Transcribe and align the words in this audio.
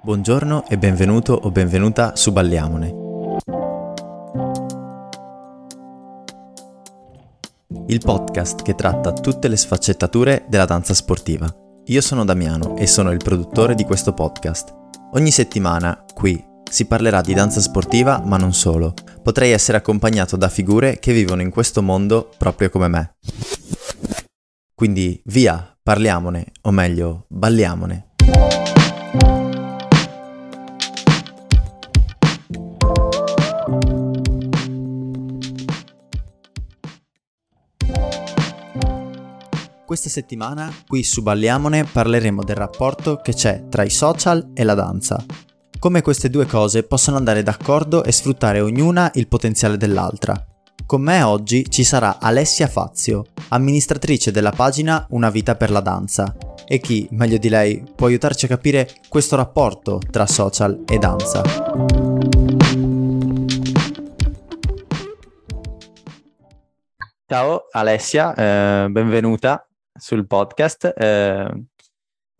Buongiorno 0.00 0.68
e 0.68 0.78
benvenuto 0.78 1.32
o 1.32 1.50
benvenuta 1.50 2.14
su 2.14 2.30
Balliamone. 2.30 2.94
Il 7.88 8.00
podcast 8.04 8.62
che 8.62 8.76
tratta 8.76 9.12
tutte 9.12 9.48
le 9.48 9.56
sfaccettature 9.56 10.44
della 10.48 10.66
danza 10.66 10.94
sportiva. 10.94 11.52
Io 11.86 12.00
sono 12.00 12.24
Damiano 12.24 12.76
e 12.76 12.86
sono 12.86 13.10
il 13.10 13.18
produttore 13.18 13.74
di 13.74 13.82
questo 13.82 14.14
podcast. 14.14 14.72
Ogni 15.14 15.32
settimana, 15.32 16.04
qui, 16.14 16.42
si 16.70 16.86
parlerà 16.86 17.20
di 17.20 17.34
danza 17.34 17.60
sportiva, 17.60 18.22
ma 18.24 18.36
non 18.36 18.52
solo. 18.52 18.94
Potrei 19.20 19.50
essere 19.50 19.78
accompagnato 19.78 20.36
da 20.36 20.48
figure 20.48 21.00
che 21.00 21.12
vivono 21.12 21.42
in 21.42 21.50
questo 21.50 21.82
mondo 21.82 22.30
proprio 22.38 22.70
come 22.70 22.86
me. 22.86 23.16
Quindi 24.76 25.20
via, 25.24 25.76
parliamone, 25.82 26.52
o 26.62 26.70
meglio, 26.70 27.24
balliamone. 27.26 28.07
Questa 39.88 40.10
settimana 40.10 40.70
qui 40.86 41.02
su 41.02 41.22
Balliamone 41.22 41.84
parleremo 41.84 42.44
del 42.44 42.56
rapporto 42.56 43.22
che 43.22 43.32
c'è 43.32 43.68
tra 43.70 43.84
i 43.84 43.88
social 43.88 44.50
e 44.52 44.62
la 44.62 44.74
danza. 44.74 45.24
Come 45.78 46.02
queste 46.02 46.28
due 46.28 46.44
cose 46.44 46.82
possono 46.82 47.16
andare 47.16 47.42
d'accordo 47.42 48.04
e 48.04 48.12
sfruttare 48.12 48.60
ognuna 48.60 49.10
il 49.14 49.28
potenziale 49.28 49.78
dell'altra. 49.78 50.44
Con 50.84 51.00
me 51.00 51.22
oggi 51.22 51.70
ci 51.70 51.84
sarà 51.84 52.18
Alessia 52.20 52.66
Fazio, 52.66 53.24
amministratrice 53.48 54.30
della 54.30 54.52
pagina 54.52 55.06
Una 55.12 55.30
vita 55.30 55.54
per 55.56 55.70
la 55.70 55.80
danza. 55.80 56.36
E 56.66 56.80
chi, 56.80 57.08
meglio 57.12 57.38
di 57.38 57.48
lei, 57.48 57.82
può 57.96 58.08
aiutarci 58.08 58.44
a 58.44 58.48
capire 58.48 58.90
questo 59.08 59.36
rapporto 59.36 60.02
tra 60.10 60.26
social 60.26 60.82
e 60.86 60.98
danza. 60.98 61.42
Ciao 67.26 67.68
Alessia, 67.72 68.34
eh, 68.34 68.88
benvenuta 68.90 69.67
sul 69.98 70.26
podcast. 70.26 70.92
Eh, 70.96 71.64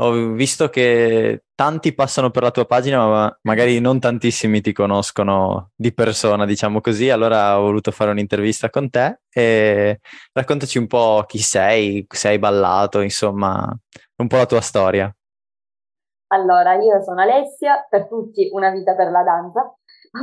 ho 0.01 0.33
visto 0.33 0.69
che 0.69 1.43
tanti 1.55 1.93
passano 1.93 2.31
per 2.31 2.45
la 2.45 2.53
tua 2.53 2.67
pagina, 2.67 3.07
ma 3.09 3.39
magari 3.43 3.81
non 3.81 3.99
tantissimi 3.99 4.61
ti 4.61 4.73
conoscono 4.73 5.71
di 5.75 5.93
persona, 5.93 6.47
diciamo 6.47 6.81
così. 6.81 7.11
Allora 7.11 7.59
ho 7.59 7.63
voluto 7.63 7.91
fare 7.91 8.13
un'intervista 8.13 8.71
con 8.71 8.91
te 8.91 9.21
e 9.29 9.99
raccontaci 10.33 10.79
un 10.79 10.87
po' 10.87 11.25
chi 11.27 11.39
sei, 11.39 12.07
se 12.09 12.29
hai 12.29 12.39
ballato, 12.39 13.01
insomma, 13.01 13.77
un 14.17 14.27
po' 14.29 14.37
la 14.37 14.47
tua 14.47 14.61
storia. 14.61 15.13
Allora, 16.29 16.75
io 16.75 17.03
sono 17.03 17.23
Alessia, 17.23 17.87
per 17.89 18.07
tutti 18.07 18.49
una 18.53 18.71
vita 18.71 18.95
per 18.95 19.11
la 19.11 19.23
danza, 19.23 19.63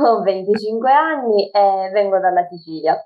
ho 0.04 0.22
25 0.22 0.90
anni 0.90 1.50
e 1.50 1.90
vengo 1.92 2.18
dalla 2.18 2.46
Sicilia. 2.48 2.96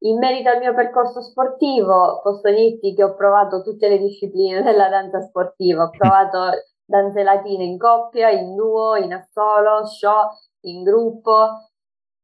In 0.00 0.18
merito 0.18 0.50
al 0.50 0.58
mio 0.58 0.74
percorso 0.74 1.22
sportivo, 1.22 2.20
posso 2.22 2.50
dirti 2.50 2.94
che 2.94 3.02
ho 3.02 3.14
provato 3.14 3.62
tutte 3.62 3.88
le 3.88 3.98
discipline 3.98 4.62
della 4.62 4.88
danza 4.88 5.20
sportiva. 5.22 5.84
Ho 5.84 5.90
provato 5.90 6.50
danze 6.84 7.22
latine 7.22 7.64
in 7.64 7.78
coppia, 7.78 8.28
in 8.28 8.54
duo, 8.54 8.96
in 8.96 9.14
assolo, 9.14 9.86
show, 9.86 10.28
in 10.66 10.82
gruppo, 10.82 11.70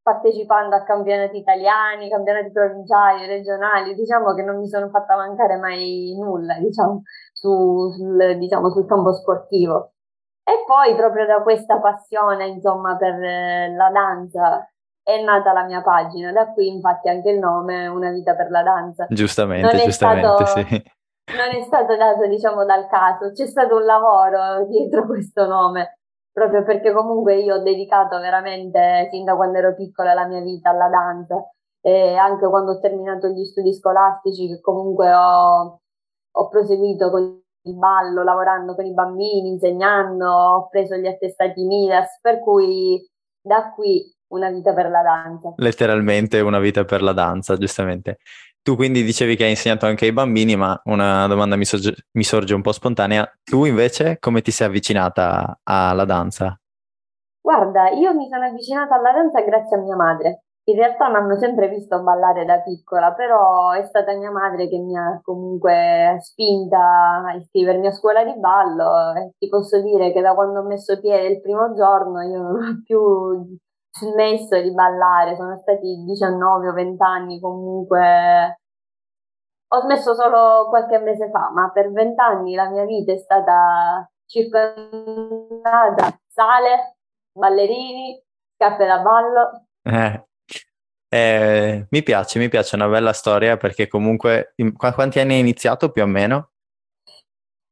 partecipando 0.02 0.76
a 0.76 0.82
campionati 0.82 1.38
italiani, 1.38 2.10
campionati 2.10 2.52
provinciali, 2.52 3.26
regionali. 3.26 3.94
Diciamo 3.94 4.34
che 4.34 4.42
non 4.42 4.58
mi 4.58 4.68
sono 4.68 4.90
fatta 4.90 5.16
mancare 5.16 5.56
mai 5.56 6.14
nulla, 6.18 6.58
diciamo, 6.58 7.02
su, 7.32 7.90
sul, 7.90 8.36
diciamo, 8.38 8.70
sul 8.70 8.86
campo 8.86 9.12
sportivo. 9.14 9.92
E 10.44 10.64
poi 10.66 10.94
proprio 10.96 11.24
da 11.24 11.40
questa 11.42 11.78
passione, 11.80 12.48
insomma, 12.48 12.96
per 12.96 13.14
eh, 13.14 13.74
la 13.74 13.90
danza 13.90 14.66
è 15.02 15.22
nata 15.22 15.52
la 15.52 15.64
mia 15.64 15.82
pagina, 15.82 16.32
da 16.32 16.52
qui 16.52 16.68
infatti 16.68 17.08
anche 17.08 17.30
il 17.30 17.38
nome 17.38 17.86
Una 17.86 18.10
vita 18.10 18.34
per 18.34 18.50
la 18.50 18.62
danza. 18.62 19.06
Giustamente, 19.08 19.76
giustamente, 19.78 20.44
stato, 20.46 20.66
sì. 20.66 20.82
Non 21.34 21.54
è 21.54 21.62
stato 21.62 21.96
dato, 21.96 22.26
diciamo, 22.26 22.64
dal 22.64 22.88
caso, 22.88 23.32
c'è 23.32 23.46
stato 23.46 23.76
un 23.76 23.84
lavoro 23.84 24.66
dietro 24.66 25.06
questo 25.06 25.46
nome, 25.46 25.98
proprio 26.32 26.62
perché 26.64 26.92
comunque 26.92 27.36
io 27.36 27.56
ho 27.56 27.62
dedicato 27.62 28.18
veramente, 28.18 29.08
fin 29.10 29.24
da 29.24 29.34
quando 29.36 29.58
ero 29.58 29.74
piccola, 29.74 30.14
la 30.14 30.26
mia 30.26 30.40
vita 30.40 30.70
alla 30.70 30.88
danza 30.88 31.36
e 31.80 32.14
anche 32.14 32.48
quando 32.48 32.72
ho 32.72 32.78
terminato 32.78 33.28
gli 33.28 33.44
studi 33.44 33.72
scolastici, 33.72 34.46
che 34.48 34.60
comunque 34.60 35.12
ho, 35.12 35.80
ho 36.32 36.48
proseguito 36.48 37.10
con 37.10 37.40
il 37.64 37.76
ballo, 37.76 38.22
lavorando 38.22 38.74
con 38.74 38.84
i 38.84 38.92
bambini, 38.92 39.48
insegnando, 39.48 40.28
ho 40.28 40.68
preso 40.68 40.96
gli 40.96 41.06
attestati 41.06 41.64
Midas, 41.64 42.20
per 42.20 42.40
cui 42.40 43.04
da 43.40 43.72
qui 43.72 44.12
una 44.32 44.50
vita 44.50 44.72
per 44.72 44.90
la 44.90 45.02
danza. 45.02 45.54
Letteralmente 45.56 46.40
una 46.40 46.58
vita 46.58 46.84
per 46.84 47.02
la 47.02 47.12
danza, 47.12 47.56
giustamente. 47.56 48.18
Tu 48.62 48.76
quindi 48.76 49.02
dicevi 49.02 49.34
che 49.34 49.44
hai 49.44 49.50
insegnato 49.50 49.86
anche 49.86 50.04
ai 50.04 50.12
bambini, 50.12 50.56
ma 50.56 50.80
una 50.84 51.26
domanda 51.26 51.56
mi, 51.56 51.64
sorge, 51.64 51.94
mi 52.12 52.22
sorge 52.22 52.54
un 52.54 52.62
po' 52.62 52.72
spontanea. 52.72 53.28
Tu 53.42 53.64
invece 53.64 54.18
come 54.20 54.40
ti 54.40 54.50
sei 54.50 54.68
avvicinata 54.68 55.60
alla 55.64 56.04
danza? 56.04 56.56
Guarda, 57.40 57.90
io 57.90 58.14
mi 58.14 58.28
sono 58.30 58.46
avvicinata 58.46 58.94
alla 58.94 59.12
danza 59.12 59.40
grazie 59.40 59.76
a 59.76 59.80
mia 59.80 59.96
madre. 59.96 60.44
In 60.64 60.76
realtà 60.76 61.08
mi 61.08 61.16
hanno 61.16 61.36
sempre 61.38 61.68
visto 61.68 62.00
ballare 62.04 62.44
da 62.44 62.60
piccola, 62.60 63.12
però 63.14 63.72
è 63.72 63.82
stata 63.82 64.16
mia 64.16 64.30
madre 64.30 64.68
che 64.68 64.78
mi 64.78 64.96
ha 64.96 65.20
comunque 65.20 66.18
spinta 66.20 67.24
a 67.26 67.34
iscrivermi 67.34 67.88
a 67.88 67.90
scuola 67.90 68.22
di 68.22 68.38
ballo 68.38 69.12
e 69.16 69.32
ti 69.38 69.48
posso 69.48 69.82
dire 69.82 70.12
che 70.12 70.20
da 70.20 70.34
quando 70.34 70.60
ho 70.60 70.62
messo 70.62 71.00
piede 71.00 71.26
il 71.26 71.40
primo 71.40 71.74
giorno 71.74 72.22
io 72.22 72.40
non 72.40 72.62
ho 72.62 72.80
più 72.84 73.58
smesso 73.92 74.60
di 74.60 74.72
ballare, 74.72 75.36
sono 75.36 75.56
stati 75.58 76.02
19 76.04 76.68
o 76.68 76.72
20 76.72 77.02
anni 77.02 77.40
comunque. 77.40 78.60
Ho 79.68 79.80
smesso 79.80 80.14
solo 80.14 80.68
qualche 80.68 80.98
mese 80.98 81.30
fa, 81.30 81.50
ma 81.50 81.70
per 81.72 81.90
20 81.92 82.20
anni 82.20 82.54
la 82.54 82.68
mia 82.68 82.84
vita 82.84 83.12
è 83.12 83.18
stata 83.18 84.10
circondata 84.26 86.18
sale, 86.26 86.96
ballerini, 87.32 88.22
scarpe 88.54 88.86
da 88.86 88.98
ballo. 88.98 89.66
Eh, 89.82 90.26
eh, 91.08 91.86
mi 91.90 92.02
piace, 92.02 92.38
mi 92.38 92.48
piace, 92.48 92.76
una 92.76 92.88
bella 92.88 93.12
storia 93.12 93.56
perché 93.56 93.88
comunque 93.88 94.52
in, 94.56 94.76
quanti 94.76 95.20
anni 95.20 95.34
hai 95.34 95.40
iniziato 95.40 95.90
più 95.90 96.02
o 96.02 96.06
meno? 96.06 96.50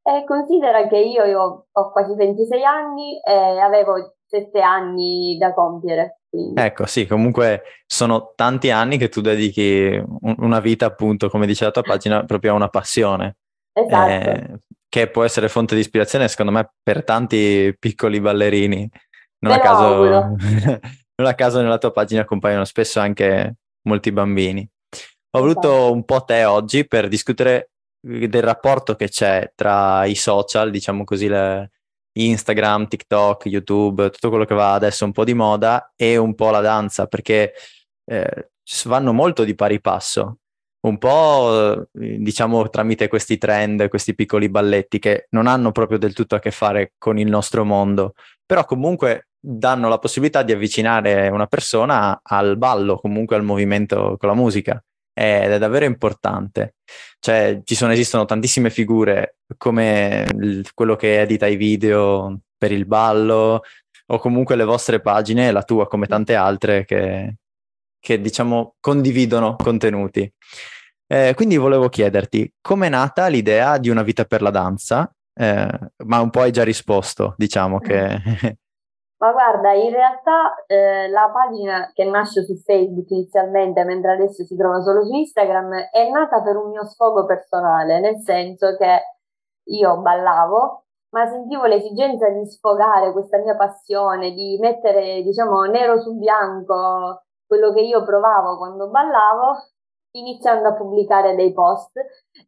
Eh, 0.03 0.25
considera 0.27 0.87
che 0.89 0.97
io, 0.97 1.25
io 1.25 1.67
ho 1.71 1.93
quasi 1.93 2.15
26 2.15 2.65
anni 2.65 3.21
e 3.21 3.61
avevo 3.61 4.17
sette 4.31 4.61
anni 4.61 5.37
da 5.39 5.53
compiere. 5.53 6.21
Quindi. 6.31 6.61
Ecco, 6.61 6.87
sì, 6.87 7.07
comunque 7.07 7.63
sono 7.85 8.33
tanti 8.37 8.71
anni 8.71 8.97
che 8.97 9.09
tu 9.09 9.21
dedichi 9.21 10.01
una 10.21 10.61
vita, 10.61 10.87
appunto, 10.87 11.29
come 11.29 11.47
dice 11.47 11.65
la 11.65 11.73
tua 11.73 11.83
pagina, 11.83 12.25
proprio 12.25 12.53
a 12.53 12.55
una 12.55 12.69
passione. 12.69 13.39
Esatto. 13.73 14.09
Eh, 14.09 14.59
che 14.89 15.09
può 15.09 15.25
essere 15.25 15.49
fonte 15.49 15.75
di 15.75 15.81
ispirazione, 15.81 16.29
secondo 16.29 16.53
me, 16.53 16.71
per 16.81 17.03
tanti 17.03 17.75
piccoli 17.77 18.21
ballerini. 18.21 18.89
Non 19.41 19.53
a, 19.53 19.59
caso, 19.59 20.05
non 21.17 21.27
a 21.27 21.35
caso 21.35 21.61
nella 21.61 21.79
tua 21.79 21.91
pagina 21.91 22.25
compaiono 22.25 22.65
spesso 22.65 23.01
anche 23.01 23.57
molti 23.83 24.13
bambini. 24.13 24.61
Ho 24.61 24.99
esatto. 24.99 25.41
voluto 25.41 25.93
un 25.93 26.05
po' 26.05 26.23
te 26.23 26.45
oggi 26.45 26.87
per 26.87 27.09
discutere 27.09 27.71
del 28.01 28.43
rapporto 28.43 28.95
che 28.95 29.09
c'è 29.09 29.53
tra 29.55 30.05
i 30.05 30.15
social, 30.15 30.71
diciamo 30.71 31.05
così, 31.05 31.29
le, 31.29 31.71
Instagram, 32.27 32.89
TikTok, 32.89 33.47
YouTube, 33.47 34.11
tutto 34.11 34.29
quello 34.29 34.45
che 34.45 34.55
va 34.55 34.75
adesso 34.75 35.05
un 35.05 35.13
po' 35.13 35.25
di 35.25 35.35
moda 35.35 35.93
e 35.97 36.17
un 36.17 36.35
po' 36.35 36.51
la 36.51 36.61
danza, 36.61 37.07
perché 37.07 37.53
eh, 38.05 38.51
vanno 38.85 39.13
molto 39.13 39.45
di 39.45 39.55
pari 39.55 39.81
passo. 39.81 40.39
Un 40.83 40.97
po' 40.97 41.87
diciamo 41.93 42.71
tramite 42.71 43.09
questi 43.09 43.37
trend, 43.37 43.89
questi 43.89 44.15
piccoli 44.15 44.49
balletti 44.49 44.99
che 44.99 45.27
non 45.31 45.47
hanno 45.47 45.73
proprio 45.73 45.99
del 45.99 46.15
tutto 46.15 46.37
a 46.37 46.39
che 46.39 46.51
fare 46.51 46.95
con 46.97 47.19
il 47.19 47.29
nostro 47.29 47.65
mondo, 47.65 48.15
però 48.47 48.65
comunque 48.65 49.29
danno 49.39 49.89
la 49.89 49.99
possibilità 49.99 50.43
di 50.43 50.53
avvicinare 50.53 51.29
una 51.29 51.47
persona 51.47 52.21
al 52.23 52.57
ballo, 52.57 52.97
comunque 52.97 53.37
al 53.37 53.43
movimento 53.43 54.17
con 54.19 54.29
la 54.31 54.35
musica 54.35 54.83
ed 55.21 55.53
è 55.53 55.59
davvero 55.59 55.85
importante. 55.85 56.77
Cioè, 57.19 57.61
ci 57.65 57.75
sono, 57.75 57.93
esistono 57.93 58.25
tantissime 58.25 58.71
figure 58.71 59.37
come 59.59 60.25
il, 60.39 60.71
quello 60.73 60.97
che 60.97 61.21
edita 61.21 61.47
i 61.47 61.57
video 61.57 62.41
per 62.57 62.73
il 62.73 62.87
ballo 62.87 63.63
o 64.07 64.19
comunque 64.19 64.57
le 64.57 64.65
vostre 64.65 65.01
pagine, 65.01 65.53
la 65.53 65.63
tua 65.63 65.87
come 65.89 66.07
tante 66.07 66.35
altre 66.35 66.87
che, 66.87 67.37
che 68.01 68.21
diciamo 68.21 68.77
condividono 68.81 69.57
contenuti. 69.57 70.33
Eh, 71.07 71.35
quindi 71.37 71.57
volevo 71.59 71.91
chiederti, 71.91 72.55
com'è 72.61 72.89
nata 72.89 73.27
l'idea 73.27 73.77
di 73.77 73.91
una 73.91 74.03
vita 74.03 74.25
per 74.25 74.41
la 74.41 74.51
danza? 74.51 75.13
Eh, 75.35 75.79
ma 76.07 76.21
un 76.21 76.31
po' 76.31 76.41
hai 76.41 76.51
già 76.51 76.65
risposto, 76.65 77.35
diciamo 77.37 77.79
che 77.79 78.21
Ma 79.21 79.33
guarda, 79.33 79.73
in 79.73 79.91
realtà 79.91 80.65
eh, 80.67 81.09
la 81.11 81.31
pagina 81.31 81.91
che 81.93 82.05
nasce 82.05 82.43
su 82.43 82.57
Facebook 82.57 83.11
inizialmente, 83.11 83.85
mentre 83.85 84.13
adesso 84.13 84.45
si 84.45 84.57
trova 84.57 84.81
solo 84.81 85.05
su 85.05 85.13
Instagram, 85.13 85.91
è 85.91 86.09
nata 86.11 86.43
per 86.43 86.57
un 86.57 86.71
mio 86.71 86.85
sfogo 86.87 87.27
personale, 87.27 88.01
nel 88.01 88.19
senso 88.21 88.77
che 88.77 89.03
io 89.65 90.01
ballavo 90.01 90.85
ma 91.11 91.27
sentivo 91.27 91.67
l'esigenza 91.67 92.29
di 92.29 92.47
sfogare 92.47 93.13
questa 93.13 93.39
mia 93.39 93.57
passione, 93.57 94.33
di 94.33 94.57
mettere, 94.61 95.23
diciamo, 95.23 95.63
nero 95.65 95.99
su 96.01 96.17
bianco 96.17 97.23
quello 97.47 97.73
che 97.73 97.81
io 97.81 98.05
provavo 98.05 98.57
quando 98.57 98.89
ballavo 98.91 99.57
iniziando 100.13 100.69
a 100.69 100.75
pubblicare 100.75 101.35
dei 101.35 101.53
post. 101.53 101.97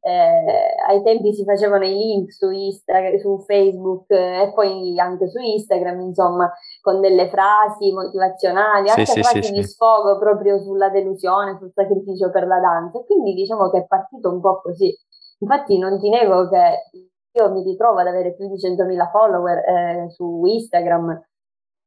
Eh, 0.01 0.75
ai 0.89 1.03
tempi 1.03 1.33
si 1.33 1.45
facevano 1.45 1.85
i 1.85 1.95
link 1.95 2.33
su, 2.33 2.51
Instagram, 2.51 3.19
su 3.19 3.39
Facebook 3.47 4.11
eh, 4.11 4.43
e 4.43 4.53
poi 4.53 4.99
anche 4.99 5.29
su 5.29 5.39
Instagram, 5.39 6.01
insomma, 6.01 6.51
con 6.81 7.01
delle 7.01 7.29
frasi 7.29 7.93
motivazionali, 7.93 8.89
anche 8.89 9.07
sì, 9.07 9.21
frasi 9.21 9.43
sì, 9.43 9.53
di 9.53 9.63
sì. 9.63 9.69
sfogo 9.71 10.19
proprio 10.19 10.59
sulla 10.59 10.89
delusione, 10.91 11.57
sul 11.59 11.73
sacrificio 11.73 12.31
per 12.31 12.47
la 12.47 12.59
danza. 12.59 12.99
E 12.99 13.05
quindi 13.05 13.35
diciamo 13.35 13.71
che 13.71 13.79
è 13.79 13.87
partito 13.87 14.31
un 14.31 14.41
po' 14.41 14.61
così. 14.61 14.95
Infatti 15.39 15.79
non 15.79 15.99
ti 15.99 16.09
nego 16.09 16.49
che 16.49 16.91
io 17.35 17.51
mi 17.51 17.63
ritrovo 17.63 17.99
ad 18.01 18.07
avere 18.07 18.35
più 18.35 18.49
di 18.49 18.57
100.000 18.57 19.11
follower 19.11 19.59
eh, 19.59 20.11
su 20.11 20.43
Instagram 20.45 21.21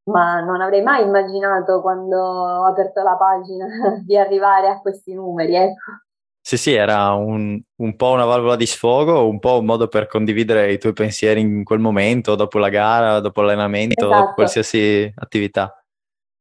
ma 0.05 0.39
non 0.41 0.61
avrei 0.61 0.81
mai 0.81 1.03
immaginato 1.03 1.81
quando 1.81 2.17
ho 2.17 2.65
aperto 2.65 3.01
la 3.01 3.15
pagina 3.15 3.65
di 4.03 4.17
arrivare 4.17 4.67
a 4.67 4.79
questi 4.79 5.13
numeri, 5.13 5.55
ecco. 5.55 6.03
Sì, 6.47 6.57
sì, 6.57 6.73
era 6.73 7.13
un, 7.13 7.59
un, 7.77 7.95
po' 7.95 8.11
una 8.11 8.25
valvola 8.25 8.55
di 8.55 8.67
sfogo, 8.67 9.27
un 9.27 9.39
po' 9.39 9.57
un 9.57 9.65
modo 9.65 9.87
per 9.87 10.05
condividere 10.05 10.71
i 10.71 10.77
tuoi 10.77 10.93
pensieri 10.93 11.41
in 11.41 11.63
quel 11.63 11.79
momento, 11.79 12.35
dopo 12.35 12.59
la 12.59 12.69
gara, 12.69 13.19
dopo 13.19 13.41
l'allenamento, 13.41 14.05
esatto. 14.05 14.19
dopo 14.21 14.33
qualsiasi 14.35 15.11
attività. 15.15 15.83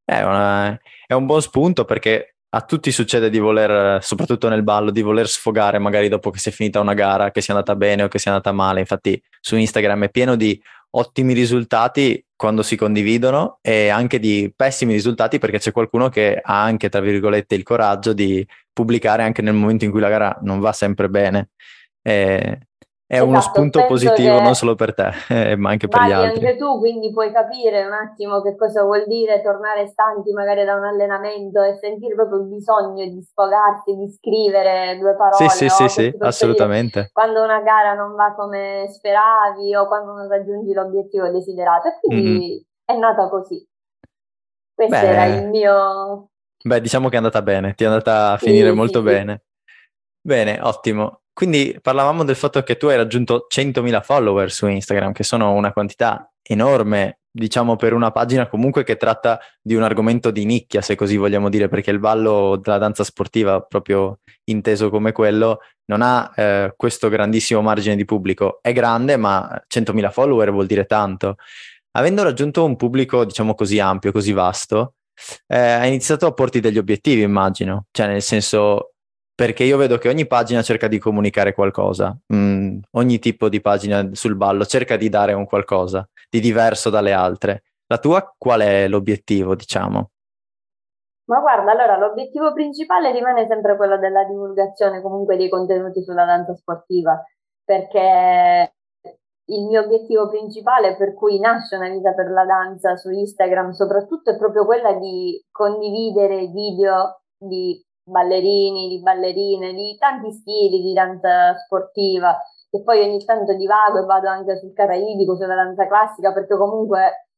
È, 0.04 0.20
una, 0.20 0.78
è 1.06 1.14
un 1.14 1.24
buon 1.24 1.40
spunto 1.40 1.86
perché 1.86 2.36
a 2.50 2.60
tutti 2.60 2.92
succede 2.92 3.30
di 3.30 3.38
voler, 3.38 4.04
soprattutto 4.04 4.50
nel 4.50 4.62
ballo, 4.62 4.90
di 4.90 5.00
voler 5.00 5.26
sfogare 5.26 5.78
magari 5.78 6.08
dopo 6.08 6.28
che 6.28 6.38
si 6.38 6.50
è 6.50 6.52
finita 6.52 6.80
una 6.80 6.92
gara, 6.94 7.30
che 7.30 7.40
sia 7.40 7.54
andata 7.54 7.74
bene 7.74 8.02
o 8.02 8.08
che 8.08 8.18
sia 8.18 8.30
andata 8.30 8.52
male. 8.52 8.80
Infatti 8.80 9.20
su 9.40 9.56
Instagram 9.56 10.04
è 10.04 10.10
pieno 10.10 10.36
di 10.36 10.60
ottimi 10.90 11.32
risultati 11.32 12.23
quando 12.36 12.62
si 12.62 12.76
condividono 12.76 13.58
e 13.62 13.88
anche 13.88 14.18
di 14.18 14.52
pessimi 14.54 14.92
risultati 14.92 15.38
perché 15.38 15.58
c'è 15.58 15.72
qualcuno 15.72 16.08
che 16.08 16.40
ha 16.42 16.62
anche, 16.62 16.88
tra 16.88 17.00
virgolette, 17.00 17.54
il 17.54 17.62
coraggio 17.62 18.12
di 18.12 18.46
pubblicare 18.72 19.22
anche 19.22 19.42
nel 19.42 19.54
momento 19.54 19.84
in 19.84 19.90
cui 19.90 20.00
la 20.00 20.08
gara 20.08 20.38
non 20.42 20.60
va 20.60 20.72
sempre 20.72 21.08
bene. 21.08 21.50
E 22.02 22.58
è 23.06 23.16
esatto, 23.16 23.28
uno 23.28 23.40
spunto 23.42 23.84
positivo 23.86 24.40
non 24.40 24.54
solo 24.54 24.74
per 24.74 24.94
te, 24.94 25.10
eh, 25.28 25.56
ma 25.56 25.70
anche 25.70 25.88
per 25.88 26.02
gli 26.04 26.12
altri. 26.12 26.46
Anche 26.46 26.58
tu 26.58 26.78
quindi 26.78 27.12
puoi 27.12 27.30
capire 27.32 27.84
un 27.84 27.92
attimo 27.92 28.40
che 28.40 28.56
cosa 28.56 28.82
vuol 28.82 29.04
dire 29.06 29.42
tornare 29.42 29.86
stanchi 29.88 30.32
magari 30.32 30.64
da 30.64 30.74
un 30.74 30.84
allenamento 30.84 31.62
e 31.62 31.76
sentire 31.76 32.14
proprio 32.14 32.38
il 32.40 32.46
bisogno 32.46 33.04
di 33.04 33.20
sfogarsi, 33.20 33.94
di 33.94 34.10
scrivere 34.10 34.96
due 34.98 35.14
parole. 35.16 35.48
Sì, 35.48 35.48
sì, 35.48 35.64
no? 35.64 35.70
sì, 35.70 35.88
sì 35.88 36.16
assolutamente. 36.18 37.10
Quando 37.12 37.42
una 37.42 37.60
gara 37.60 37.92
non 37.92 38.14
va 38.14 38.32
come 38.34 38.86
speravi 38.88 39.76
o 39.76 39.86
quando 39.86 40.12
non 40.12 40.26
raggiungi 40.26 40.72
l'obiettivo 40.72 41.28
desiderato. 41.30 41.88
E 41.88 41.98
quindi 42.00 42.48
mm-hmm. 42.48 42.60
è 42.84 42.96
nata 42.96 43.28
così. 43.28 43.62
Questo 44.74 44.96
Beh, 44.96 45.06
era 45.06 45.24
il 45.26 45.48
mio... 45.48 46.30
Beh, 46.64 46.80
diciamo 46.80 47.08
che 47.08 47.14
è 47.14 47.18
andata 47.18 47.42
bene, 47.42 47.74
ti 47.74 47.84
è 47.84 47.86
andata 47.86 48.32
a 48.32 48.36
finire 48.38 48.70
sì, 48.70 48.74
molto 48.74 48.98
sì, 49.00 49.04
bene. 49.04 49.42
Bene, 50.20 50.58
ottimo. 50.62 51.23
Quindi 51.34 51.76
parlavamo 51.82 52.22
del 52.22 52.36
fatto 52.36 52.62
che 52.62 52.76
tu 52.76 52.86
hai 52.86 52.96
raggiunto 52.96 53.48
100.000 53.52 54.02
follower 54.02 54.52
su 54.52 54.68
Instagram, 54.68 55.12
che 55.12 55.24
sono 55.24 55.52
una 55.52 55.72
quantità 55.72 56.32
enorme, 56.42 57.18
diciamo, 57.28 57.74
per 57.74 57.92
una 57.92 58.12
pagina 58.12 58.46
comunque 58.46 58.84
che 58.84 58.96
tratta 58.96 59.40
di 59.60 59.74
un 59.74 59.82
argomento 59.82 60.30
di 60.30 60.44
nicchia, 60.44 60.80
se 60.80 60.94
così 60.94 61.16
vogliamo 61.16 61.48
dire, 61.48 61.68
perché 61.68 61.90
il 61.90 61.98
ballo 61.98 62.56
della 62.62 62.78
danza 62.78 63.02
sportiva, 63.02 63.60
proprio 63.60 64.20
inteso 64.44 64.90
come 64.90 65.10
quello, 65.10 65.58
non 65.86 66.02
ha 66.02 66.32
eh, 66.36 66.72
questo 66.76 67.08
grandissimo 67.08 67.60
margine 67.62 67.96
di 67.96 68.04
pubblico. 68.04 68.60
È 68.62 68.72
grande, 68.72 69.16
ma 69.16 69.60
100.000 69.68 70.12
follower 70.12 70.52
vuol 70.52 70.66
dire 70.66 70.84
tanto. 70.84 71.34
Avendo 71.96 72.22
raggiunto 72.22 72.64
un 72.64 72.76
pubblico, 72.76 73.24
diciamo 73.24 73.54
così 73.56 73.80
ampio, 73.80 74.12
così 74.12 74.32
vasto, 74.32 74.94
eh, 75.48 75.58
hai 75.58 75.88
iniziato 75.88 76.26
a 76.26 76.32
porti 76.32 76.60
degli 76.60 76.78
obiettivi, 76.78 77.22
immagino. 77.22 77.86
Cioè, 77.90 78.06
nel 78.06 78.22
senso, 78.22 78.93
perché 79.34 79.64
io 79.64 79.76
vedo 79.76 79.98
che 79.98 80.08
ogni 80.08 80.26
pagina 80.26 80.62
cerca 80.62 80.86
di 80.86 80.98
comunicare 80.98 81.52
qualcosa, 81.54 82.16
mm, 82.32 82.78
ogni 82.92 83.18
tipo 83.18 83.48
di 83.48 83.60
pagina 83.60 84.08
sul 84.12 84.36
ballo 84.36 84.64
cerca 84.64 84.96
di 84.96 85.08
dare 85.08 85.32
un 85.32 85.44
qualcosa 85.44 86.08
di 86.30 86.40
diverso 86.40 86.88
dalle 86.90 87.12
altre. 87.12 87.64
La 87.86 87.98
tua 87.98 88.32
qual 88.38 88.60
è 88.60 88.88
l'obiettivo, 88.88 89.54
diciamo? 89.54 90.10
Ma 91.26 91.40
guarda, 91.40 91.72
allora 91.72 91.96
l'obiettivo 91.98 92.52
principale 92.52 93.10
rimane 93.10 93.46
sempre 93.46 93.76
quello 93.76 93.98
della 93.98 94.24
divulgazione 94.24 95.00
comunque 95.00 95.36
dei 95.36 95.48
contenuti 95.48 96.02
sulla 96.02 96.24
danza 96.24 96.54
sportiva, 96.54 97.22
perché 97.64 98.74
il 99.46 99.66
mio 99.66 99.82
obiettivo 99.82 100.28
principale 100.28 100.96
per 100.96 101.14
cui 101.14 101.38
nasce 101.38 101.76
una 101.76 101.88
vita 101.88 102.12
per 102.12 102.30
la 102.30 102.44
danza 102.44 102.96
su 102.96 103.10
Instagram 103.10 103.72
soprattutto 103.72 104.30
è 104.30 104.38
proprio 104.38 104.64
quella 104.64 104.94
di 104.94 105.42
condividere 105.50 106.46
video 106.46 107.20
di 107.36 107.78
ballerini, 108.04 108.88
di 108.88 109.00
ballerine, 109.00 109.72
di 109.72 109.96
tanti 109.98 110.30
stili 110.30 110.82
di 110.82 110.92
danza 110.92 111.54
sportiva, 111.56 112.38
e 112.70 112.82
poi 112.82 113.00
ogni 113.00 113.24
tanto 113.24 113.54
divago 113.54 114.00
e 114.00 114.04
vado 114.04 114.28
anche 114.28 114.56
sul 114.58 114.72
caraibico, 114.72 115.36
sulla 115.36 115.54
danza 115.54 115.86
classica, 115.86 116.32
perché 116.32 116.56
comunque 116.56 117.28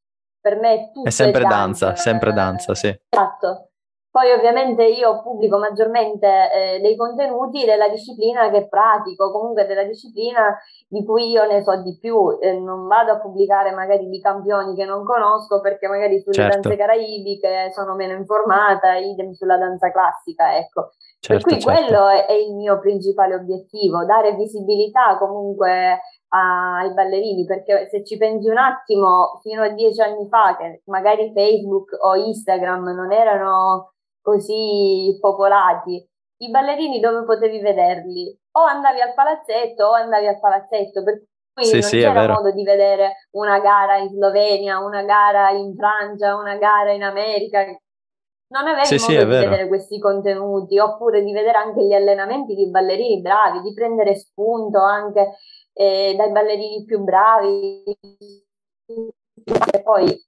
per 0.40 0.58
me 0.58 0.74
è 0.74 0.90
tutto 0.92 1.08
è 1.08 1.10
sempre 1.10 1.42
danza, 1.42 1.86
danza, 1.86 2.02
sempre 2.02 2.32
danza, 2.32 2.74
sì. 2.74 3.00
Esatto. 3.08 3.65
Poi 4.16 4.32
ovviamente 4.32 4.82
io 4.82 5.20
pubblico 5.20 5.58
maggiormente 5.58 6.26
eh, 6.26 6.80
dei 6.80 6.96
contenuti 6.96 7.66
della 7.66 7.90
disciplina 7.90 8.48
che 8.48 8.66
pratico, 8.66 9.30
comunque 9.30 9.66
della 9.66 9.84
disciplina 9.84 10.56
di 10.88 11.04
cui 11.04 11.28
io 11.28 11.44
ne 11.44 11.62
so 11.62 11.82
di 11.82 11.98
più. 12.00 12.38
Eh, 12.40 12.58
non 12.58 12.86
vado 12.86 13.12
a 13.12 13.20
pubblicare 13.20 13.72
magari 13.72 14.08
di 14.08 14.18
campioni 14.18 14.74
che 14.74 14.86
non 14.86 15.04
conosco 15.04 15.60
perché 15.60 15.86
magari 15.86 16.18
sulle 16.20 16.32
certo. 16.32 16.60
danze 16.60 16.76
caraibiche 16.78 17.70
sono 17.74 17.94
meno 17.94 18.14
informata, 18.14 18.96
idem 18.96 19.32
sulla 19.32 19.58
danza 19.58 19.92
classica, 19.92 20.56
ecco. 20.56 20.92
Certo, 21.20 21.48
per 21.48 21.52
cui 21.52 21.60
certo. 21.60 21.84
quello 21.84 22.08
è, 22.08 22.24
è 22.24 22.32
il 22.32 22.54
mio 22.54 22.78
principale 22.80 23.34
obiettivo, 23.34 24.06
dare 24.06 24.34
visibilità 24.34 25.18
comunque 25.18 26.00
ai 26.28 26.92
ballerini, 26.94 27.44
perché 27.44 27.86
se 27.90 28.02
ci 28.02 28.16
pensi 28.16 28.48
un 28.48 28.56
attimo, 28.56 29.40
fino 29.42 29.62
a 29.62 29.68
dieci 29.68 30.00
anni 30.00 30.26
fa, 30.26 30.56
che 30.56 30.80
magari 30.86 31.32
Facebook 31.34 31.94
o 32.00 32.14
Instagram 32.14 32.94
non 32.94 33.12
erano 33.12 33.90
così 34.26 35.16
popolati, 35.20 36.04
i 36.38 36.50
ballerini 36.50 36.98
dove 36.98 37.24
potevi 37.24 37.60
vederli? 37.60 38.36
O 38.56 38.62
andavi 38.62 39.00
al 39.00 39.14
palazzetto 39.14 39.84
o 39.84 39.92
andavi 39.92 40.26
al 40.26 40.40
palazzetto, 40.40 41.04
per 41.04 41.22
cui 41.52 41.64
sì, 41.64 41.72
non 41.74 41.82
sì, 41.82 41.98
c'era 42.00 42.32
modo 42.32 42.50
di 42.50 42.64
vedere 42.64 43.28
una 43.36 43.60
gara 43.60 43.98
in 43.98 44.08
Slovenia, 44.08 44.80
una 44.80 45.04
gara 45.04 45.50
in 45.50 45.76
Francia, 45.76 46.34
una 46.34 46.56
gara 46.56 46.90
in 46.90 47.04
America. 47.04 47.64
Non 48.48 48.66
avevi 48.66 48.98
sì, 48.98 49.12
modo 49.12 49.24
di 49.24 49.30
vedere 49.30 49.68
questi 49.68 50.00
contenuti, 50.00 50.76
oppure 50.78 51.22
di 51.22 51.32
vedere 51.32 51.58
anche 51.58 51.84
gli 51.84 51.94
allenamenti 51.94 52.54
di 52.54 52.68
ballerini 52.68 53.20
bravi, 53.20 53.60
di 53.60 53.72
prendere 53.74 54.16
spunto 54.16 54.80
anche 54.80 55.36
eh, 55.72 56.14
dai 56.16 56.32
ballerini 56.32 56.84
più 56.84 56.98
bravi. 56.98 57.84
E 59.72 59.82
poi 59.82 60.24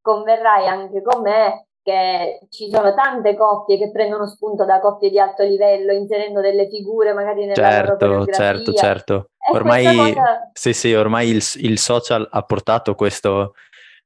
converrai 0.00 0.68
anche 0.68 1.02
con 1.02 1.20
me 1.20 1.66
che 1.86 2.40
ci 2.50 2.68
sono 2.68 2.92
tante 2.94 3.36
coppie 3.36 3.78
che 3.78 3.92
prendono 3.92 4.26
spunto 4.26 4.64
da 4.64 4.80
coppie 4.80 5.08
di 5.08 5.20
alto 5.20 5.44
livello, 5.44 5.92
inserendo 5.92 6.40
delle 6.40 6.68
figure 6.68 7.12
magari 7.12 7.42
nella 7.42 7.54
certo, 7.54 8.06
loro 8.06 8.24
Certo, 8.24 8.72
certo, 8.72 9.30
Ormai, 9.52 9.84
cosa... 9.84 10.50
sì, 10.52 10.72
sì, 10.72 10.92
ormai 10.94 11.28
il, 11.28 11.44
il, 11.58 11.78
social 11.78 12.26
ha 12.28 12.42
portato 12.42 12.96
questo, 12.96 13.54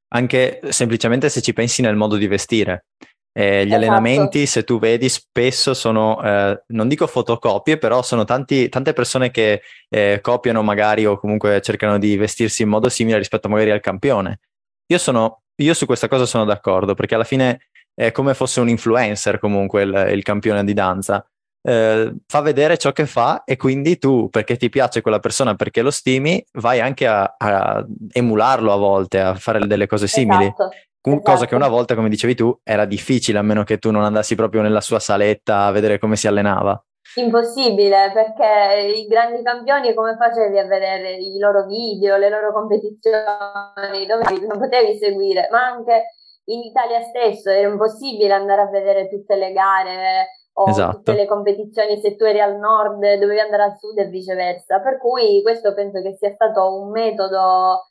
anche 0.08 0.60
semplicemente 0.68 1.30
se 1.30 1.40
ci 1.40 1.54
pensi 1.54 1.80
nel 1.80 1.96
modo 1.96 2.16
di 2.16 2.26
vestire. 2.26 2.84
Eh, 3.32 3.64
gli 3.64 3.68
esatto. 3.68 3.74
allenamenti, 3.76 4.44
se 4.44 4.62
tu 4.64 4.78
vedi, 4.78 5.08
spesso 5.08 5.72
sono, 5.72 6.22
eh, 6.22 6.62
non 6.66 6.86
dico 6.86 7.06
fotocopie, 7.06 7.78
però 7.78 8.02
sono 8.02 8.24
tanti, 8.24 8.68
tante 8.68 8.92
persone 8.92 9.30
che 9.30 9.62
eh, 9.88 10.18
copiano 10.20 10.62
magari 10.62 11.06
o 11.06 11.18
comunque 11.18 11.62
cercano 11.62 11.96
di 11.96 12.18
vestirsi 12.18 12.60
in 12.60 12.68
modo 12.68 12.90
simile 12.90 13.16
rispetto 13.16 13.48
magari 13.48 13.70
al 13.70 13.80
campione. 13.80 14.40
Io 14.88 14.98
sono 14.98 15.40
io 15.60 15.74
su 15.74 15.86
questa 15.86 16.08
cosa 16.08 16.26
sono 16.26 16.44
d'accordo, 16.44 16.94
perché 16.94 17.14
alla 17.14 17.24
fine 17.24 17.68
è 18.00 18.12
come 18.12 18.32
fosse 18.32 18.60
un 18.60 18.68
influencer 18.70 19.38
comunque 19.38 19.82
il, 19.82 20.08
il 20.12 20.22
campione 20.22 20.64
di 20.64 20.72
danza. 20.72 21.22
Eh, 21.62 22.14
fa 22.26 22.40
vedere 22.40 22.78
ciò 22.78 22.92
che 22.92 23.04
fa 23.04 23.44
e 23.44 23.58
quindi 23.58 23.98
tu, 23.98 24.30
perché 24.30 24.56
ti 24.56 24.70
piace 24.70 25.02
quella 25.02 25.18
persona, 25.18 25.54
perché 25.54 25.82
lo 25.82 25.90
stimi, 25.90 26.42
vai 26.52 26.80
anche 26.80 27.06
a, 27.06 27.34
a 27.36 27.84
emularlo 28.12 28.72
a 28.72 28.76
volte, 28.76 29.20
a 29.20 29.34
fare 29.34 29.66
delle 29.66 29.86
cose 29.86 30.06
simili. 30.06 30.44
Esatto. 30.44 30.70
Esatto. 31.02 31.22
Cosa 31.22 31.44
che 31.44 31.54
una 31.54 31.68
volta, 31.68 31.94
come 31.94 32.08
dicevi 32.08 32.34
tu, 32.34 32.58
era 32.62 32.86
difficile 32.86 33.38
a 33.38 33.42
meno 33.42 33.64
che 33.64 33.76
tu 33.76 33.90
non 33.90 34.04
andassi 34.04 34.34
proprio 34.34 34.62
nella 34.62 34.80
sua 34.80 34.98
saletta 34.98 35.64
a 35.64 35.70
vedere 35.70 35.98
come 35.98 36.16
si 36.16 36.26
allenava. 36.26 36.82
Impossibile, 37.16 38.12
perché 38.14 38.96
i 38.96 39.06
grandi 39.06 39.42
campioni 39.42 39.92
come 39.92 40.16
facevi 40.16 40.58
a 40.58 40.66
vedere 40.66 41.16
i 41.16 41.38
loro 41.38 41.66
video, 41.66 42.16
le 42.16 42.30
loro 42.30 42.52
competizioni, 42.52 44.06
dove 44.06 44.46
non 44.46 44.58
potevi 44.58 44.96
seguire, 44.96 45.48
ma 45.50 45.66
anche 45.66 46.04
in 46.44 46.60
Italia 46.60 47.00
stesso 47.02 47.50
era 47.50 47.68
impossibile 47.68 48.32
andare 48.32 48.62
a 48.62 48.70
vedere 48.70 49.08
tutte 49.08 49.36
le 49.36 49.52
gare 49.52 50.28
o 50.52 50.68
esatto. 50.68 50.96
tutte 50.96 51.14
le 51.14 51.26
competizioni 51.26 52.00
se 52.00 52.16
tu 52.16 52.24
eri 52.24 52.40
al 52.40 52.56
nord 52.58 52.98
dovevi 52.98 53.40
andare 53.40 53.62
al 53.62 53.76
sud 53.78 53.98
e 53.98 54.06
viceversa. 54.06 54.80
Per 54.80 54.98
cui 54.98 55.42
questo 55.42 55.74
penso 55.74 56.00
che 56.02 56.16
sia 56.16 56.32
stato 56.32 56.74
un 56.74 56.90
metodo 56.90 57.86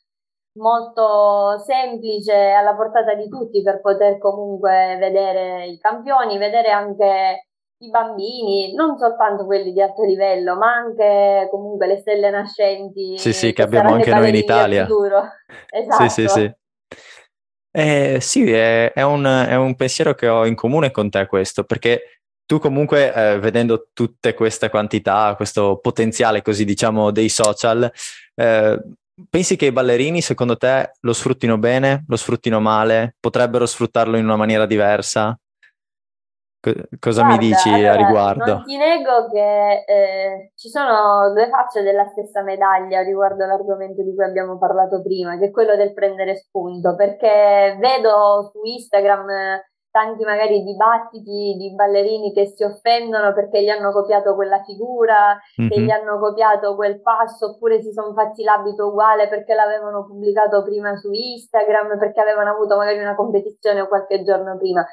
molto 0.58 1.58
semplice 1.64 2.34
alla 2.34 2.74
portata 2.74 3.14
di 3.14 3.28
tutti 3.28 3.62
per 3.62 3.80
poter 3.80 4.18
comunque 4.18 4.96
vedere 4.98 5.66
i 5.66 5.78
campioni, 5.78 6.38
vedere 6.38 6.70
anche 6.70 7.46
i 7.82 7.88
bambini, 7.88 8.74
non 8.74 8.98
soltanto 8.98 9.46
quelli 9.46 9.72
di 9.72 9.80
alto 9.80 10.04
livello, 10.04 10.54
ma 10.56 10.74
anche 10.74 11.48
comunque 11.50 11.86
le 11.86 11.98
stelle 11.98 12.28
nascenti. 12.28 13.16
Sì, 13.16 13.32
sì, 13.32 13.52
che 13.52 13.62
abbiamo 13.62 13.94
anche 13.94 14.12
noi 14.12 14.28
in 14.28 14.34
Italia. 14.34 14.86
Esatto. 15.72 16.08
Sì, 16.08 16.08
sì, 16.08 16.28
sì. 16.28 16.54
Eh, 17.72 18.18
sì, 18.20 18.50
è, 18.50 18.92
è, 18.92 19.02
un, 19.02 19.24
è, 19.24 19.54
un, 19.54 19.76
pensiero 19.76 20.14
che 20.14 20.26
ho 20.26 20.44
in 20.44 20.56
comune 20.56 20.90
con 20.90 21.08
te 21.08 21.26
questo, 21.26 21.64
perché 21.64 22.20
tu 22.44 22.58
comunque 22.58 23.14
eh, 23.14 23.38
vedendo 23.38 23.90
tutte 23.92 24.34
queste 24.34 24.68
quantità, 24.70 25.34
questo 25.36 25.78
potenziale 25.80 26.42
così 26.42 26.64
diciamo 26.64 27.12
dei 27.12 27.28
social, 27.28 27.90
eh, 28.34 28.82
pensi 29.28 29.54
che 29.54 29.66
i 29.66 29.72
ballerini 29.72 30.20
secondo 30.20 30.56
te 30.56 30.92
lo 31.00 31.12
sfruttino 31.12 31.58
bene, 31.58 32.04
lo 32.08 32.16
sfruttino 32.16 32.58
male, 32.58 33.14
potrebbero 33.20 33.66
sfruttarlo 33.66 34.16
in 34.16 34.24
una 34.24 34.36
maniera 34.36 34.66
diversa? 34.66 35.38
Cosa 36.60 37.22
Guarda, 37.22 37.24
mi 37.24 37.38
dici 37.38 37.68
allora, 37.70 37.92
a 37.92 37.96
riguardo? 37.96 38.52
Non 38.52 38.64
ti 38.64 38.76
nego 38.76 39.28
che 39.30 39.84
eh, 39.86 40.52
ci 40.56 40.68
sono 40.68 41.32
due 41.32 41.48
facce 41.48 41.82
della 41.82 42.06
stessa 42.08 42.42
medaglia 42.42 43.00
riguardo 43.00 43.46
l'argomento 43.46 44.02
di 44.02 44.14
cui 44.14 44.24
abbiamo 44.24 44.58
parlato 44.58 45.00
prima, 45.00 45.38
che 45.38 45.46
è 45.46 45.50
quello 45.50 45.74
del 45.74 45.94
prendere 45.94 46.36
spunto, 46.36 46.94
perché 46.96 47.78
vedo 47.80 48.50
su 48.52 48.60
Instagram 48.62 49.26
tanti 49.90 50.22
magari 50.22 50.62
dibattiti 50.62 51.56
di 51.58 51.74
ballerini 51.74 52.32
che 52.32 52.46
si 52.46 52.62
offendono 52.62 53.32
perché 53.32 53.62
gli 53.62 53.68
hanno 53.68 53.90
copiato 53.90 54.34
quella 54.34 54.62
figura, 54.62 55.36
mm-hmm. 55.60 55.70
che 55.70 55.80
gli 55.80 55.90
hanno 55.90 56.18
copiato 56.18 56.74
quel 56.76 57.00
passo, 57.00 57.52
oppure 57.52 57.82
si 57.82 57.92
sono 57.92 58.12
fatti 58.12 58.42
l'abito 58.42 58.88
uguale 58.88 59.28
perché 59.28 59.54
l'avevano 59.54 60.04
pubblicato 60.04 60.62
prima 60.62 60.94
su 60.96 61.10
Instagram, 61.10 61.98
perché 61.98 62.20
avevano 62.20 62.50
avuto 62.50 62.76
magari 62.76 63.00
una 63.00 63.14
competizione 63.14 63.86
qualche 63.88 64.22
giorno 64.22 64.56
prima. 64.56 64.84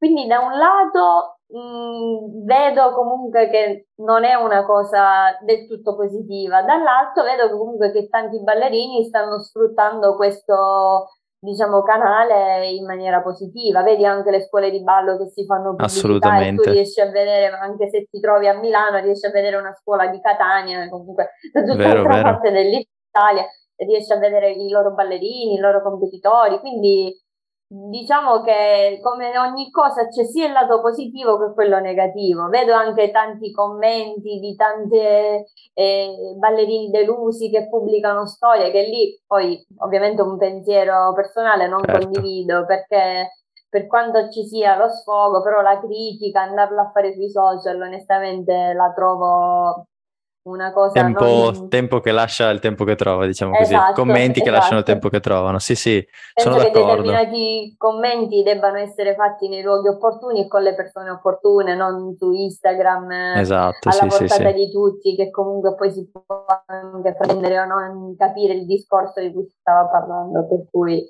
Quindi 0.00 0.26
da 0.26 0.38
un 0.40 0.56
lato 0.56 1.40
mh, 1.46 2.44
vedo 2.46 2.94
comunque 2.94 3.50
che 3.50 3.88
non 3.96 4.24
è 4.24 4.32
una 4.32 4.64
cosa 4.64 5.36
del 5.44 5.68
tutto 5.68 5.94
positiva, 5.94 6.62
dall'altro 6.62 7.22
vedo 7.22 7.50
comunque 7.50 7.92
che 7.92 8.08
tanti 8.08 8.42
ballerini 8.42 9.04
stanno 9.04 9.38
sfruttando 9.40 10.16
questo 10.16 11.10
diciamo 11.38 11.82
canale 11.82 12.70
in 12.70 12.86
maniera 12.86 13.20
positiva. 13.20 13.82
Vedi 13.82 14.06
anche 14.06 14.30
le 14.30 14.40
scuole 14.40 14.70
di 14.70 14.82
ballo 14.82 15.18
che 15.18 15.28
si 15.28 15.44
fanno 15.44 15.74
pubblicità 15.74 16.38
e 16.38 16.54
tu 16.54 16.62
riesci 16.62 17.00
a 17.02 17.10
vedere, 17.10 17.54
anche 17.54 17.90
se 17.90 18.06
ti 18.10 18.20
trovi 18.20 18.48
a 18.48 18.58
Milano, 18.58 19.00
riesci 19.00 19.26
a 19.26 19.30
vedere 19.30 19.56
una 19.56 19.74
scuola 19.74 20.06
di 20.06 20.18
Catania, 20.18 20.88
comunque 20.88 21.32
da 21.52 21.60
tutta 21.60 21.76
vero, 21.76 22.02
l'altra 22.02 22.14
vero. 22.14 22.22
parte 22.22 22.50
dell'Italia, 22.52 23.44
riesci 23.76 24.12
a 24.14 24.18
vedere 24.18 24.50
i 24.52 24.70
loro 24.70 24.94
ballerini, 24.94 25.54
i 25.54 25.60
loro 25.60 25.82
competitori, 25.82 26.58
quindi 26.60 27.14
Diciamo 27.72 28.42
che 28.42 28.98
come 29.00 29.38
ogni 29.38 29.70
cosa 29.70 30.08
c'è 30.08 30.24
sia 30.24 30.46
il 30.46 30.52
lato 30.52 30.80
positivo 30.80 31.38
che 31.38 31.54
quello 31.54 31.78
negativo. 31.78 32.48
Vedo 32.48 32.74
anche 32.74 33.12
tanti 33.12 33.52
commenti 33.52 34.40
di 34.40 34.56
tante 34.56 35.46
eh, 35.72 36.34
ballerini 36.36 36.90
delusi 36.90 37.48
che 37.48 37.68
pubblicano 37.68 38.26
storie 38.26 38.72
che 38.72 38.82
lì 38.88 39.16
poi 39.24 39.64
ovviamente 39.78 40.20
un 40.20 40.36
pensiero 40.36 41.12
personale 41.14 41.68
non 41.68 41.84
certo. 41.84 42.08
condivido 42.08 42.66
perché 42.66 43.28
per 43.68 43.86
quanto 43.86 44.28
ci 44.30 44.44
sia 44.44 44.76
lo 44.76 44.88
sfogo, 44.88 45.40
però 45.40 45.60
la 45.60 45.78
critica, 45.78 46.42
andarla 46.42 46.82
a 46.82 46.90
fare 46.90 47.12
sui 47.12 47.30
social, 47.30 47.80
onestamente 47.80 48.72
la 48.72 48.92
trovo 48.92 49.86
una 50.42 50.72
cosa 50.72 50.92
tempo, 50.92 51.50
non... 51.52 51.68
tempo, 51.68 52.00
che 52.00 52.12
lascia 52.12 52.48
il 52.50 52.60
tempo 52.60 52.84
che 52.84 52.94
trova, 52.94 53.26
diciamo 53.26 53.54
esatto, 53.58 53.80
così. 53.80 53.94
Commenti 53.94 54.30
esatto. 54.30 54.44
che 54.44 54.50
lasciano 54.50 54.78
il 54.78 54.84
tempo 54.84 55.08
che 55.08 55.20
trovano. 55.20 55.58
Sì, 55.58 55.74
sì, 55.74 56.06
Penso 56.32 56.50
sono 56.50 56.62
che 56.62 56.70
d'accordo. 56.70 57.02
determinati 57.02 57.74
commenti 57.76 58.42
debbano 58.42 58.78
essere 58.78 59.14
fatti 59.14 59.48
nei 59.48 59.62
luoghi 59.62 59.88
opportuni 59.88 60.40
e 60.40 60.48
con 60.48 60.62
le 60.62 60.74
persone 60.74 61.10
opportune, 61.10 61.74
non 61.74 62.14
su 62.16 62.30
Instagram 62.30 63.10
esatto, 63.36 63.88
alla 63.88 64.10
sì, 64.10 64.18
portata 64.18 64.48
sì, 64.48 64.54
di 64.54 64.70
tutti, 64.70 65.14
che 65.14 65.30
comunque 65.30 65.74
poi 65.74 65.92
si 65.92 66.10
può 66.10 66.44
anche 66.66 67.14
prendere 67.14 67.60
o 67.60 67.64
non 67.66 68.16
capire 68.16 68.54
il 68.54 68.66
discorso 68.66 69.20
di 69.20 69.32
cui 69.32 69.44
si 69.44 69.56
stava 69.60 69.88
parlando. 69.88 70.46
Per 70.46 70.66
cui 70.70 71.06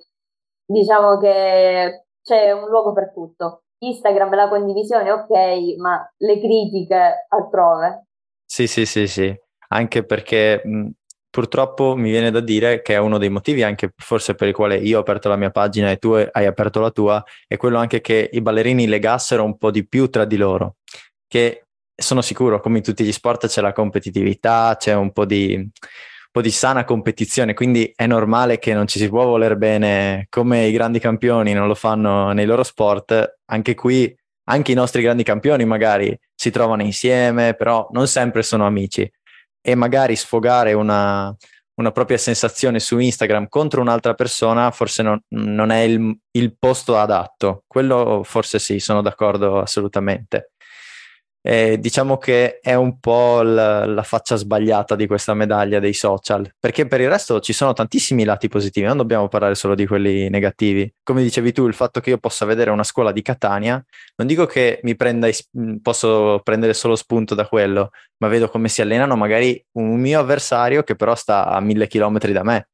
diciamo 0.67 1.19
che 1.19 2.07
c'è 2.23 2.53
un 2.53 2.69
luogo 2.69 2.93
per 2.93 3.13
tutto. 3.13 3.63
Instagram 3.83 4.35
la 4.35 4.49
condivisione 4.49 5.11
ok, 5.11 5.77
ma 5.79 6.07
le 6.19 6.39
critiche 6.39 7.27
altrove. 7.29 8.09
Sì, 8.53 8.67
sì, 8.67 8.85
sì, 8.85 9.07
sì, 9.07 9.33
anche 9.69 10.05
perché 10.05 10.61
mh, 10.65 10.89
purtroppo 11.31 11.95
mi 11.95 12.11
viene 12.11 12.33
da 12.33 12.41
dire 12.41 12.83
che 12.83 12.95
è 12.95 12.97
uno 12.99 13.17
dei 13.17 13.29
motivi 13.29 13.63
anche 13.63 13.93
forse 13.97 14.35
per 14.35 14.49
il 14.49 14.55
quale 14.55 14.77
io 14.77 14.99
ho 14.99 15.01
aperto 15.03 15.29
la 15.29 15.37
mia 15.37 15.51
pagina 15.51 15.89
e 15.91 15.99
tu 15.99 16.11
hai 16.15 16.47
aperto 16.47 16.81
la 16.81 16.91
tua, 16.91 17.23
è 17.47 17.57
quello 17.57 17.79
anche 17.79 18.01
che 18.01 18.29
i 18.33 18.41
ballerini 18.41 18.89
legassero 18.89 19.45
un 19.45 19.57
po' 19.57 19.71
di 19.71 19.87
più 19.87 20.09
tra 20.11 20.25
di 20.25 20.37
loro, 20.37 20.79
che 21.29 21.67
sono 21.95 22.23
sicuro, 22.23 22.59
come 22.61 22.79
in 22.79 22.83
tutti 22.83 23.05
gli 23.05 23.13
sport 23.13 23.47
c'è 23.47 23.61
la 23.61 23.73
competitività, 23.73 24.75
c'è 24.77 24.95
un 24.95 25.13
po' 25.13 25.27
di, 25.27 25.55
un 25.55 25.69
po' 26.33 26.41
di 26.41 26.51
sana 26.51 26.85
competizione, 26.85 27.55
quindi 27.55 27.93
è 27.95 28.07
normale 28.09 28.59
che 28.59 28.75
non 28.75 28.89
ci 28.89 28.99
si 28.99 29.09
può 29.09 29.25
voler 29.27 29.57
bene 29.57 30.27
come 30.29 30.67
i 30.67 30.73
grandi 30.73 30.99
campioni 30.99 31.53
non 31.53 31.69
lo 31.69 31.75
fanno 31.77 32.33
nei 32.33 32.47
loro 32.47 32.65
sport, 32.65 33.39
anche 33.47 33.75
qui 33.75 34.13
anche 34.51 34.73
i 34.73 34.75
nostri 34.75 35.01
grandi 35.01 35.23
campioni 35.23 35.65
magari 35.65 36.17
si 36.35 36.51
trovano 36.51 36.83
insieme, 36.83 37.55
però 37.55 37.89
non 37.93 38.09
sempre 38.09 38.43
sono 38.43 38.67
amici 38.67 39.11
e 39.63 39.75
magari 39.75 40.17
sfogare 40.17 40.73
una, 40.73 41.35
una 41.75 41.93
propria 41.93 42.19
sensazione 42.19 42.81
su 42.81 42.99
Instagram 42.99 43.49
contro 43.49 43.81
un'altra 43.81 44.15
persona 44.15 44.71
forse 44.71 45.03
non, 45.03 45.21
non 45.29 45.71
è 45.71 45.81
il, 45.81 46.19
il, 46.33 46.57
posto 46.59 46.99
adatto. 46.99 47.63
Quello 47.67 48.23
forse 48.25 48.59
sì, 48.59 48.81
sono 48.81 49.03
d'accordo 49.03 49.61
assolutamente. 49.61 50.53
Eh, 51.43 51.79
diciamo 51.79 52.19
che 52.19 52.59
è 52.61 52.75
un 52.75 52.99
po' 53.01 53.41
la, 53.41 53.87
la, 53.87 54.03
faccia 54.03 54.37
sbagliata 54.37 54.95
di 54.95 55.07
questa 55.07 55.33
medaglia 55.33 55.79
dei 55.79 55.95
social, 55.95 56.53
perché 56.61 56.87
per 56.87 57.01
il 57.01 57.09
resto 57.09 57.41
ci 57.41 57.55
sono 57.55 57.73
tantissimi 57.73 58.25
lati 58.25 58.49
positivi, 58.49 58.87
non 58.87 58.99
dobbiamo 58.99 59.27
parlare 59.29 59.55
solo 59.55 59.75
di 59.75 59.87
quelli 59.87 60.29
negativi. 60.29 60.93
Come 61.03 61.23
dicevi 61.23 61.53
tu, 61.53 61.67
il 61.67 61.73
fatto 61.73 62.01
che 62.01 62.11
io 62.11 62.19
possa 62.19 62.45
vedere 62.45 62.71
una 62.71 62.85
scuola 62.85 63.11
di 63.11 63.23
Catania, 63.23 63.83
non 64.17 64.27
dico 64.27 64.45
che 64.45 64.81
mi 64.83 64.95
prenda, 64.97 65.29
posso 65.81 66.41
prendere 66.45 66.75
solo 66.75 66.95
spunto 66.95 67.35
da 67.35 67.47
quello, 67.47 67.91
ma 68.19 68.29
vedo 68.29 68.51
come 68.51 68.69
si 68.69 68.83
allenano 68.83 69.17
magari 69.17 69.65
un 69.79 69.99
mio 69.99 70.21
avversario 70.21 70.83
che 70.83 70.95
però 70.95 71.15
sta 71.15 71.47
a 71.47 71.59
mille 71.61 71.87
chilometri 71.87 72.33
da 72.33 72.43
me. 72.43 72.69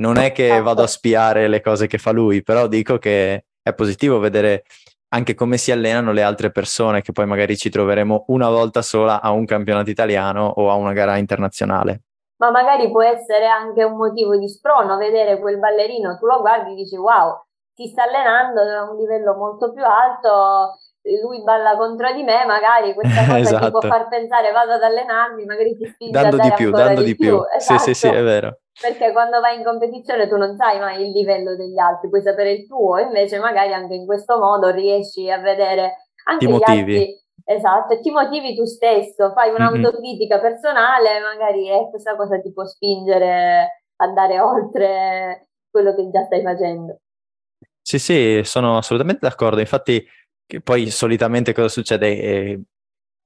Non 0.00 0.16
è 0.16 0.30
che 0.32 0.48
vado 0.48 0.82
a 0.82 0.86
certo. 0.86 0.92
spiare 0.92 1.48
le 1.48 1.60
cose 1.60 1.86
che 1.88 1.98
fa 1.98 2.12
lui, 2.12 2.42
però 2.42 2.68
dico 2.68 2.98
che 2.98 3.44
è 3.62 3.74
positivo 3.74 4.18
vedere 4.18 4.64
anche 5.12 5.34
come 5.34 5.56
si 5.56 5.72
allenano 5.72 6.12
le 6.12 6.22
altre 6.22 6.50
persone 6.50 7.02
che 7.02 7.12
poi 7.12 7.26
magari 7.26 7.56
ci 7.56 7.70
troveremo 7.70 8.24
una 8.28 8.48
volta 8.48 8.82
sola 8.82 9.20
a 9.20 9.30
un 9.30 9.44
campionato 9.44 9.90
italiano 9.90 10.46
o 10.46 10.70
a 10.70 10.74
una 10.74 10.92
gara 10.92 11.16
internazionale. 11.16 12.02
Ma 12.36 12.50
magari 12.50 12.90
può 12.90 13.02
essere 13.02 13.46
anche 13.46 13.84
un 13.84 13.96
motivo 13.96 14.36
di 14.36 14.48
sprono 14.48 14.96
vedere 14.96 15.38
quel 15.40 15.58
ballerino, 15.58 16.16
tu 16.18 16.26
lo 16.26 16.40
guardi 16.40 16.72
e 16.72 16.74
dici 16.74 16.96
wow, 16.96 17.42
si 17.74 17.88
sta 17.88 18.04
allenando 18.04 18.60
a 18.60 18.90
un 18.90 18.96
livello 18.96 19.34
molto 19.34 19.72
più 19.72 19.84
alto, 19.84 20.78
lui 21.22 21.42
balla 21.42 21.76
contro 21.76 22.12
di 22.12 22.22
me, 22.22 22.46
magari 22.46 22.94
questa 22.94 23.20
cosa 23.26 23.38
esatto. 23.38 23.64
ti 23.64 23.70
può 23.70 23.80
far 23.80 24.08
pensare 24.08 24.52
vado 24.52 24.72
ad 24.72 24.82
allenarmi, 24.82 25.44
magari 25.44 25.76
ti 25.76 25.86
spinge 25.86 26.12
dando 26.12 26.36
a 26.36 26.40
di 26.40 26.52
più, 26.54 26.70
dando 26.70 27.02
di, 27.02 27.16
più. 27.16 27.28
più. 27.28 27.40
Esatto. 27.56 27.78
Sì, 27.78 27.94
sì, 27.94 27.94
sì, 27.94 28.08
è 28.08 28.22
vero. 28.22 28.59
Perché 28.80 29.12
quando 29.12 29.40
vai 29.40 29.58
in 29.58 29.64
competizione 29.64 30.26
tu 30.26 30.36
non 30.36 30.56
sai 30.56 30.78
mai 30.78 31.04
il 31.04 31.10
livello 31.10 31.54
degli 31.54 31.78
altri, 31.78 32.08
puoi 32.08 32.22
sapere 32.22 32.52
il 32.52 32.66
tuo, 32.66 32.98
invece 32.98 33.38
magari 33.38 33.74
anche 33.74 33.94
in 33.94 34.06
questo 34.06 34.38
modo 34.38 34.70
riesci 34.70 35.30
a 35.30 35.38
vedere 35.38 36.08
anche 36.24 36.46
ti 36.46 36.50
gli 36.50 36.54
motivi. 36.54 36.96
altri. 36.96 37.18
Esatto, 37.44 38.00
ti 38.00 38.10
motivi 38.10 38.54
tu 38.54 38.64
stesso, 38.64 39.32
fai 39.32 39.50
un'autocritica 39.50 40.36
mm-hmm. 40.36 40.44
personale, 40.44 41.20
magari 41.20 41.68
eh, 41.68 41.88
questa 41.90 42.14
cosa 42.14 42.40
ti 42.40 42.52
può 42.52 42.64
spingere 42.64 43.82
a 43.96 44.04
andare 44.04 44.40
oltre 44.40 45.48
quello 45.70 45.94
che 45.94 46.08
già 46.10 46.24
stai 46.24 46.42
facendo. 46.42 47.00
Sì, 47.82 47.98
sì, 47.98 48.40
sono 48.44 48.76
assolutamente 48.76 49.26
d'accordo. 49.26 49.60
Infatti, 49.60 50.06
poi 50.62 50.90
solitamente 50.90 51.52
cosa 51.52 51.68
succede? 51.68 52.08
Eh, 52.08 52.60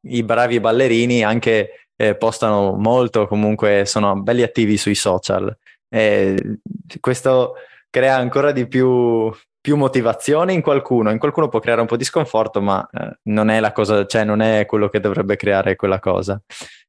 I 0.05 0.23
bravi 0.23 0.61
ballerini 0.61 1.23
anche 1.25 1.89
eh, 1.97 2.17
postano 2.17 2.75
molto, 2.77 3.27
comunque 3.27 3.85
sono 3.87 4.21
belli 4.21 4.43
attivi 4.43 4.77
sui 4.77 4.95
social. 4.95 5.57
Eh, 5.89 6.59
questo 7.01 7.55
crea 7.91 8.17
ancora 8.17 8.53
di 8.53 8.67
più, 8.67 9.33
più, 9.61 9.77
motivazione 9.77 10.53
in 10.53 10.63
qualcuno, 10.63 11.11
in 11.11 11.19
qualcuno 11.19 11.49
può 11.49 11.61
creare 11.61 11.81
un 11.81 11.87
po' 11.87 11.97
di 11.97 12.05
sconforto, 12.05 12.61
ma 12.61 12.87
eh, 12.91 13.19
non 13.25 13.51
è 13.51 13.61
la 13.61 13.73
cosa, 13.73 14.05
cioè 14.07 14.25
non 14.25 14.41
è 14.41 14.67
quello 14.67 14.89
che 14.89 15.01
dovrebbe 15.01 15.37
creare 15.37 15.77
quella 15.77 16.01
cosa, 16.01 16.41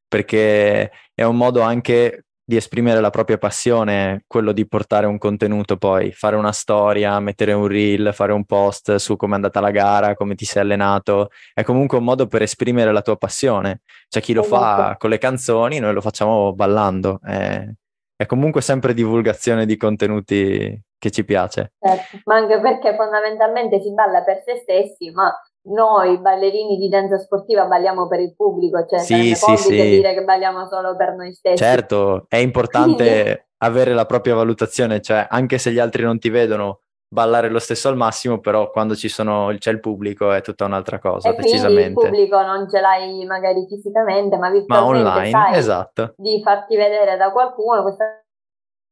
perché 0.07 0.91
è 1.13 1.24
un 1.24 1.38
modo 1.38 1.62
anche 1.62 2.25
di 2.48 2.56
esprimere 2.56 3.02
la 3.02 3.10
propria 3.10 3.40
passione, 3.40 4.24
quello 4.28 4.52
di 4.52 4.68
portare 4.68 5.08
un 5.08 5.18
contenuto 5.18 5.78
poi, 5.78 6.12
fare 6.12 6.36
una 6.36 6.52
storia, 6.52 7.20
mettere 7.20 7.54
un 7.54 7.66
reel, 7.66 8.14
fare 8.14 8.34
un 8.34 8.46
post 8.46 8.96
su 8.96 9.16
come 9.16 9.34
è 9.34 9.36
andata 9.36 9.60
la 9.60 9.72
gara, 9.72 10.14
come 10.14 10.36
ti 10.36 10.46
sei 10.46 10.62
allenato, 10.62 11.30
è 11.54 11.64
comunque 11.64 11.98
un 11.98 12.04
modo 12.04 12.28
per 12.28 12.44
esprimere 12.44 12.92
la 12.92 13.02
tua 13.02 13.18
passione. 13.18 13.82
C'è 14.08 14.22
chi 14.22 14.34
lo 14.34 14.44
fa 14.44 14.96
con 15.00 15.10
le 15.10 15.18
canzoni, 15.18 15.80
noi 15.80 15.94
lo 15.94 16.02
facciamo 16.02 16.54
ballando. 16.54 17.20
È, 17.24 17.68
è 18.16 18.25
comunque 18.28 18.62
sempre 18.62 18.94
divulgazione 18.94 19.66
di 19.66 19.75
contenuti 19.75 20.80
che 21.00 21.10
ci 21.10 21.25
piace. 21.25 21.74
Certo, 21.80 22.20
ma 22.25 22.36
anche 22.36 22.60
perché 22.60 22.96
fondamentalmente 22.96 23.82
si 23.82 23.92
balla 23.92 24.24
per 24.24 24.44
se 24.46 24.58
stessi, 24.58 25.10
ma 25.12 25.34
noi 25.65 26.19
ballerini 26.19 26.77
di 26.77 26.89
danza 26.89 27.17
sportiva 27.17 27.65
balliamo 27.65 28.07
per 28.07 28.19
il 28.19 28.36
pubblico, 28.36 28.86
cioè 28.86 29.00
sì, 29.00 29.36
sì, 29.36 29.57
sì. 29.57 29.72
dire 29.72 30.13
che 30.13 30.24
balliamo 30.24 30.67
solo 30.67 30.95
per 30.95 31.15
noi 31.15 31.34
stessi. 31.34 31.57
Certo, 31.57 32.25
è 32.27 32.38
importante 32.38 33.48
avere 33.60 33.93
la 33.93 34.05
propria 34.05 34.36
valutazione, 34.36 35.01
cioè 35.01 35.25
anche 35.29 35.57
se 35.57 35.72
gli 35.72 35.79
altri 35.79 36.03
non 36.03 36.19
ti 36.19 36.29
vedono 36.29 36.81
ballare 37.07 37.50
lo 37.50 37.60
stesso 37.60 37.88
al 37.88 37.95
massimo, 37.95 38.39
però 38.39 38.69
quando 38.72 38.95
ci 38.95 39.07
sono, 39.07 39.53
c'è 39.57 39.72
il 39.72 39.79
pubblico 39.79 40.31
è 40.31 40.41
tutta 40.41 40.65
un'altra 40.65 41.00
cosa, 41.00 41.29
e 41.29 41.36
decisamente. 41.36 41.88
il 41.88 41.93
pubblico 41.93 42.41
non 42.41 42.69
ce 42.69 42.81
l'hai 42.81 43.25
magari 43.25 43.65
fisicamente, 43.67 44.38
ma 44.38 44.50
virtualmente 44.50 45.03
ma 45.03 45.10
online, 45.13 45.29
sai 45.29 45.57
esatto. 45.57 46.13
di 46.17 46.41
farti 46.43 46.75
vedere 46.75 47.15
da 47.17 47.31
qualcuno, 47.31 47.84
questa 47.84 48.22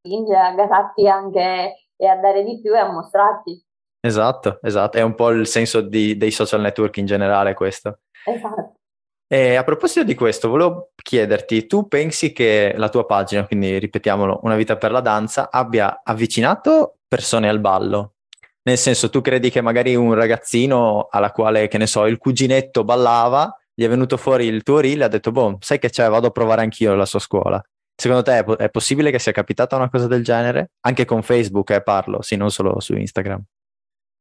spinge 0.00 0.34
a 0.34 0.54
gasarti 0.54 1.08
anche 1.08 1.88
e 1.96 2.06
a 2.06 2.16
dare 2.16 2.42
di 2.44 2.60
più 2.60 2.74
e 2.74 2.78
a 2.78 2.90
mostrarti. 2.90 3.64
Esatto, 4.04 4.58
esatto, 4.60 4.98
è 4.98 5.00
un 5.00 5.14
po' 5.14 5.30
il 5.30 5.46
senso 5.46 5.80
di, 5.80 6.18
dei 6.18 6.30
social 6.30 6.60
network 6.60 6.98
in 6.98 7.06
generale 7.06 7.54
questo. 7.54 8.00
Esatto. 8.26 8.74
E 9.26 9.54
a 9.54 9.64
proposito 9.64 10.04
di 10.04 10.14
questo, 10.14 10.50
volevo 10.50 10.90
chiederti, 10.94 11.66
tu 11.66 11.88
pensi 11.88 12.32
che 12.32 12.74
la 12.76 12.90
tua 12.90 13.06
pagina, 13.06 13.46
quindi 13.46 13.78
ripetiamolo, 13.78 14.40
Una 14.42 14.56
vita 14.56 14.76
per 14.76 14.90
la 14.90 15.00
danza, 15.00 15.50
abbia 15.50 16.02
avvicinato 16.04 16.98
persone 17.08 17.48
al 17.48 17.60
ballo? 17.60 18.16
Nel 18.64 18.76
senso, 18.76 19.08
tu 19.08 19.22
credi 19.22 19.48
che 19.48 19.62
magari 19.62 19.96
un 19.96 20.12
ragazzino 20.12 21.08
alla 21.10 21.30
quale, 21.30 21.66
che 21.68 21.78
ne 21.78 21.86
so, 21.86 22.04
il 22.04 22.18
cuginetto 22.18 22.84
ballava, 22.84 23.58
gli 23.72 23.84
è 23.84 23.88
venuto 23.88 24.18
fuori 24.18 24.44
il 24.44 24.62
tuo 24.62 24.80
reel 24.80 25.00
e 25.00 25.04
ha 25.04 25.08
detto, 25.08 25.32
boh, 25.32 25.56
sai 25.60 25.78
che 25.78 25.88
c'è, 25.88 26.06
vado 26.10 26.26
a 26.26 26.30
provare 26.30 26.60
anch'io 26.60 26.94
la 26.94 27.06
sua 27.06 27.20
scuola. 27.20 27.62
Secondo 27.96 28.22
te 28.22 28.38
è, 28.38 28.44
è 28.44 28.68
possibile 28.68 29.10
che 29.10 29.18
sia 29.18 29.32
capitata 29.32 29.76
una 29.76 29.88
cosa 29.88 30.06
del 30.06 30.22
genere? 30.22 30.72
Anche 30.80 31.06
con 31.06 31.22
Facebook, 31.22 31.70
eh, 31.70 31.82
parlo, 31.82 32.20
sì, 32.20 32.36
non 32.36 32.50
solo 32.50 32.78
su 32.80 32.94
Instagram. 32.94 33.42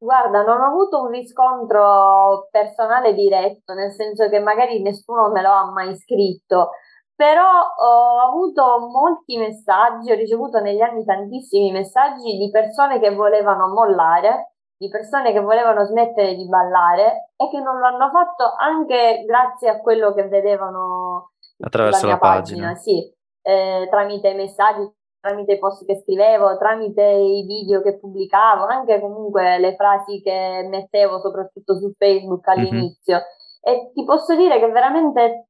Guarda, 0.03 0.43
non 0.43 0.60
ho 0.60 0.67
avuto 0.67 1.01
un 1.01 1.12
riscontro 1.12 2.50
personale 2.51 3.13
diretto, 3.13 3.74
nel 3.74 3.93
senso 3.93 4.27
che 4.27 4.39
magari 4.39 4.81
nessuno 4.81 5.31
me 5.31 5.41
lo 5.41 5.50
ha 5.50 5.72
mai 5.72 5.95
scritto, 5.95 6.72
però 7.15 7.48
ho 7.48 8.19
avuto 8.19 8.79
molti 8.91 9.38
messaggi, 9.38 10.12
ho 10.12 10.15
ricevuto 10.15 10.60
negli 10.60 10.81
anni 10.81 11.05
tantissimi 11.05 11.72
messaggi 11.72 12.38
di 12.38 12.50
persone 12.51 13.00
che 13.00 13.15
volevano 13.15 13.69
mollare, 13.69 14.55
di 14.75 14.89
persone 14.89 15.31
che 15.31 15.39
volevano 15.39 15.86
smettere 15.86 16.36
di 16.36 16.50
ballare 16.50 17.29
e 17.38 17.50
che 17.50 17.62
non 17.62 17.77
lo 17.79 17.86
hanno 17.86 18.10
fatto 18.10 18.55
anche 18.57 19.24
grazie 19.25 19.69
a 19.69 19.79
quello 19.79 20.13
che 20.13 20.27
vedevano 20.27 21.31
attraverso 21.63 22.07
la, 22.07 22.12
la 22.12 22.17
pagina, 22.17 22.41
pagina 22.41 22.75
sì, 22.75 23.10
eh, 23.41 23.88
tramite 23.89 24.33
messaggi 24.33 24.81
tramite 25.24 25.53
i 25.53 25.60
post 25.60 25.86
che 25.86 26.01
scrivevo, 26.01 26.58
tramite 26.58 27.01
i 27.01 27.46
video 27.46 27.82
che 27.82 27.98
pubblicavo, 27.98 28.65
anche 28.65 29.00
comunque 29.00 29.58
le 29.58 29.74
frasi 29.75 30.22
che 30.22 30.68
mettevo 30.70 31.20
soprattutto 31.20 31.77
su 31.80 31.94
Facebook 31.98 32.46
mhm. 32.46 32.53
all'inizio. 32.53 33.15
Mm-hmm. 33.15 33.75
E 33.80 33.92
ti 33.94 34.03
posso 34.03 34.36
dire 34.36 34.60
che 34.60 34.68
veramente 34.68 35.48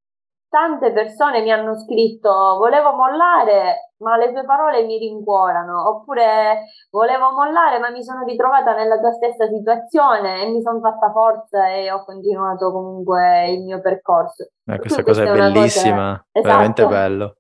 tante 0.48 0.92
persone 0.92 1.42
mi 1.42 1.52
hanno 1.52 1.74
scritto 1.80 2.30
volevo 2.60 2.94
mollare 2.94 3.94
ma 4.04 4.18
le 4.18 4.32
tue 4.32 4.46
parole 4.46 4.84
mi 4.84 5.00
rincuorano 5.00 5.90
oppure 5.90 6.66
volevo 6.92 7.32
mollare 7.32 7.80
ma 7.80 7.90
mi 7.90 8.04
sono 8.04 8.24
ritrovata 8.24 8.76
nella 8.76 9.00
tua 9.00 9.12
stessa 9.14 9.48
situazione 9.48 10.44
e 10.44 10.52
mi 10.52 10.62
sono 10.62 10.80
fatta 10.80 11.12
forza 11.12 11.70
e 11.70 11.92
ho 11.92 12.06
continuato 12.06 12.72
comunque 12.72 13.50
il 13.50 13.64
mio 13.64 13.82
percorso. 13.82 14.50
Eh, 14.72 14.78
questa 14.78 15.02
cosa 15.02 15.24
è 15.24 15.34
bellissima, 15.34 16.24
cosa... 16.24 16.26
Esatto. 16.32 16.48
veramente 16.48 16.86
bello 16.86 17.36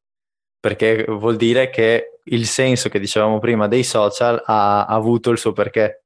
perché 0.59 1.05
vuol 1.07 1.35
dire 1.35 1.69
che 1.69 2.12
il 2.25 2.45
senso 2.45 2.89
che 2.89 2.99
dicevamo 2.99 3.39
prima 3.39 3.67
dei 3.67 3.83
social 3.83 4.41
ha, 4.45 4.85
avuto 4.85 5.29
il 5.29 5.37
suo 5.37 5.51
perché, 5.51 6.03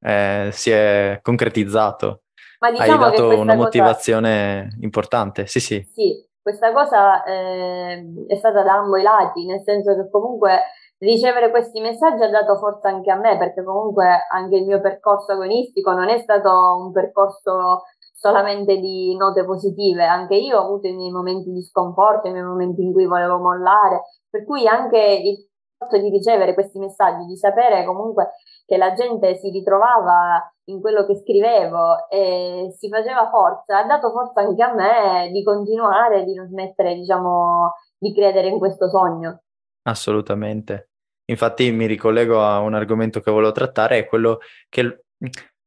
eh, 0.00 0.48
si 0.52 0.70
è 0.70 1.20
concretizzato. 1.22 2.22
Ma 2.60 2.70
diciamo 2.70 3.04
Hai 3.04 3.10
dato 3.10 3.38
una 3.38 3.54
motivazione 3.54 4.68
cosa... 4.70 4.76
importante, 4.80 5.46
sì 5.46 5.60
sì. 5.60 5.88
Sì, 5.92 6.28
questa 6.42 6.72
cosa 6.72 7.22
eh, 7.24 8.04
è 8.26 8.36
stata 8.36 8.62
da 8.62 8.74
ambo 8.74 8.96
i 8.96 9.02
lati, 9.02 9.46
nel 9.46 9.62
senso 9.62 9.94
che 9.94 10.10
comunque 10.10 10.60
ricevere 10.98 11.50
questi 11.50 11.80
messaggi 11.80 12.22
ha 12.22 12.30
dato 12.30 12.56
forza 12.58 12.88
anche 12.88 13.10
a 13.10 13.16
me, 13.16 13.38
perché 13.38 13.62
comunque 13.62 14.26
anche 14.30 14.56
il 14.56 14.66
mio 14.66 14.80
percorso 14.80 15.32
agonistico 15.32 15.92
non 15.92 16.08
è 16.08 16.18
stato 16.18 16.50
un 16.78 16.92
percorso 16.92 17.84
solamente 18.12 18.76
di 18.76 19.16
note 19.16 19.44
positive, 19.46 20.04
anche 20.04 20.34
io 20.34 20.58
ho 20.58 20.64
avuto 20.64 20.86
i 20.86 20.94
miei 20.94 21.10
momenti 21.10 21.50
di 21.50 21.62
sconforto, 21.62 22.28
i 22.28 22.32
miei 22.32 22.44
momenti 22.44 22.82
in 22.82 22.92
cui 22.92 23.06
volevo 23.06 23.38
mollare, 23.38 24.02
per 24.28 24.44
cui 24.44 24.66
anche 24.66 24.98
il 24.98 25.48
di 25.88 26.10
ricevere 26.10 26.54
questi 26.54 26.78
messaggi, 26.78 27.24
di 27.24 27.36
sapere 27.36 27.84
comunque 27.84 28.32
che 28.66 28.76
la 28.76 28.92
gente 28.92 29.36
si 29.36 29.50
ritrovava 29.50 30.52
in 30.64 30.80
quello 30.80 31.06
che 31.06 31.16
scrivevo 31.16 32.08
e 32.08 32.74
si 32.76 32.88
faceva 32.88 33.28
forza, 33.30 33.78
ha 33.78 33.86
dato 33.86 34.10
forza 34.10 34.40
anche 34.42 34.62
a 34.62 34.74
me 34.74 35.30
di 35.32 35.42
continuare, 35.42 36.24
di 36.24 36.34
non 36.34 36.46
smettere, 36.46 36.94
diciamo, 36.94 37.72
di 37.98 38.14
credere 38.14 38.48
in 38.48 38.58
questo 38.58 38.88
sogno. 38.88 39.42
Assolutamente. 39.82 40.90
Infatti 41.30 41.70
mi 41.72 41.86
ricollego 41.86 42.42
a 42.42 42.58
un 42.58 42.74
argomento 42.74 43.20
che 43.20 43.30
volevo 43.30 43.52
trattare, 43.52 43.98
è 43.98 44.06
quello 44.06 44.38
che 44.68 45.04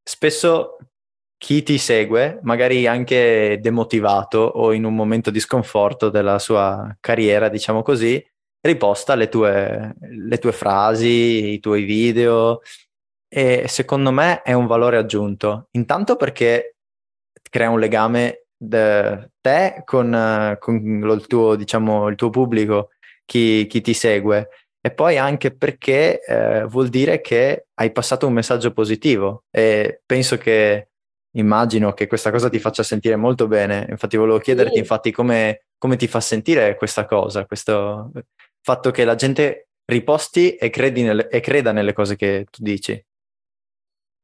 spesso 0.04 0.78
chi 1.38 1.63
ti 1.63 1.78
segue, 1.78 2.39
magari 2.43 2.88
anche 2.88 3.60
demotivato 3.60 4.39
o 4.39 4.71
in 4.71 4.86
un 4.86 4.95
momento 4.95 5.30
di 5.30 5.39
sconforto 5.39 6.10
della 6.10 6.39
sua 6.39 6.95
carriera, 7.02 7.49
diciamo 7.49 7.82
così, 7.82 8.23
riposta 8.65 9.15
le 9.15 9.28
tue, 9.28 9.93
le 9.99 10.38
tue 10.38 10.54
frasi, 10.54 11.54
i 11.54 11.60
tuoi 11.60 11.84
video 11.84 12.62
e 13.28 13.67
secondo 13.67 14.12
me 14.12 14.41
è 14.41 14.54
un 14.54 14.67
valore 14.67 14.97
aggiunto. 14.97 15.67
Intanto 15.71 16.15
perché 16.15 16.78
crea 17.49 17.69
un 17.69 17.80
legame 17.80 18.45
de 18.56 19.32
te 19.41 19.82
con, 19.84 20.58
con 20.60 20.76
il, 20.76 21.28
tuo, 21.28 21.56
diciamo, 21.56 22.08
il 22.08 22.15
tuo 22.15 22.30
pubblico, 22.30 22.91
chi, 23.26 23.67
chi 23.67 23.82
ti 23.82 23.93
segue 23.93 24.49
e 24.80 24.91
poi 24.91 25.17
anche 25.17 25.56
perché 25.56 26.21
eh, 26.21 26.63
vuol 26.65 26.89
dire 26.89 27.21
che 27.21 27.67
hai 27.76 27.91
passato 27.91 28.28
un 28.28 28.34
messaggio 28.34 28.71
positivo 28.71 29.43
e 29.49 30.02
penso 30.06 30.38
che 30.38 30.89
immagino 31.36 31.93
che 31.93 32.08
questa 32.08 32.32
cosa 32.32 32.49
ti 32.49 32.60
faccia 32.60 32.84
sentire 32.84 33.15
molto 33.15 33.47
bene. 33.47 33.88
Infatti 33.89 34.17
volevo 34.17 34.39
chiederti, 34.39 34.73
sì. 34.73 34.80
infatti, 34.80 35.12
come, 35.12 35.65
come, 35.78 35.95
ti 35.95 36.08
fa 36.08 36.19
sentire 36.19 36.76
questa 36.76 37.06
cosa, 37.06 37.45
questo 37.45 38.12
fatto 38.63 38.91
che 38.91 39.06
la 39.06 39.15
gente 39.15 39.67
riposti 39.86 40.56
e, 40.56 40.71
nelle, 41.04 41.28
e 41.30 41.39
creda 41.41 41.71
nelle 41.71 41.93
cose 41.93 42.15
che 42.15 42.47
tu 42.49 42.63
dici. 42.63 42.99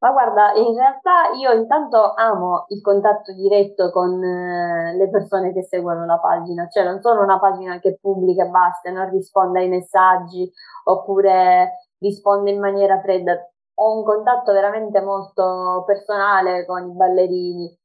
Ma 0.02 0.12
guarda, 0.12 0.54
in 0.54 0.74
realtà 0.74 1.32
io 1.38 1.52
intanto 1.52 2.14
amo 2.14 2.64
il 2.68 2.80
contatto 2.80 3.34
diretto 3.34 3.90
con 3.90 4.22
eh, 4.24 4.96
le 4.96 5.10
persone 5.10 5.52
che 5.52 5.62
seguono 5.64 6.06
la 6.06 6.18
pagina, 6.18 6.66
cioè 6.68 6.84
non 6.84 7.02
sono 7.02 7.22
una 7.22 7.38
pagina 7.38 7.78
che 7.78 7.98
pubblica 8.00 8.44
e 8.46 8.48
basta, 8.48 8.90
non 8.90 9.10
risponde 9.10 9.60
ai 9.60 9.68
messaggi 9.68 10.50
oppure 10.84 11.90
risponde 11.98 12.50
in 12.50 12.60
maniera 12.60 12.98
fredda 13.02 13.36
ho 13.82 13.96
un 13.96 14.04
contatto 14.04 14.52
veramente 14.52 15.00
molto 15.00 15.84
personale 15.86 16.66
con 16.66 16.90
i 16.90 16.92
ballerini. 16.92 17.78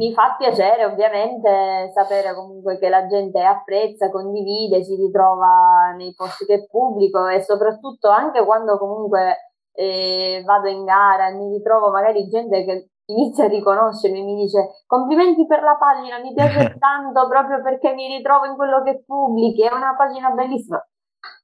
Mi 0.00 0.14
fa 0.14 0.34
piacere 0.38 0.86
ovviamente 0.86 1.90
sapere 1.92 2.34
comunque 2.34 2.78
che 2.78 2.88
la 2.88 3.06
gente 3.06 3.42
apprezza, 3.42 4.08
condivide, 4.08 4.82
si 4.82 4.96
ritrova 4.96 5.92
nei 5.94 6.14
posti 6.14 6.46
che 6.46 6.66
pubblico 6.70 7.26
e 7.26 7.42
soprattutto 7.42 8.08
anche 8.08 8.42
quando 8.42 8.78
comunque 8.78 9.52
eh, 9.74 10.42
vado 10.46 10.68
in 10.68 10.84
gara 10.84 11.28
e 11.28 11.34
mi 11.34 11.52
ritrovo 11.52 11.90
magari 11.90 12.26
gente 12.28 12.64
che 12.64 12.88
inizia 13.10 13.44
a 13.44 13.48
riconoscermi, 13.48 14.22
mi 14.22 14.36
dice 14.36 14.84
complimenti 14.86 15.44
per 15.46 15.62
la 15.62 15.76
pagina, 15.76 16.18
mi 16.18 16.32
piace 16.32 16.76
tanto 16.80 17.28
proprio 17.28 17.60
perché 17.60 17.92
mi 17.92 18.06
ritrovo 18.16 18.46
in 18.46 18.56
quello 18.56 18.82
che 18.82 19.02
pubblichi, 19.04 19.64
è 19.64 19.74
una 19.74 19.94
pagina 19.98 20.30
bellissima 20.30 20.82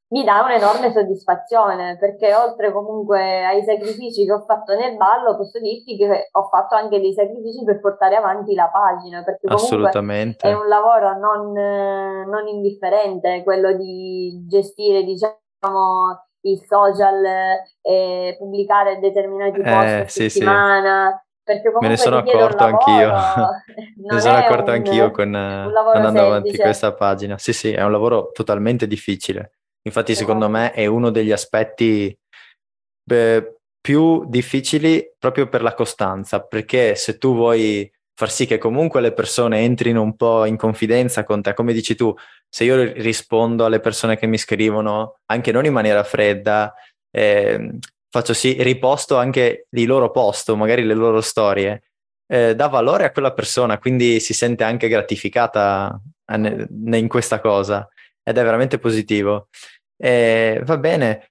mi 0.09 0.23
dà 0.23 0.43
un'enorme 0.45 0.93
soddisfazione 0.93 1.97
perché 1.99 2.33
oltre 2.33 2.73
comunque 2.73 3.45
ai 3.45 3.65
sacrifici 3.65 4.25
che 4.25 4.33
ho 4.33 4.45
fatto 4.47 4.77
nel 4.77 4.97
ballo 4.97 5.37
posso 5.37 5.59
dirti 5.59 5.97
che 5.97 6.29
ho 6.31 6.49
fatto 6.49 6.77
anche 6.77 7.01
dei 7.01 7.13
sacrifici 7.13 7.65
per 7.65 7.81
portare 7.81 8.15
avanti 8.15 8.55
la 8.55 8.71
pagina 8.71 9.25
perché 9.25 9.49
comunque 9.49 10.37
è 10.39 10.53
un 10.53 10.69
lavoro 10.69 11.19
non, 11.19 11.51
non 11.53 12.47
indifferente 12.47 13.43
quello 13.43 13.73
di 13.73 14.45
gestire 14.47 15.03
diciamo 15.03 16.25
il 16.43 16.61
social 16.65 17.25
e 17.83 18.37
pubblicare 18.39 19.01
determinati 19.01 19.61
post 19.61 19.87
eh, 19.89 20.05
sì, 20.07 20.29
settimana 20.29 21.19
sì. 21.19 21.25
Perché 21.47 21.71
Me 21.79 21.87
ne 21.87 21.97
sono 21.97 22.17
accorto 22.17 22.65
anch'io. 22.65 23.07
Me 24.03 24.15
ne 24.15 24.21
sono 24.21 24.37
accorto 24.37 24.73
un, 24.73 24.77
anch'io 24.79 25.13
con, 25.13 25.33
andando 25.33 25.93
semplice. 25.93 26.25
avanti 26.25 26.57
questa 26.57 26.93
pagina. 26.93 27.39
Sì, 27.39 27.53
sì, 27.53 27.71
è 27.71 27.85
un 27.85 27.93
lavoro 27.93 28.33
totalmente 28.33 28.89
difficile. 28.89 29.53
Infatti, 29.87 30.15
secondo 30.17 30.49
me, 30.49 30.73
è 30.73 30.87
uno 30.87 31.11
degli 31.11 31.31
aspetti 31.31 32.17
beh, 33.05 33.57
più 33.81 34.25
difficili 34.29 35.13
proprio 35.17 35.49
per 35.49 35.63
la 35.63 35.75
costanza, 35.75 36.43
perché 36.43 36.97
se 36.97 37.19
tu 37.19 37.35
vuoi 37.35 37.89
far 38.19 38.31
sì 38.31 38.47
che 38.47 38.59
comunque 38.59 39.01
le 39.01 39.13
persone 39.13 39.61
entrino 39.61 40.03
un 40.03 40.17
po' 40.17 40.45
in 40.45 40.57
confidenza 40.57 41.23
con 41.23 41.41
te, 41.41 41.55
come 41.55 41.73
dici 41.73 41.95
tu, 41.95 42.13
se 42.49 42.65
io 42.65 42.93
rispondo 42.95 43.65
alle 43.65 43.79
persone 43.79 44.17
che 44.17 44.27
mi 44.27 44.39
scrivono, 44.39 45.19
anche 45.27 45.53
non 45.53 45.67
in 45.67 45.73
maniera 45.73 46.03
fredda, 46.03 46.75
eh, 47.11 47.79
faccio 48.11 48.33
sì, 48.33 48.61
riposto 48.61 49.17
anche 49.17 49.67
i 49.71 49.85
loro 49.85 50.11
post, 50.11 50.51
magari 50.55 50.83
le 50.83 50.95
loro 50.95 51.21
storie, 51.21 51.83
eh, 52.27 52.57
dà 52.57 52.67
valore 52.67 53.05
a 53.05 53.13
quella 53.13 53.33
persona, 53.33 53.79
quindi 53.79 54.19
si 54.19 54.35
sente 54.35 54.65
anche 54.65 54.89
gratificata 54.89 56.01
in 56.33 57.07
questa 57.09 57.39
cosa 57.39 57.89
ed 58.29 58.37
è 58.37 58.43
veramente 58.43 58.79
positivo. 58.79 59.49
Eh, 59.99 60.61
va 60.65 60.77
bene, 60.79 61.31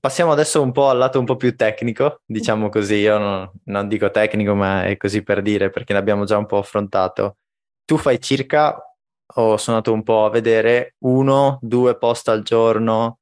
passiamo 0.00 0.32
adesso 0.32 0.62
un 0.62 0.72
po' 0.72 0.88
al 0.88 0.98
lato 0.98 1.18
un 1.18 1.24
po' 1.24 1.36
più 1.36 1.56
tecnico, 1.56 2.20
diciamo 2.26 2.68
così, 2.68 2.96
io 2.96 3.18
non, 3.18 3.50
non 3.64 3.88
dico 3.88 4.10
tecnico, 4.10 4.54
ma 4.54 4.84
è 4.84 4.96
così 4.96 5.22
per 5.22 5.42
dire 5.42 5.70
perché 5.70 5.92
l'abbiamo 5.92 6.24
già 6.24 6.36
un 6.38 6.46
po' 6.46 6.58
affrontato. 6.58 7.38
Tu 7.84 7.96
fai 7.98 8.20
circa, 8.20 8.76
ho 9.36 9.56
suonato 9.56 9.92
un 9.92 10.02
po' 10.02 10.24
a 10.26 10.30
vedere, 10.30 10.96
uno, 11.00 11.58
due 11.62 11.96
post 11.98 12.28
al 12.28 12.42
giorno 12.42 13.20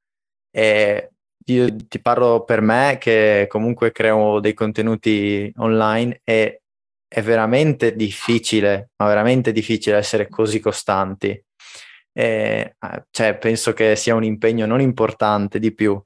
e 0.50 1.10
io 1.46 1.76
ti 1.88 2.00
parlo 2.00 2.44
per 2.44 2.60
me 2.62 2.96
che 3.00 3.46
comunque 3.48 3.92
creo 3.92 4.40
dei 4.40 4.54
contenuti 4.54 5.52
online 5.58 6.20
e 6.24 6.62
è 7.06 7.22
veramente 7.22 7.94
difficile, 7.94 8.90
ma 8.96 9.06
veramente 9.06 9.52
difficile 9.52 9.96
essere 9.98 10.28
così 10.28 10.58
costanti. 10.60 11.43
E, 12.16 12.76
cioè, 13.10 13.36
penso 13.36 13.72
che 13.72 13.96
sia 13.96 14.14
un 14.14 14.24
impegno 14.24 14.66
non 14.66 14.80
importante 14.80 15.58
di 15.58 15.74
più. 15.74 16.00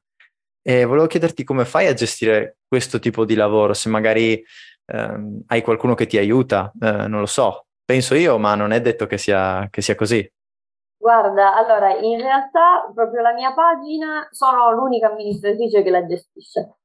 E 0.62 0.85
volevo 0.85 1.07
chiederti 1.07 1.44
come 1.44 1.64
fai 1.64 1.87
a 1.87 1.94
gestire 1.94 2.59
questo 2.66 2.99
tipo 2.99 3.25
di 3.25 3.35
lavoro, 3.35 3.75
se 3.75 3.88
magari 3.88 4.42
ehm, 4.87 5.42
hai 5.47 5.62
qualcuno 5.62 5.94
che 5.94 6.07
ti 6.07 6.18
aiuta, 6.18 6.73
eh, 6.81 7.07
non 7.07 7.21
lo 7.21 7.27
so, 7.27 7.66
penso 7.85 8.14
io, 8.14 8.38
ma 8.38 8.55
non 8.55 8.73
è 8.73 8.81
detto 8.81 9.07
che 9.07 9.18
sia, 9.18 9.68
che 9.71 9.81
sia 9.81 9.94
così. 9.94 10.31
Guarda, 11.01 11.55
allora, 11.55 11.97
in 11.97 12.21
realtà 12.21 12.90
proprio 12.92 13.23
la 13.23 13.33
mia 13.33 13.55
pagina 13.55 14.27
sono 14.31 14.73
l'unica 14.73 15.11
amministratrice 15.11 15.83
che 15.83 15.90
la 15.90 16.05
gestisce 16.05 16.79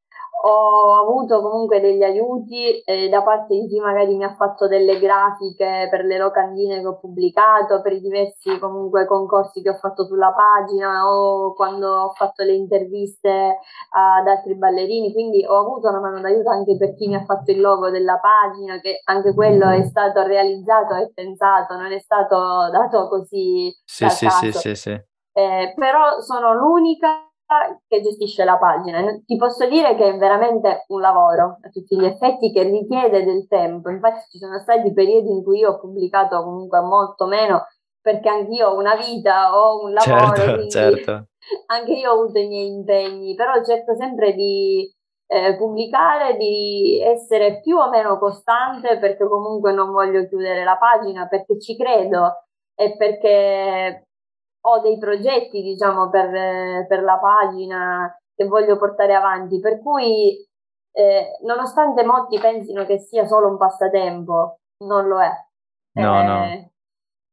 ho 0.46 0.96
avuto 0.96 1.42
comunque 1.42 1.80
degli 1.80 2.04
aiuti 2.04 2.82
eh, 2.82 3.08
da 3.08 3.24
parte 3.24 3.54
di 3.56 3.68
chi 3.68 3.80
magari 3.80 4.16
mi 4.16 4.26
ha 4.26 4.36
fatto 4.36 4.68
delle 4.68 5.00
grafiche 5.00 5.88
per 5.90 6.04
le 6.04 6.18
locandine 6.18 6.82
che 6.82 6.88
ho 6.88 7.00
pubblicato, 7.00 7.82
per 7.82 7.94
i 7.94 8.02
diversi 8.02 8.60
comunque 8.60 9.06
concorsi 9.06 9.62
che 9.62 9.70
ho 9.70 9.76
fatto 9.76 10.04
sulla 10.04 10.34
pagina 10.34 11.08
o 11.08 11.54
quando 11.54 11.88
ho 11.88 12.10
fatto 12.10 12.44
le 12.44 12.56
interviste 12.56 13.60
ad 13.92 14.28
altri 14.28 14.56
ballerini, 14.56 15.14
quindi 15.14 15.46
ho 15.46 15.60
avuto 15.60 15.88
una 15.88 16.02
mano 16.02 16.20
d'aiuto 16.20 16.50
anche 16.50 16.76
per 16.76 16.94
chi 16.96 17.08
mi 17.08 17.16
ha 17.16 17.24
fatto 17.24 17.52
il 17.52 17.62
logo 17.62 17.90
della 17.90 18.20
pagina, 18.20 18.80
che 18.80 19.00
anche 19.06 19.34
quello 19.34 19.70
è 19.70 19.84
stato 19.84 20.24
realizzato 20.24 20.96
e 20.96 21.10
pensato, 21.14 21.76
non 21.76 21.92
è 21.94 22.00
stato 22.00 22.70
dato 22.70 23.08
così. 23.08 23.74
Sì, 23.86 24.10
sì, 24.10 24.30
sì, 24.30 24.52
sì, 24.52 24.76
sì. 24.76 25.02
Eh, 25.36 25.74
però 25.76 26.20
sono 26.20 26.54
l'unica 26.54 27.28
che 27.88 28.02
gestisce 28.02 28.44
la 28.44 28.58
pagina. 28.58 29.02
Ti 29.26 29.36
posso 29.36 29.68
dire 29.68 29.96
che 29.96 30.10
è 30.10 30.18
veramente 30.18 30.86
un 30.88 31.02
lavoro 31.02 31.60
a 31.62 31.70
tutti 31.70 31.98
gli 31.98 32.06
effetti 32.06 32.52
che 32.52 32.64
richiede 32.64 33.24
del 33.24 33.48
tempo. 33.48 33.90
Infatti 33.90 34.30
ci 34.32 34.38
sono 34.38 34.60
stati 34.60 34.92
periodi 34.94 35.30
in 35.30 35.44
cui 35.44 35.60
io 35.60 35.72
ho 35.72 35.80
pubblicato 35.80 36.44
comunque 36.44 36.82
molto 36.82 37.26
meno 37.26 37.66
perché 38.02 38.28
anch'io 38.28 38.70
ho 38.70 38.78
una 38.78 38.96
vita, 38.96 39.56
ho 39.58 39.84
un 39.84 39.94
lavoro, 39.94 40.36
certo, 40.36 40.68
certo. 40.70 41.28
anche 41.68 41.94
io 41.94 42.12
ho 42.12 42.22
avuto 42.22 42.40
i 42.40 42.48
miei 42.48 42.68
impegni, 42.68 43.34
però 43.36 43.64
cerco 43.64 43.96
sempre 43.96 44.34
di 44.34 44.92
eh, 45.28 45.56
pubblicare, 45.56 46.36
di 46.36 47.02
essere 47.02 47.62
più 47.62 47.78
o 47.78 47.90
meno 47.90 48.18
costante 48.20 49.00
perché 49.00 49.26
comunque 49.28 49.72
non 49.72 49.92
voglio 49.92 50.28
chiudere 50.28 50.64
la 50.64 50.78
pagina, 50.78 51.28
perché 51.28 51.60
ci 51.60 51.78
credo 51.78 52.44
e 52.76 52.96
perché 52.98 54.08
ho 54.66 54.80
dei 54.80 54.98
progetti, 54.98 55.62
diciamo, 55.62 56.10
per, 56.10 56.86
per 56.88 57.04
la 57.04 57.18
pagina 57.20 58.18
che 58.36 58.46
voglio 58.46 58.78
portare 58.78 59.14
avanti, 59.14 59.60
per 59.60 59.82
cui 59.82 60.38
eh, 60.92 61.38
nonostante 61.44 62.04
molti 62.04 62.40
pensino 62.40 62.86
che 62.86 63.00
sia 63.00 63.26
solo 63.26 63.50
un 63.50 63.58
passatempo, 63.58 64.60
non 64.86 65.08
lo 65.08 65.22
è. 65.22 65.32
No, 65.94 66.20
eh, 66.20 66.24
no, 66.24 66.44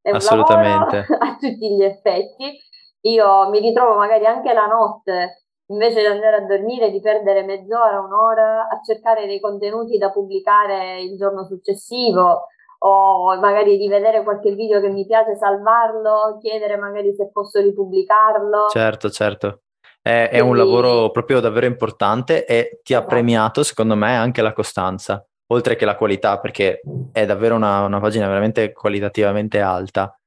è 0.03 0.11
assolutamente. 0.11 1.07
a 1.19 1.37
tutti 1.37 1.77
gli 1.77 1.83
effetti. 1.83 2.59
Io 3.03 3.49
mi 3.49 3.61
ritrovo 3.61 3.97
magari 3.97 4.27
anche 4.27 4.53
la 4.53 4.67
notte, 4.67 5.45
invece 5.67 6.01
di 6.01 6.07
andare 6.07 6.37
a 6.37 6.47
dormire, 6.47 6.91
di 6.91 7.01
perdere 7.01 7.45
mezz'ora, 7.45 8.01
un'ora 8.01 8.69
a 8.69 8.81
cercare 8.83 9.27
dei 9.27 9.41
contenuti 9.41 9.97
da 9.97 10.11
pubblicare 10.11 11.01
il 11.01 11.17
giorno 11.17 11.45
successivo 11.45 12.47
o 12.83 13.39
magari 13.39 13.77
di 13.77 13.89
vedere 13.89 14.23
qualche 14.23 14.55
video 14.55 14.81
che 14.81 14.89
mi 14.89 15.07
piace, 15.07 15.37
salvarlo, 15.37 16.39
chiedere 16.41 16.77
magari 16.77 17.15
se 17.15 17.31
posso 17.31 17.61
ripubblicarlo. 17.61 18.69
Certo, 18.71 19.11
certo. 19.11 19.63
È, 20.01 20.29
Quindi... 20.29 20.37
è 20.37 20.41
un 20.41 20.57
lavoro 20.57 21.11
proprio 21.11 21.41
davvero 21.41 21.67
importante 21.67 22.47
e 22.47 22.81
ti 22.83 22.95
ha 22.95 22.99
esatto. 22.99 23.15
premiato, 23.15 23.63
secondo 23.63 23.97
me, 23.97 24.17
anche 24.17 24.41
la 24.41 24.55
costanza, 24.55 25.23
oltre 25.53 25.77
che 25.77 25.85
la 25.85 25.97
qualità, 25.97 26.39
perché 26.39 26.81
è 27.13 27.27
davvero 27.27 27.57
una, 27.57 27.85
una 27.85 28.01
pagina 28.01 28.27
veramente 28.27 28.73
qualitativamente 28.73 29.61
alta. 29.61 30.19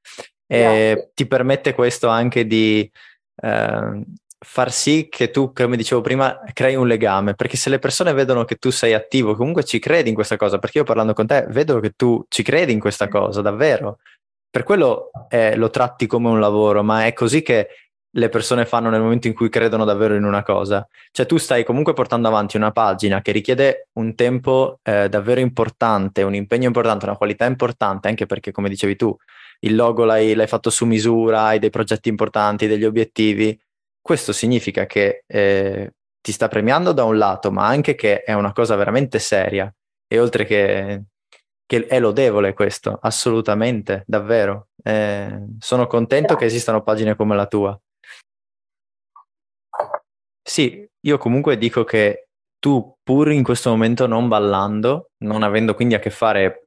E 0.46 1.10
ti 1.14 1.26
permette 1.26 1.74
questo 1.74 2.06
anche 2.06 2.46
di 2.46 2.88
eh, 3.42 4.04
far 4.44 4.70
sì 4.70 5.08
che 5.10 5.30
tu, 5.30 5.52
come 5.52 5.76
dicevo 5.76 6.00
prima, 6.00 6.40
crei 6.52 6.76
un 6.76 6.86
legame, 6.86 7.34
perché 7.34 7.56
se 7.56 7.70
le 7.70 7.78
persone 7.78 8.12
vedono 8.12 8.44
che 8.44 8.56
tu 8.56 8.70
sei 8.70 8.92
attivo, 8.92 9.34
comunque 9.34 9.64
ci 9.64 9.78
credi 9.78 10.10
in 10.10 10.14
questa 10.14 10.36
cosa, 10.36 10.58
perché 10.58 10.78
io 10.78 10.84
parlando 10.84 11.14
con 11.14 11.26
te 11.26 11.46
vedo 11.48 11.80
che 11.80 11.90
tu 11.96 12.24
ci 12.28 12.42
credi 12.42 12.72
in 12.72 12.78
questa 12.78 13.08
cosa, 13.08 13.40
davvero. 13.40 13.98
Per 14.48 14.62
quello 14.62 15.10
eh, 15.28 15.56
lo 15.56 15.70
tratti 15.70 16.06
come 16.06 16.28
un 16.28 16.38
lavoro, 16.38 16.82
ma 16.82 17.06
è 17.06 17.12
così 17.12 17.42
che 17.42 17.68
le 18.16 18.28
persone 18.28 18.64
fanno 18.64 18.90
nel 18.90 19.00
momento 19.00 19.26
in 19.26 19.34
cui 19.34 19.48
credono 19.48 19.84
davvero 19.84 20.14
in 20.14 20.24
una 20.24 20.42
cosa. 20.42 20.86
Cioè 21.10 21.26
tu 21.26 21.36
stai 21.36 21.64
comunque 21.64 21.92
portando 21.92 22.28
avanti 22.28 22.56
una 22.56 22.70
pagina 22.70 23.20
che 23.20 23.32
richiede 23.32 23.88
un 23.94 24.14
tempo 24.14 24.78
eh, 24.82 25.08
davvero 25.08 25.40
importante, 25.40 26.22
un 26.22 26.34
impegno 26.34 26.66
importante, 26.66 27.06
una 27.06 27.16
qualità 27.16 27.44
importante, 27.46 28.08
anche 28.08 28.26
perché 28.26 28.52
come 28.52 28.68
dicevi 28.68 28.94
tu, 28.94 29.16
il 29.60 29.74
logo 29.74 30.04
l'hai, 30.04 30.34
l'hai 30.34 30.46
fatto 30.46 30.70
su 30.70 30.84
misura, 30.84 31.44
hai 31.44 31.58
dei 31.58 31.70
progetti 31.70 32.08
importanti, 32.08 32.66
degli 32.66 32.84
obiettivi 32.84 33.58
questo 34.04 34.34
significa 34.34 34.84
che 34.84 35.24
eh, 35.26 35.94
ti 36.20 36.30
sta 36.30 36.46
premiando 36.46 36.92
da 36.92 37.04
un 37.04 37.16
lato, 37.16 37.50
ma 37.50 37.66
anche 37.66 37.94
che 37.94 38.22
è 38.22 38.34
una 38.34 38.52
cosa 38.52 38.76
veramente 38.76 39.18
seria 39.18 39.74
e 40.06 40.20
oltre 40.20 40.44
che, 40.44 41.04
che 41.64 41.86
è 41.86 41.98
lodevole 41.98 42.52
questo, 42.52 42.98
assolutamente, 43.00 44.04
davvero. 44.06 44.68
Eh, 44.82 45.46
sono 45.58 45.86
contento 45.86 46.36
che 46.36 46.44
esistano 46.44 46.82
pagine 46.82 47.16
come 47.16 47.34
la 47.34 47.46
tua. 47.46 47.80
Sì, 50.42 50.86
io 51.00 51.16
comunque 51.16 51.56
dico 51.56 51.84
che 51.84 52.28
tu, 52.58 52.94
pur 53.02 53.32
in 53.32 53.42
questo 53.42 53.70
momento 53.70 54.06
non 54.06 54.28
ballando, 54.28 55.12
non 55.24 55.42
avendo 55.42 55.74
quindi 55.74 55.94
a 55.94 55.98
che 55.98 56.10
fare 56.10 56.63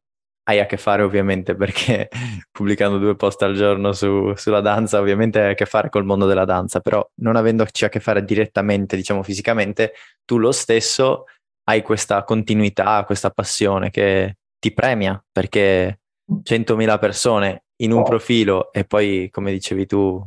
hai 0.48 0.60
a 0.60 0.66
che 0.66 0.78
fare 0.78 1.02
ovviamente 1.02 1.56
perché 1.56 2.10
pubblicando 2.52 2.98
due 2.98 3.16
post 3.16 3.42
al 3.44 3.56
giorno 3.56 3.92
su, 3.92 4.34
sulla 4.36 4.62
danza 4.62 5.00
ovviamente 5.00 5.42
hai 5.42 5.52
a 5.52 5.54
che 5.56 5.66
fare 5.66 5.90
col 5.90 6.06
mondo 6.06 6.26
della 6.26 6.46
danza, 6.46 6.80
però 6.80 7.06
non 7.22 7.36
avendoci 7.36 7.86
a 7.86 7.90
che 7.90 8.00
fare 8.00 8.24
direttamente, 8.24 8.96
diciamo 8.96 9.24
fisicamente, 9.24 9.94
tu 10.26 10.38
lo 10.38 10.52
stesso 10.52 11.26
hai 11.70 11.82
questa 11.82 12.24
continuità, 12.24 13.04
questa 13.06 13.30
passione 13.30 13.90
che 13.90 14.38
ti 14.58 14.74
premia 14.74 15.22
perché 15.32 16.00
100.000 16.32 17.00
persone 17.00 17.64
in 17.82 17.92
un 17.92 18.04
profilo 18.04 18.72
e 18.72 18.86
poi 18.86 19.30
come 19.30 19.52
dicevi 19.52 19.86
tu 19.86 20.26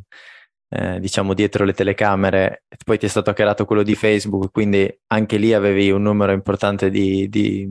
eh, 0.68 1.00
diciamo 1.00 1.34
dietro 1.34 1.64
le 1.64 1.72
telecamere 1.72 2.62
poi 2.84 2.96
ti 2.96 3.06
è 3.06 3.08
stato 3.08 3.30
hackerato 3.30 3.64
quello 3.64 3.82
di 3.82 3.96
Facebook 3.96 4.52
quindi 4.52 4.88
anche 5.08 5.36
lì 5.36 5.52
avevi 5.52 5.90
un 5.90 6.02
numero 6.02 6.30
importante 6.30 6.90
di, 6.90 7.28
di 7.28 7.68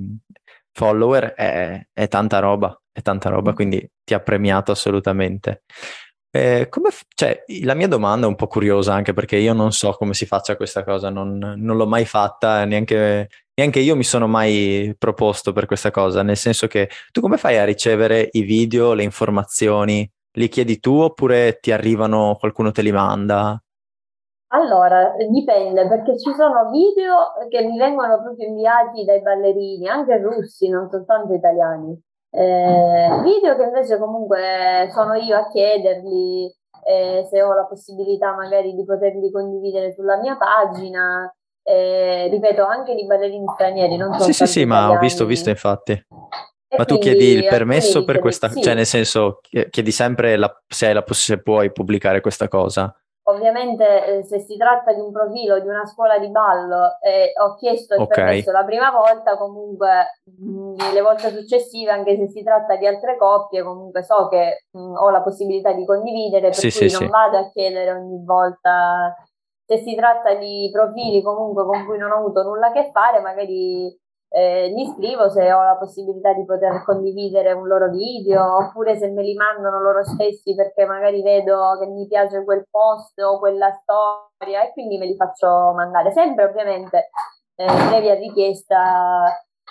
follower 0.79 1.33
è, 1.33 1.87
è 1.91 2.07
tanta 2.07 2.39
roba, 2.39 2.79
è 2.89 3.01
tanta 3.01 3.29
roba, 3.29 3.51
mm. 3.51 3.53
quindi 3.53 3.91
ti 4.05 4.13
ha 4.13 4.21
premiato 4.21 4.71
assolutamente. 4.71 5.63
Eh, 6.31 6.67
come, 6.69 6.89
cioè, 7.15 7.43
la 7.63 7.73
mia 7.73 7.87
domanda 7.87 8.25
è 8.25 8.29
un 8.29 8.35
po' 8.35 8.47
curiosa 8.47 8.93
anche 8.93 9.13
perché 9.13 9.35
io 9.35 9.53
non 9.53 9.73
so 9.73 9.91
come 9.93 10.13
si 10.13 10.25
faccia 10.25 10.55
questa 10.55 10.83
cosa, 10.85 11.09
non, 11.09 11.37
non 11.37 11.75
l'ho 11.75 11.87
mai 11.87 12.05
fatta, 12.05 12.63
neanche, 12.63 13.29
neanche, 13.55 13.79
io 13.79 13.95
mi 13.97 14.03
sono 14.05 14.27
mai 14.27 14.95
proposto 14.97 15.51
per 15.51 15.65
questa 15.65 15.91
cosa, 15.91 16.23
nel 16.23 16.37
senso 16.37 16.67
che 16.67 16.89
tu 17.11 17.19
come 17.19 17.37
fai 17.37 17.57
a 17.57 17.65
ricevere 17.65 18.29
i 18.31 18.43
video, 18.43 18.93
le 18.93 19.03
informazioni? 19.03 20.09
Li 20.37 20.47
chiedi 20.47 20.79
tu 20.79 20.93
oppure 20.99 21.57
ti 21.59 21.71
arrivano, 21.71 22.37
qualcuno 22.39 22.71
te 22.71 22.83
li 22.83 22.91
manda? 22.91 23.61
Allora, 24.51 25.13
dipende 25.29 25.87
perché 25.87 26.17
ci 26.17 26.33
sono 26.33 26.71
video 26.71 27.33
che 27.49 27.63
mi 27.65 27.77
vengono 27.77 28.19
proprio 28.21 28.47
inviati 28.47 29.05
dai 29.05 29.21
ballerini, 29.21 29.87
anche 29.87 30.17
russi, 30.17 30.69
non 30.69 30.89
soltanto 30.89 31.33
italiani. 31.33 31.99
Eh, 32.31 33.21
video 33.23 33.55
che 33.55 33.63
invece 33.63 33.99
comunque 33.99 34.89
sono 34.91 35.15
io 35.15 35.35
a 35.35 35.47
chiederli 35.49 36.51
eh, 36.83 37.27
se 37.29 37.41
ho 37.41 37.53
la 37.53 37.65
possibilità 37.65 38.35
magari 38.35 38.73
di 38.73 38.85
poterli 38.85 39.31
condividere 39.31 39.93
sulla 39.93 40.17
mia 40.17 40.35
pagina. 40.35 41.31
Eh, 41.61 42.27
ripeto, 42.31 42.65
anche 42.65 42.95
di 42.95 43.05
ballerini 43.05 43.45
stranieri, 43.53 43.97
non 43.97 44.13
Sì, 44.19 44.33
sì, 44.33 44.47
sì, 44.47 44.61
italiani. 44.61 44.87
ma 44.89 44.97
ho 44.97 44.99
visto, 44.99 45.23
ho 45.23 45.27
visto 45.27 45.49
infatti. 45.49 46.07
Ma 46.75 46.85
tu 46.85 46.97
chiedi 46.97 47.33
il 47.33 47.47
permesso 47.47 48.03
per 48.03 48.19
questa, 48.19 48.49
sì. 48.49 48.61
cioè 48.61 48.73
nel 48.73 48.85
senso 48.85 49.39
chiedi 49.69 49.91
sempre 49.91 50.37
la, 50.37 50.51
se, 50.67 50.93
la, 50.93 51.03
se 51.07 51.41
puoi 51.41 51.71
pubblicare 51.71 52.21
questa 52.21 52.47
cosa? 52.47 52.91
Ovviamente 53.29 54.05
eh, 54.05 54.23
se 54.23 54.39
si 54.39 54.57
tratta 54.57 54.93
di 54.93 54.99
un 54.99 55.11
profilo 55.11 55.59
di 55.59 55.67
una 55.67 55.85
scuola 55.85 56.17
di 56.17 56.29
ballo 56.29 56.99
e 57.01 57.31
ho 57.39 57.55
chiesto 57.55 57.95
il 57.95 58.01
okay. 58.01 58.15
permesso 58.15 58.51
la 58.51 58.65
prima 58.65 58.91
volta, 58.91 59.37
comunque 59.37 60.21
mh, 60.23 60.93
le 60.93 61.01
volte 61.01 61.29
successive, 61.29 61.91
anche 61.91 62.15
se 62.15 62.27
si 62.29 62.43
tratta 62.43 62.75
di 62.75 62.87
altre 62.87 63.17
coppie, 63.17 63.63
comunque 63.63 64.03
so 64.03 64.27
che 64.27 64.65
mh, 64.71 64.95
ho 64.97 65.09
la 65.09 65.21
possibilità 65.21 65.71
di 65.73 65.85
condividere, 65.85 66.47
per 66.47 66.55
sì, 66.55 66.71
cui 66.71 66.89
sì, 66.89 66.97
non 66.97 67.05
sì. 67.05 67.07
vado 67.07 67.37
a 67.37 67.49
chiedere 67.51 67.91
ogni 67.91 68.23
volta 68.23 69.15
se 69.69 69.77
si 69.77 69.93
tratta 69.93 70.33
di 70.33 70.67
profili 70.73 71.21
comunque 71.21 71.63
con 71.63 71.85
cui 71.85 71.99
non 71.99 72.09
ho 72.09 72.15
avuto 72.15 72.41
nulla 72.41 72.67
a 72.67 72.71
che 72.71 72.89
fare, 72.91 73.19
magari 73.19 73.95
eh, 74.31 74.69
gli 74.69 74.85
scrivo 74.93 75.29
se 75.29 75.51
ho 75.51 75.63
la 75.63 75.75
possibilità 75.75 76.33
di 76.33 76.45
poter 76.45 76.83
condividere 76.83 77.51
un 77.51 77.67
loro 77.67 77.89
video 77.89 78.57
oppure 78.57 78.95
se 78.97 79.09
me 79.09 79.23
li 79.23 79.33
mandano 79.33 79.81
loro 79.81 80.03
stessi 80.03 80.53
perché 80.53 80.85
magari 80.85 81.23
vedo 81.23 81.77
che 81.79 81.87
mi 81.87 82.07
piace 82.07 82.43
quel 82.43 82.67
post 82.69 83.19
o 83.21 83.39
quella 83.39 83.71
storia 83.71 84.63
e 84.63 84.71
quindi 84.73 84.97
me 84.97 85.07
li 85.07 85.15
faccio 85.15 85.73
mandare. 85.75 86.11
Sempre 86.11 86.45
ovviamente 86.45 87.09
eh, 87.55 87.65
previa 87.89 88.13
richiesta 88.13 89.25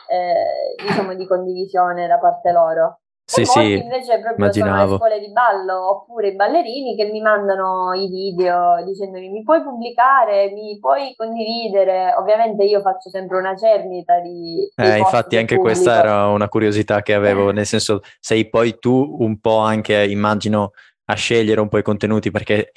eh, 0.08 0.74
diciamo 0.84 1.14
di 1.14 1.26
condivisione 1.26 2.06
da 2.08 2.18
parte 2.18 2.50
loro 2.50 3.00
sì, 3.30 3.44
sì, 3.44 3.72
invece 3.72 4.20
proprio 4.20 4.46
immaginavo. 4.46 4.78
sono 4.78 4.90
le 4.90 4.96
scuole 4.96 5.20
di 5.20 5.30
ballo 5.30 5.90
oppure 5.90 6.28
i 6.28 6.34
ballerini 6.34 6.96
che 6.96 7.04
mi 7.10 7.20
mandano 7.20 7.92
i 7.92 8.08
video 8.08 8.82
dicendomi 8.82 9.28
mi 9.28 9.42
puoi 9.42 9.62
pubblicare, 9.62 10.50
mi 10.50 10.78
puoi 10.80 11.14
condividere. 11.14 12.14
Ovviamente 12.18 12.64
io 12.64 12.80
faccio 12.80 13.10
sempre 13.10 13.36
una 13.36 13.54
cernita 13.54 14.18
di... 14.20 14.66
Eh, 14.74 14.96
infatti 14.96 15.36
anche 15.36 15.56
pubblico. 15.56 15.62
questa 15.62 15.98
era 15.98 16.26
una 16.28 16.48
curiosità 16.48 17.02
che 17.02 17.12
avevo, 17.12 17.50
nel 17.50 17.66
senso 17.66 18.00
sei 18.18 18.48
poi 18.48 18.78
tu 18.78 19.16
un 19.18 19.38
po' 19.40 19.58
anche, 19.58 20.06
immagino, 20.08 20.72
a 21.04 21.14
scegliere 21.14 21.60
un 21.60 21.68
po' 21.68 21.76
i 21.76 21.82
contenuti 21.82 22.30
perché 22.30 22.72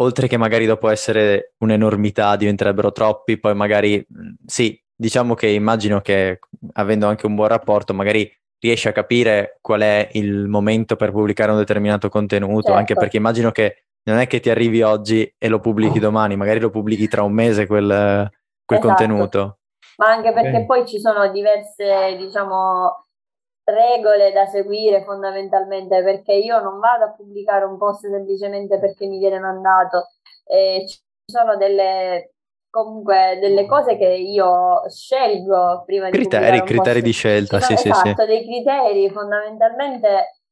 oltre 0.00 0.26
che 0.26 0.36
magari 0.36 0.66
dopo 0.66 0.88
essere 0.88 1.54
un'enormità 1.58 2.34
diventerebbero 2.34 2.90
troppi, 2.90 3.38
poi 3.38 3.54
magari 3.54 4.04
sì, 4.44 4.80
diciamo 4.94 5.34
che 5.34 5.46
immagino 5.46 6.00
che 6.00 6.40
avendo 6.72 7.06
anche 7.06 7.26
un 7.26 7.36
buon 7.36 7.48
rapporto 7.48 7.94
magari 7.94 8.28
riesci 8.58 8.88
a 8.88 8.92
capire 8.92 9.58
qual 9.60 9.80
è 9.82 10.08
il 10.12 10.48
momento 10.48 10.96
per 10.96 11.12
pubblicare 11.12 11.50
un 11.50 11.58
determinato 11.58 12.08
contenuto, 12.08 12.62
certo. 12.62 12.78
anche 12.78 12.94
perché 12.94 13.16
immagino 13.16 13.50
che 13.50 13.84
non 14.04 14.18
è 14.18 14.26
che 14.26 14.40
ti 14.40 14.50
arrivi 14.50 14.82
oggi 14.82 15.32
e 15.36 15.48
lo 15.48 15.60
pubblichi 15.60 15.98
domani, 15.98 16.36
magari 16.36 16.60
lo 16.60 16.70
pubblichi 16.70 17.08
tra 17.08 17.22
un 17.22 17.32
mese 17.32 17.66
quel, 17.66 17.86
quel 17.86 18.78
esatto. 18.78 18.86
contenuto. 18.86 19.58
Ma 19.96 20.08
anche 20.08 20.32
perché 20.32 20.48
okay. 20.48 20.66
poi 20.66 20.86
ci 20.86 21.00
sono 21.00 21.30
diverse, 21.30 22.16
diciamo, 22.18 23.06
regole 23.64 24.30
da 24.32 24.46
seguire 24.46 25.02
fondamentalmente, 25.02 26.02
perché 26.02 26.34
io 26.34 26.60
non 26.60 26.78
vado 26.78 27.04
a 27.04 27.12
pubblicare 27.12 27.64
un 27.64 27.76
post 27.78 28.06
semplicemente 28.06 28.78
perché 28.78 29.06
mi 29.06 29.18
viene 29.18 29.40
mandato, 29.40 30.08
eh, 30.44 30.84
ci 30.86 30.98
sono 31.24 31.56
delle 31.56 32.34
comunque 32.76 33.38
delle 33.40 33.64
cose 33.64 33.96
che 33.96 34.04
io 34.04 34.82
scelgo 34.86 35.84
prima 35.86 36.10
criteri, 36.10 36.60
di 36.60 36.66
criteri 36.66 37.00
di 37.00 37.12
scelta, 37.12 37.58
sì, 37.60 37.74
sì, 37.74 37.82
sì, 37.84 37.88
esatto, 37.88 38.26
dei 38.26 38.44
criteri 38.44 39.08
fondamentalmente 39.10 40.42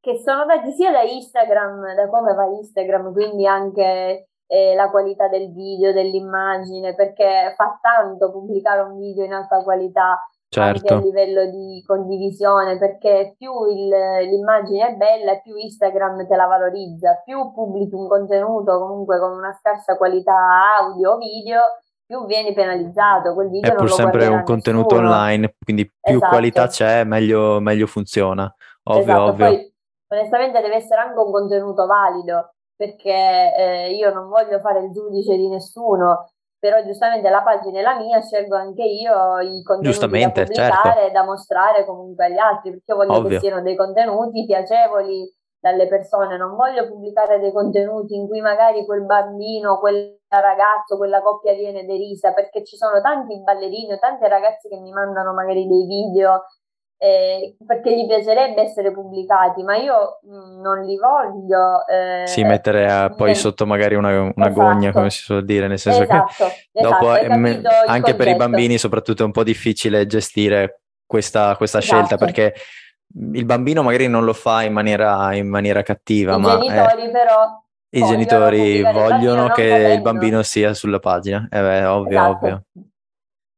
che 0.00 0.18
sono 0.18 0.44
dati 0.44 0.70
sia 0.72 0.92
da 0.92 1.02
Instagram, 1.02 1.94
da 1.94 2.08
come 2.08 2.34
va 2.34 2.44
Instagram, 2.46 3.12
quindi 3.12 3.46
anche 3.46 4.28
eh, 4.46 4.74
la 4.74 4.90
qualità 4.90 5.26
del 5.28 5.52
video, 5.52 5.92
dell'immagine, 5.92 6.94
perché 6.94 7.52
fa 7.56 7.78
tanto 7.80 8.30
pubblicare 8.30 8.82
un 8.82 8.96
video 8.98 9.24
in 9.24 9.32
alta 9.32 9.62
qualità 9.62 10.20
certo. 10.52 10.94
a 10.94 10.98
livello 10.98 11.46
di 11.46 11.82
condivisione, 11.86 12.76
perché 12.76 13.34
più 13.38 13.64
il, 13.64 13.88
l'immagine 13.88 14.88
è 14.88 14.94
bella, 14.94 15.38
più 15.38 15.56
Instagram 15.56 16.26
te 16.26 16.36
la 16.36 16.46
valorizza, 16.46 17.22
più 17.24 17.52
pubblichi 17.52 17.94
un 17.94 18.06
contenuto 18.06 18.78
comunque 18.78 19.18
con 19.18 19.32
una 19.32 19.56
scarsa 19.58 19.96
qualità 19.96 20.34
audio 20.78 21.12
o 21.12 21.16
video, 21.16 21.60
più 22.04 22.26
vieni 22.26 22.52
penalizzato. 22.52 23.32
Quel 23.32 23.48
video 23.48 23.72
è 23.72 23.74
pur 23.76 23.90
sempre 23.90 24.26
un 24.26 24.42
contenuto 24.42 24.96
online, 24.96 25.54
quindi 25.64 25.86
più 25.86 26.16
esatto. 26.16 26.30
qualità 26.30 26.66
c'è, 26.66 27.04
meglio, 27.04 27.58
meglio 27.58 27.86
funziona. 27.86 28.54
Ovvio, 28.84 29.00
esatto. 29.00 29.22
ovvio. 29.22 29.46
Poi, 29.46 29.74
onestamente 30.08 30.60
deve 30.60 30.74
essere 30.74 31.00
anche 31.00 31.18
un 31.18 31.30
contenuto 31.32 31.86
valido, 31.86 32.52
perché 32.76 33.54
eh, 33.56 33.94
io 33.94 34.12
non 34.12 34.28
voglio 34.28 34.58
fare 34.60 34.80
il 34.80 34.90
giudice 34.90 35.34
di 35.34 35.48
nessuno, 35.48 36.32
però 36.62 36.80
giustamente 36.84 37.28
la 37.28 37.42
pagina 37.42 37.80
è 37.80 37.82
la 37.82 37.96
mia, 37.96 38.20
scelgo 38.20 38.54
anche 38.54 38.84
io 38.84 39.40
i 39.40 39.64
contenuti 39.64 39.98
da 39.98 40.06
pubblicare 40.06 41.00
certo. 41.00 41.12
da 41.12 41.24
mostrare 41.24 41.84
comunque 41.84 42.26
agli 42.26 42.38
altri, 42.38 42.70
perché 42.70 42.94
voglio 42.94 43.14
Ovvio. 43.14 43.30
che 43.30 43.38
siano 43.40 43.62
dei 43.62 43.74
contenuti 43.74 44.44
piacevoli 44.46 45.28
dalle 45.58 45.88
persone, 45.88 46.36
non 46.36 46.54
voglio 46.54 46.86
pubblicare 46.86 47.40
dei 47.40 47.50
contenuti 47.50 48.14
in 48.14 48.28
cui 48.28 48.40
magari 48.40 48.86
quel 48.86 49.04
bambino, 49.04 49.80
quel 49.80 50.20
ragazzo, 50.28 50.96
quella 50.96 51.20
coppia 51.20 51.52
viene 51.54 51.84
derisa, 51.84 52.32
perché 52.32 52.62
ci 52.62 52.76
sono 52.76 53.00
tanti 53.00 53.42
ballerini 53.42 53.94
o 53.94 53.98
tante 53.98 54.28
ragazze 54.28 54.68
che 54.68 54.78
mi 54.78 54.92
mandano 54.92 55.32
magari 55.32 55.66
dei 55.66 55.84
video 55.84 56.44
eh, 57.02 57.56
perché 57.66 57.96
gli 57.96 58.06
piacerebbe 58.06 58.62
essere 58.62 58.92
pubblicati, 58.92 59.64
ma 59.64 59.76
io 59.76 60.20
mh, 60.22 60.36
mm, 60.36 60.60
non 60.60 60.84
li 60.84 60.96
voglio. 60.96 61.84
Eh, 61.88 62.28
sì, 62.28 62.44
mettere 62.44 62.88
a, 62.88 63.10
poi 63.10 63.34
sotto 63.34 63.66
magari 63.66 63.96
una, 63.96 64.20
una 64.20 64.32
esatto. 64.36 64.52
gogna, 64.52 64.92
come 64.92 65.10
si 65.10 65.18
suol 65.18 65.44
dire, 65.44 65.66
nel 65.66 65.80
senso 65.80 66.02
esatto, 66.02 66.44
che 66.72 66.80
dopo 66.80 67.12
esatto, 67.16 67.38
me, 67.40 67.60
anche 67.86 68.14
per 68.14 68.28
i 68.28 68.36
bambini 68.36 68.78
soprattutto 68.78 69.24
è 69.24 69.26
un 69.26 69.32
po' 69.32 69.42
difficile 69.42 70.06
gestire 70.06 70.82
questa, 71.04 71.56
questa 71.56 71.80
scelta 71.80 72.14
esatto. 72.14 72.24
perché 72.24 72.54
il 73.32 73.44
bambino 73.46 73.82
magari 73.82 74.06
non 74.06 74.24
lo 74.24 74.32
fa 74.32 74.62
in 74.62 74.72
maniera, 74.72 75.34
in 75.34 75.48
maniera 75.48 75.82
cattiva, 75.82 76.36
I 76.36 76.38
ma... 76.38 76.56
genitori 76.56 77.10
però... 77.10 77.64
I 77.94 78.04
genitori 78.04 78.80
vogliono 78.80 79.48
che 79.48 79.64
il 79.92 80.02
bambino 80.02 80.42
sia 80.44 80.72
sulla 80.72 81.00
pagina, 81.00 81.48
eh 81.50 81.60
beh, 81.60 81.84
ovvio, 81.84 82.18
esatto. 82.18 82.46
ovvio. 82.46 82.64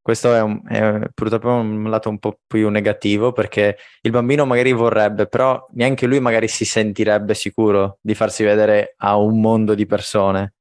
Questo 0.04 0.34
è, 0.34 0.42
un, 0.42 0.60
è, 0.68 1.00
purtroppo 1.14 1.48
un 1.48 1.88
lato 1.88 2.10
un 2.10 2.18
po' 2.18 2.38
più 2.46 2.68
negativo 2.68 3.32
perché 3.32 3.78
il 4.02 4.10
bambino 4.10 4.44
magari 4.44 4.72
vorrebbe, 4.72 5.26
però 5.26 5.66
neanche 5.70 6.04
lui 6.04 6.20
magari 6.20 6.46
si 6.46 6.66
sentirebbe 6.66 7.32
sicuro 7.32 7.96
di 8.02 8.14
farsi 8.14 8.44
vedere 8.44 8.96
a 8.98 9.16
un 9.16 9.40
mondo 9.40 9.74
di 9.74 9.86
persone. 9.86 10.56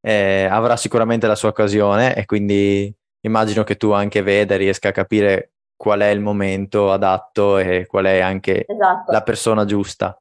Eh, 0.00 0.48
avrà 0.50 0.76
sicuramente 0.76 1.28
la 1.28 1.36
sua 1.36 1.50
occasione 1.50 2.16
e 2.16 2.24
quindi 2.24 2.92
immagino 3.20 3.62
che 3.62 3.76
tu 3.76 3.92
anche 3.92 4.22
veda, 4.22 4.56
riesca 4.56 4.88
a 4.88 4.92
capire 4.92 5.52
qual 5.76 6.00
è 6.00 6.08
il 6.08 6.20
momento 6.20 6.90
adatto 6.90 7.58
e 7.58 7.86
qual 7.86 8.06
è 8.06 8.18
anche 8.18 8.64
esatto. 8.66 9.12
la 9.12 9.22
persona 9.22 9.64
giusta. 9.64 10.20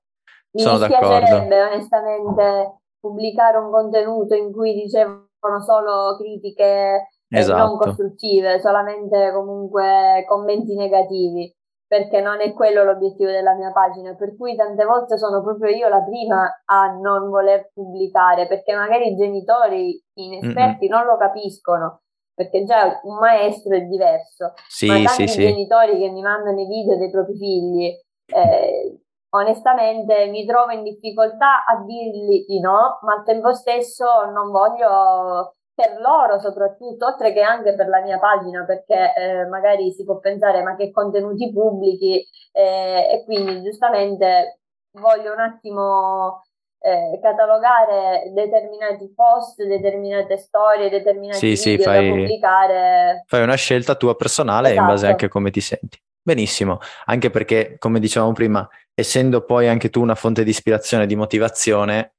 Mi 0.52 0.62
Sono 0.62 0.78
d'accordo. 0.78 1.36
onestamente 1.36 2.76
pubblicare 3.00 3.58
un 3.58 3.72
contenuto 3.72 4.36
in 4.36 4.52
cui 4.52 4.76
dicevano 4.76 5.64
solo 5.66 6.16
critiche 6.18 7.08
esatto. 7.30 7.66
non 7.66 7.78
costruttive, 7.78 8.60
solamente 8.60 9.32
comunque 9.34 10.26
commenti 10.28 10.76
negativi, 10.76 11.54
perché 11.88 12.22
non 12.22 12.42
è 12.42 12.54
quello 12.54 12.84
l'obiettivo 12.84 13.30
della 13.30 13.56
mia 13.56 13.72
pagina, 13.72 14.14
per 14.16 14.36
cui 14.36 14.56
tante 14.56 14.84
volte 14.84 15.18
sono 15.18 15.42
proprio 15.42 15.76
io 15.76 15.88
la 15.88 16.04
prima 16.04 16.62
a 16.66 16.92
non 16.92 17.30
voler 17.30 17.72
pubblicare, 17.74 18.48
perché 18.48 18.76
magari 18.76 19.12
i 19.12 19.16
genitori 19.16 20.02
inesperti 20.16 20.88
Mm-mm. 20.88 20.98
non 20.98 21.06
lo 21.06 21.18
capiscono, 21.18 22.02
perché 22.34 22.64
già 22.64 23.00
un 23.04 23.18
maestro 23.18 23.76
è 23.76 23.82
diverso, 23.82 24.54
sì, 24.68 24.88
ma 24.88 24.96
tanti 24.96 25.28
sì, 25.28 25.40
genitori 25.42 25.94
sì. 25.94 26.00
che 26.00 26.10
mi 26.10 26.22
mandano 26.22 26.60
i 26.60 26.68
video 26.68 26.98
dei 26.98 27.10
propri 27.10 27.38
figli, 27.38 27.86
eh, 28.34 29.00
onestamente 29.30 30.28
mi 30.28 30.46
trovo 30.46 30.72
in 30.72 30.84
difficoltà 30.84 31.64
a 31.66 31.82
dirgli 31.84 32.46
di 32.46 32.60
no, 32.60 33.00
ma 33.02 33.14
al 33.14 33.24
tempo 33.24 33.54
stesso 33.54 34.06
non 34.32 34.52
voglio 34.52 35.56
per 35.78 36.00
loro 36.02 36.40
soprattutto, 36.40 37.06
oltre 37.06 37.32
che 37.34 37.42
anche 37.42 37.76
per 37.76 37.88
la 37.88 38.02
mia 38.02 38.18
pagina, 38.18 38.66
perché 38.66 39.14
eh, 39.14 39.46
magari 39.46 39.92
si 39.92 40.04
può 40.04 40.18
pensare 40.18 40.64
ma 40.64 40.76
che 40.76 40.90
contenuti 40.90 41.54
pubblichi 41.54 42.28
eh, 42.52 43.10
e 43.12 43.24
quindi 43.26 43.62
giustamente 43.62 44.62
voglio 44.94 45.34
un 45.34 45.40
attimo 45.40 46.42
eh, 46.80 47.20
catalogare 47.22 48.32
determinati 48.34 49.14
post, 49.14 49.64
determinate 49.64 50.38
storie, 50.38 50.90
determinati 50.90 51.38
sì, 51.38 51.56
sì, 51.56 51.78
fai, 51.78 52.10
pubblicare. 52.10 53.24
Fai 53.28 53.44
una 53.44 53.54
scelta 53.54 53.94
tua 53.94 54.16
personale 54.16 54.70
esatto. 54.70 54.82
in 54.82 54.88
base 54.88 54.98
esatto. 54.98 55.12
anche 55.12 55.26
a 55.26 55.30
come 55.30 55.52
ti 55.52 55.62
senti. 55.62 56.02
Benissimo, 56.24 56.80
anche 57.06 57.30
perché 57.30 57.78
come 57.78 58.00
dicevamo 58.00 58.34
prima, 58.34 58.68
essendo 58.96 59.46
poi 59.46 59.68
anche 59.68 59.92
tu 59.92 60.02
una 60.02 60.16
fonte 60.16 60.44
di 60.44 60.50
ispirazione 60.50 61.04
e 61.04 61.08
di 61.08 61.16
motivazione, 61.16 62.16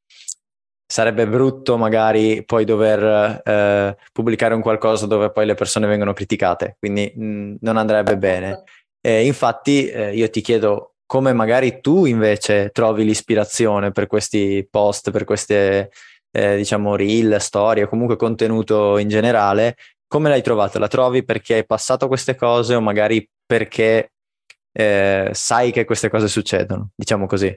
sarebbe 0.90 1.27
brutto 1.27 1.77
magari 1.77 2.42
poi 2.46 2.64
dover 2.64 3.42
eh, 3.44 3.96
pubblicare 4.11 4.55
un 4.55 4.62
qualcosa 4.62 5.07
dove 5.07 5.31
poi 5.31 5.44
le 5.44 5.55
persone 5.55 5.87
vengono 5.87 6.14
criticate, 6.14 6.77
quindi 6.79 7.12
mh, 7.14 7.24
mm, 7.24 7.55
non 7.61 7.77
andrebbe 7.77 8.16
bene. 8.16 8.62
E 9.01 9.27
infatti 9.27 9.87
eh, 9.87 10.14
io 10.14 10.31
ti 10.31 10.40
chiedo 10.40 10.94
come 11.05 11.35
magari 11.35 11.81
tu 11.81 12.07
invece 12.07 12.70
trovi 12.70 13.05
l'ispirazione 13.05 13.92
per 13.92 14.07
questi 14.07 14.66
post, 14.70 15.11
per 15.11 15.24
queste 15.24 15.90
eh, 16.31 16.57
diciamo 16.57 16.96
reel, 16.96 17.37
storie, 17.38 17.87
comunque 17.87 18.16
contenuto 18.16 18.96
in 18.96 19.09
generale, 19.09 19.77
come 20.07 20.31
l'hai 20.31 20.42
trovato? 20.42 20.79
La 20.79 20.88
trovi 20.88 21.22
perché 21.22 21.55
hai 21.55 21.66
passato 21.66 22.09
queste 22.09 22.35
cose 22.35 22.74
o 22.74 22.81
magari 22.81 23.29
perché 23.44 24.12
eh, 24.72 25.31
sai 25.33 25.70
che 25.70 25.85
queste 25.85 26.09
cose 26.09 26.29
succedono, 26.29 26.90
diciamo 26.94 27.27
così. 27.27 27.55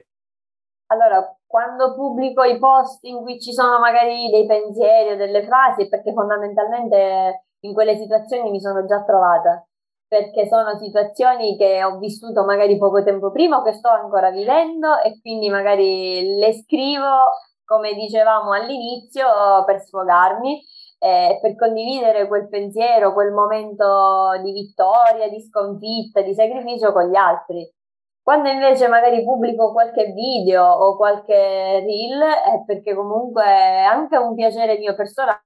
Quando 1.82 1.96
pubblico 1.96 2.44
i 2.44 2.58
post 2.60 3.02
in 3.04 3.22
cui 3.22 3.40
ci 3.40 3.52
sono 3.52 3.80
magari 3.80 4.30
dei 4.30 4.46
pensieri 4.46 5.14
o 5.14 5.16
delle 5.16 5.44
frasi, 5.44 5.88
perché 5.88 6.12
fondamentalmente 6.12 7.46
in 7.60 7.72
quelle 7.72 7.96
situazioni 7.96 8.50
mi 8.50 8.60
sono 8.60 8.84
già 8.84 9.02
trovata, 9.02 9.66
perché 10.06 10.46
sono 10.46 10.78
situazioni 10.78 11.56
che 11.56 11.82
ho 11.82 11.98
vissuto 11.98 12.44
magari 12.44 12.78
poco 12.78 13.02
tempo 13.02 13.32
prima 13.32 13.58
o 13.58 13.62
che 13.62 13.72
sto 13.72 13.88
ancora 13.88 14.30
vivendo 14.30 15.00
e 15.00 15.20
quindi 15.20 15.48
magari 15.48 16.36
le 16.36 16.52
scrivo, 16.52 17.30
come 17.64 17.94
dicevamo 17.94 18.52
all'inizio, 18.52 19.26
per 19.66 19.80
sfogarmi 19.80 20.62
eh, 20.98 21.40
per 21.42 21.56
condividere 21.56 22.28
quel 22.28 22.48
pensiero, 22.48 23.12
quel 23.12 23.32
momento 23.32 24.40
di 24.40 24.52
vittoria, 24.52 25.28
di 25.28 25.40
sconfitta, 25.40 26.20
di 26.22 26.32
sacrificio 26.32 26.92
con 26.92 27.10
gli 27.10 27.16
altri. 27.16 27.68
Quando 28.22 28.48
invece 28.48 28.86
magari 28.86 29.24
pubblico 29.24 29.72
qualche 29.72 30.12
video 30.12 30.64
o 30.64 30.96
qualche 30.96 31.34
reel 31.34 32.20
è 32.20 32.62
perché 32.64 32.94
comunque 32.94 33.42
è 33.42 33.82
anche 33.82 34.16
un 34.16 34.36
piacere 34.36 34.78
mio 34.78 34.94
personale 34.94 35.40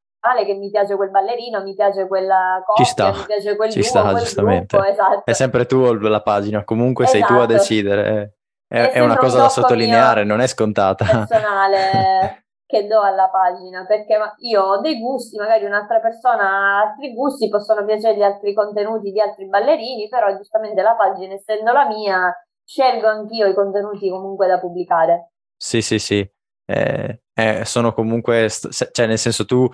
che 0.44 0.54
mi 0.54 0.68
piace 0.70 0.94
quel 0.94 1.10
ballerino, 1.10 1.62
mi 1.62 1.74
piace 1.74 2.06
quella 2.06 2.62
coppia, 2.66 2.84
ci 2.84 2.90
sta, 2.90 3.12
mi 3.12 3.24
piace 3.24 3.56
quel 3.56 3.70
ci 3.70 3.80
duo, 3.80 3.88
sta, 3.88 4.02
quel 4.02 4.16
giustamente. 4.18 4.76
gruppo, 4.76 4.92
esatto. 4.92 5.22
È 5.24 5.32
sempre 5.32 5.64
tu 5.64 5.90
la 5.94 6.20
pagina, 6.20 6.64
comunque 6.64 7.04
esatto. 7.04 7.18
sei 7.18 7.26
tu 7.26 7.32
a 7.34 7.44
esatto. 7.44 7.52
decidere. 7.52 8.34
È, 8.68 8.76
è, 8.76 8.90
è 8.92 9.00
una 9.00 9.16
cosa 9.16 9.36
un 9.36 9.42
da 9.44 9.48
sottolineare, 9.48 10.24
non 10.24 10.40
è 10.40 10.46
scontata. 10.46 11.04
Personale 11.04 12.44
che 12.66 12.86
do 12.86 13.00
alla 13.00 13.30
pagina, 13.30 13.86
perché 13.86 14.18
io 14.40 14.62
ho 14.62 14.80
dei 14.80 14.98
gusti, 14.98 15.38
magari 15.38 15.64
un'altra 15.64 16.00
persona 16.00 16.42
ha 16.42 16.80
altri 16.80 17.14
gusti, 17.14 17.48
possono 17.48 17.84
piacergli 17.84 18.22
altri 18.22 18.52
contenuti 18.52 19.12
di 19.12 19.20
altri 19.20 19.46
ballerini, 19.48 20.08
però 20.08 20.36
giustamente 20.36 20.82
la 20.82 20.94
pagina, 20.94 21.34
essendo 21.34 21.72
la 21.72 21.86
mia, 21.86 22.34
scelgo 22.66 23.06
anch'io 23.06 23.46
i 23.46 23.54
contenuti 23.54 24.10
comunque 24.10 24.46
da 24.48 24.58
pubblicare. 24.58 25.30
Sì, 25.56 25.80
sì, 25.80 25.98
sì, 25.98 26.28
eh, 26.66 27.20
eh, 27.32 27.64
sono 27.64 27.94
comunque, 27.94 28.48
cioè 28.50 29.06
nel 29.06 29.18
senso 29.18 29.44
tu 29.44 29.68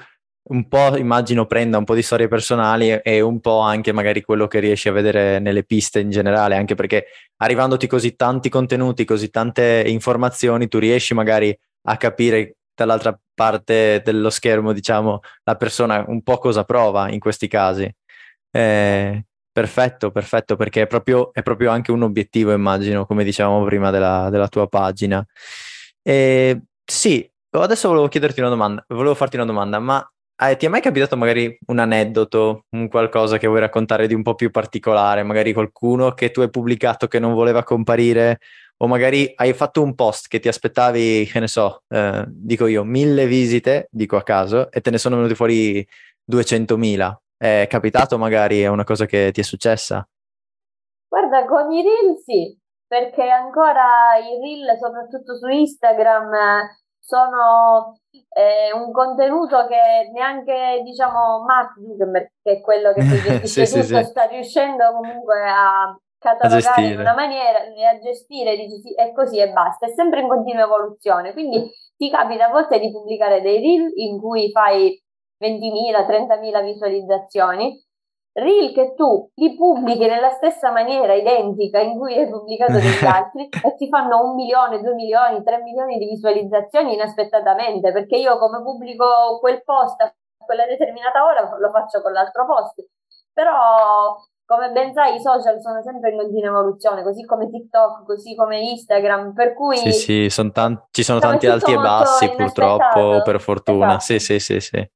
un 0.44 0.66
po' 0.66 0.96
immagino 0.96 1.46
prenda 1.46 1.78
un 1.78 1.84
po' 1.84 1.94
di 1.94 2.02
storie 2.02 2.26
personali 2.26 2.90
e 2.90 3.20
un 3.20 3.40
po' 3.40 3.60
anche 3.60 3.92
magari 3.92 4.22
quello 4.22 4.48
che 4.48 4.58
riesci 4.58 4.88
a 4.88 4.92
vedere 4.92 5.38
nelle 5.38 5.64
piste 5.64 6.00
in 6.00 6.10
generale, 6.10 6.56
anche 6.56 6.74
perché 6.74 7.06
arrivandoti 7.36 7.86
così 7.86 8.16
tanti 8.16 8.48
contenuti, 8.48 9.04
così 9.04 9.30
tante 9.30 9.84
informazioni, 9.86 10.68
tu 10.68 10.78
riesci 10.78 11.14
magari 11.14 11.56
a 11.86 11.96
capire 11.96 12.56
dall'altra 12.74 13.18
parte 13.34 14.02
dello 14.04 14.30
schermo, 14.30 14.72
diciamo, 14.72 15.20
la 15.44 15.56
persona 15.56 16.04
un 16.06 16.22
po' 16.22 16.38
cosa 16.38 16.64
prova 16.64 17.08
in 17.10 17.20
questi 17.20 17.48
casi. 17.48 17.92
Eh, 18.50 19.24
perfetto, 19.52 20.10
perfetto, 20.10 20.56
perché 20.56 20.82
è 20.82 20.86
proprio, 20.86 21.32
è 21.32 21.42
proprio, 21.42 21.70
anche 21.70 21.92
un 21.92 22.02
obiettivo, 22.02 22.52
immagino, 22.52 23.06
come 23.06 23.24
dicevamo 23.24 23.64
prima 23.64 23.90
della, 23.90 24.28
della 24.30 24.48
tua 24.48 24.66
pagina. 24.66 25.24
Eh, 26.02 26.60
sì, 26.84 27.30
adesso 27.50 27.88
volevo 27.88 28.08
chiederti 28.08 28.40
una 28.40 28.48
domanda, 28.48 28.84
volevo 28.88 29.14
farti 29.14 29.36
una 29.36 29.44
domanda, 29.44 29.78
ma 29.78 30.04
eh, 30.36 30.56
ti 30.56 30.66
è 30.66 30.68
mai 30.68 30.80
capitato 30.80 31.16
magari 31.16 31.56
un 31.66 31.78
aneddoto, 31.78 32.64
un 32.70 32.88
qualcosa 32.88 33.38
che 33.38 33.46
vuoi 33.46 33.60
raccontare 33.60 34.06
di 34.06 34.14
un 34.14 34.22
po' 34.22 34.34
più 34.34 34.50
particolare, 34.50 35.22
magari 35.22 35.52
qualcuno 35.52 36.12
che 36.12 36.30
tu 36.30 36.40
hai 36.40 36.50
pubblicato 36.50 37.06
che 37.06 37.18
non 37.18 37.34
voleva 37.34 37.62
comparire 37.62 38.38
o 38.78 38.88
magari 38.88 39.32
hai 39.36 39.52
fatto 39.52 39.80
un 39.82 39.94
post 39.94 40.26
che 40.26 40.40
ti 40.40 40.48
aspettavi, 40.48 41.28
che 41.30 41.38
ne 41.38 41.46
so, 41.46 41.84
eh, 41.88 42.24
dico 42.28 42.66
io, 42.66 42.82
mille 42.82 43.26
visite, 43.26 43.86
dico 43.90 44.16
a 44.16 44.24
caso, 44.24 44.72
e 44.72 44.80
te 44.80 44.90
ne 44.90 44.98
sono 44.98 45.16
venuti 45.16 45.36
fuori 45.36 45.86
200.000. 46.24 47.21
È 47.42 47.66
capitato 47.68 48.18
magari, 48.18 48.60
è 48.60 48.68
una 48.68 48.84
cosa 48.84 49.04
che 49.04 49.32
ti 49.32 49.40
è 49.40 49.42
successa? 49.42 50.08
Guarda, 51.08 51.44
con 51.44 51.72
i 51.72 51.82
reel 51.82 52.16
sì, 52.24 52.56
perché 52.86 53.28
ancora 53.28 54.14
i 54.16 54.38
reel, 54.38 54.78
soprattutto 54.78 55.34
su 55.34 55.48
Instagram, 55.48 56.30
sono 57.00 57.98
eh, 58.28 58.72
un 58.72 58.92
contenuto 58.92 59.66
che 59.66 60.08
neanche, 60.12 60.82
diciamo, 60.84 61.42
Mark 61.42 61.72
Zuckerberg, 61.84 62.28
che 62.40 62.52
è 62.52 62.60
quello 62.60 62.92
che 62.92 63.00
gestisce 63.42 63.66
sì, 63.66 63.80
tutto, 63.80 63.96
sì, 63.96 64.04
sta 64.04 64.22
riuscendo 64.26 64.92
comunque 64.92 65.42
a 65.44 65.98
catalogare 66.20 66.86
in 66.86 67.00
una 67.00 67.14
maniera 67.14 67.64
e 67.64 67.84
a 67.84 67.98
gestire 67.98 68.54
dici, 68.54 68.94
e 68.94 69.12
così 69.12 69.40
e 69.40 69.50
basta, 69.50 69.86
è 69.86 69.90
sempre 69.90 70.20
in 70.20 70.28
continua 70.28 70.62
evoluzione. 70.62 71.32
Quindi 71.32 71.68
ti 71.96 72.08
capita 72.08 72.46
a 72.46 72.50
volte 72.52 72.78
di 72.78 72.92
pubblicare 72.92 73.40
dei 73.40 73.60
reel 73.60 73.90
in 73.96 74.20
cui 74.20 74.48
fai 74.52 74.96
20.000, 75.42 76.06
30.000 76.06 76.62
visualizzazioni, 76.62 77.84
reel 78.34 78.72
che 78.72 78.94
tu 78.94 79.28
li 79.34 79.56
pubblichi 79.56 80.06
nella 80.06 80.30
stessa 80.30 80.70
maniera 80.70 81.12
identica 81.14 81.80
in 81.80 81.98
cui 81.98 82.16
hai 82.16 82.28
pubblicato 82.28 82.72
degli 82.72 83.04
altri 83.04 83.48
e 83.48 83.74
ti 83.76 83.88
fanno 83.88 84.22
un 84.22 84.34
milione, 84.34 84.80
due 84.80 84.94
milioni, 84.94 85.42
tre 85.42 85.60
milioni 85.62 85.98
di 85.98 86.06
visualizzazioni 86.06 86.94
inaspettatamente, 86.94 87.92
perché 87.92 88.16
io 88.16 88.38
come 88.38 88.62
pubblico 88.62 89.38
quel 89.40 89.62
post 89.64 90.00
a 90.00 90.14
quella 90.44 90.66
determinata 90.66 91.24
ora 91.24 91.56
lo 91.58 91.70
faccio 91.70 92.00
con 92.00 92.12
l'altro 92.12 92.46
post. 92.46 92.84
Però 93.32 94.16
come 94.44 94.70
ben 94.70 94.92
sai, 94.92 95.16
i 95.16 95.20
social 95.20 95.60
sono 95.60 95.82
sempre 95.82 96.10
in 96.10 96.18
continua 96.18 96.50
evoluzione, 96.50 97.02
così 97.02 97.24
come 97.24 97.48
TikTok, 97.48 98.04
così 98.04 98.34
come 98.34 98.60
Instagram, 98.60 99.32
per 99.32 99.54
cui... 99.54 99.76
Sì, 99.78 99.92
sì, 99.92 100.30
son 100.30 100.52
tan- 100.52 100.82
ci 100.90 101.02
sono 101.02 101.20
tanti 101.20 101.46
alti 101.46 101.72
e 101.72 101.76
bassi 101.76 102.34
purtroppo, 102.34 103.22
per 103.22 103.40
fortuna. 103.40 103.86
Esatto. 103.86 104.00
Sì, 104.00 104.18
sì, 104.18 104.40
sì, 104.40 104.60
sì. 104.60 104.90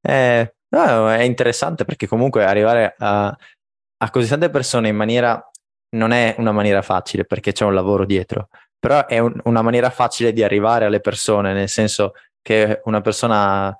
Eh, 0.00 0.54
no, 0.68 1.10
è 1.10 1.22
interessante 1.22 1.84
perché 1.84 2.06
comunque 2.06 2.44
arrivare 2.44 2.94
a, 2.98 3.26
a 3.28 4.10
così 4.10 4.28
tante 4.28 4.50
persone 4.50 4.88
in 4.88 4.96
maniera... 4.96 5.42
non 5.96 6.12
è 6.12 6.34
una 6.38 6.52
maniera 6.52 6.82
facile 6.82 7.24
perché 7.24 7.52
c'è 7.52 7.64
un 7.64 7.74
lavoro 7.74 8.04
dietro, 8.04 8.48
però 8.78 9.06
è 9.06 9.18
un, 9.18 9.40
una 9.44 9.62
maniera 9.62 9.90
facile 9.90 10.32
di 10.32 10.42
arrivare 10.42 10.84
alle 10.84 11.00
persone, 11.00 11.52
nel 11.52 11.68
senso 11.68 12.12
che 12.42 12.80
una 12.84 13.00
persona 13.00 13.74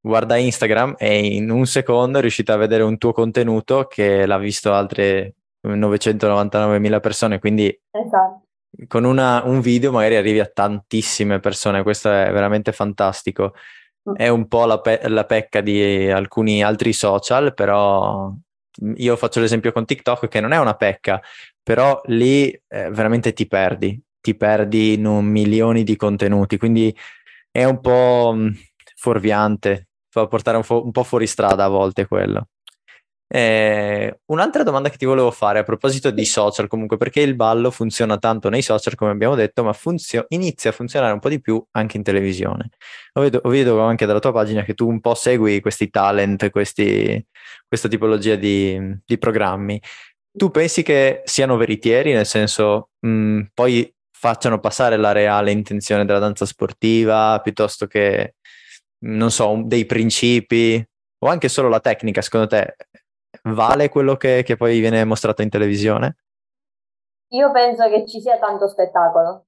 guarda 0.00 0.36
Instagram 0.36 0.96
e 0.98 1.34
in 1.34 1.50
un 1.50 1.66
secondo 1.66 2.18
è 2.18 2.20
riuscita 2.20 2.54
a 2.54 2.58
vedere 2.58 2.82
un 2.82 2.98
tuo 2.98 3.12
contenuto 3.12 3.86
che 3.86 4.26
l'ha 4.26 4.38
visto 4.38 4.72
altre 4.72 5.34
999.000 5.66 7.00
persone, 7.00 7.38
quindi 7.38 7.66
esatto. 7.90 8.42
con 8.88 9.04
una, 9.04 9.42
un 9.44 9.60
video 9.60 9.92
magari 9.92 10.16
arrivi 10.16 10.40
a 10.40 10.46
tantissime 10.46 11.38
persone, 11.40 11.82
questo 11.82 12.10
è 12.10 12.30
veramente 12.32 12.72
fantastico. 12.72 13.54
Mm. 14.08 14.14
È 14.14 14.28
un 14.28 14.48
po' 14.48 14.64
la, 14.64 14.80
pe- 14.80 15.00
la 15.08 15.24
pecca 15.24 15.60
di 15.60 16.10
alcuni 16.10 16.62
altri 16.62 16.92
social, 16.92 17.52
però 17.54 18.32
io 18.96 19.16
faccio 19.16 19.40
l'esempio 19.40 19.72
con 19.72 19.84
TikTok 19.84 20.28
che 20.28 20.40
non 20.40 20.52
è 20.52 20.58
una 20.58 20.74
pecca, 20.74 21.20
però 21.62 22.00
lì 22.06 22.50
eh, 22.50 22.90
veramente 22.90 23.32
ti 23.32 23.46
perdi, 23.46 24.00
ti 24.20 24.34
perdi 24.36 24.94
in 24.94 25.06
un 25.06 25.26
milioni 25.26 25.82
di 25.82 25.96
contenuti, 25.96 26.56
quindi 26.56 26.96
è 27.50 27.64
un 27.64 27.80
po' 27.80 28.32
mm, 28.34 28.48
fuorviante, 28.96 29.88
fa 30.08 30.26
portare 30.26 30.56
un, 30.56 30.62
fo- 30.62 30.84
un 30.84 30.92
po' 30.92 31.04
fuori 31.04 31.26
strada 31.26 31.64
a 31.64 31.68
volte 31.68 32.06
quello. 32.06 32.48
Eh, 33.32 34.22
un'altra 34.26 34.64
domanda 34.64 34.88
che 34.88 34.96
ti 34.96 35.04
volevo 35.04 35.30
fare 35.30 35.60
a 35.60 35.62
proposito 35.62 36.10
di 36.10 36.24
social, 36.24 36.66
comunque, 36.66 36.96
perché 36.96 37.20
il 37.20 37.36
ballo 37.36 37.70
funziona 37.70 38.18
tanto 38.18 38.48
nei 38.48 38.60
social, 38.60 38.96
come 38.96 39.12
abbiamo 39.12 39.36
detto, 39.36 39.62
ma 39.62 39.72
funzio- 39.72 40.24
inizia 40.30 40.70
a 40.70 40.72
funzionare 40.72 41.12
un 41.12 41.20
po' 41.20 41.28
di 41.28 41.40
più 41.40 41.64
anche 41.72 41.96
in 41.96 42.02
televisione. 42.02 42.70
Lo 43.12 43.22
vedo, 43.22 43.40
vedo, 43.44 43.80
anche 43.82 44.04
dalla 44.04 44.18
tua 44.18 44.32
pagina 44.32 44.64
che 44.64 44.74
tu 44.74 44.88
un 44.88 45.00
po' 45.00 45.14
segui 45.14 45.60
questi 45.60 45.90
talent, 45.90 46.50
questi, 46.50 47.24
questa 47.68 47.86
tipologia 47.88 48.34
di, 48.34 48.98
di, 49.04 49.18
programmi. 49.18 49.80
Tu 50.32 50.50
pensi 50.50 50.82
che 50.82 51.22
siano 51.24 51.56
veritieri, 51.56 52.12
nel 52.12 52.26
senso, 52.26 52.90
mh, 52.98 53.08
mm, 53.08 53.40
poi 53.54 53.94
facciano 54.10 54.58
passare 54.58 54.96
la 54.96 55.12
reale 55.12 55.52
intenzione 55.52 56.04
della 56.04 56.18
danza 56.18 56.44
sportiva 56.46 57.40
piuttosto 57.42 57.86
che 57.86 58.34
non 59.04 59.30
so, 59.30 59.62
dei 59.64 59.86
principi 59.86 60.84
o 61.22 61.28
anche 61.28 61.48
solo 61.48 61.68
la 61.68 61.80
tecnica, 61.80 62.22
secondo 62.22 62.48
te 62.48 62.74
vale 63.44 63.88
quello 63.88 64.16
che, 64.16 64.42
che 64.42 64.56
poi 64.56 64.80
viene 64.80 65.04
mostrato 65.04 65.42
in 65.42 65.48
televisione? 65.48 66.16
Io 67.32 67.50
penso 67.52 67.88
che 67.88 68.06
ci 68.06 68.20
sia 68.20 68.38
tanto 68.38 68.66
spettacolo, 68.68 69.46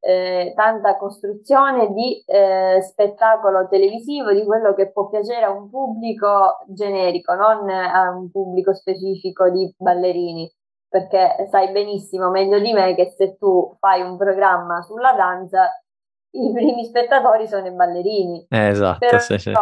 eh, 0.00 0.52
tanta 0.54 0.96
costruzione 0.96 1.92
di 1.92 2.22
eh, 2.26 2.80
spettacolo 2.82 3.68
televisivo, 3.68 4.32
di 4.32 4.44
quello 4.44 4.74
che 4.74 4.90
può 4.90 5.08
piacere 5.08 5.44
a 5.44 5.50
un 5.50 5.70
pubblico 5.70 6.58
generico, 6.68 7.34
non 7.34 7.68
a 7.70 8.10
un 8.10 8.30
pubblico 8.30 8.74
specifico 8.74 9.50
di 9.50 9.74
ballerini, 9.76 10.50
perché 10.88 11.48
sai 11.50 11.72
benissimo, 11.72 12.30
meglio 12.30 12.58
di 12.58 12.72
me, 12.72 12.94
che 12.94 13.14
se 13.16 13.36
tu 13.36 13.76
fai 13.78 14.02
un 14.02 14.16
programma 14.16 14.82
sulla 14.82 15.12
danza, 15.12 15.70
i 16.32 16.52
primi 16.52 16.84
spettatori 16.84 17.48
sono 17.48 17.66
i 17.66 17.72
ballerini. 17.72 18.46
Eh, 18.48 18.68
esatto, 18.68 18.98
Però, 18.98 19.18
sì, 19.18 19.38
sì. 19.38 19.52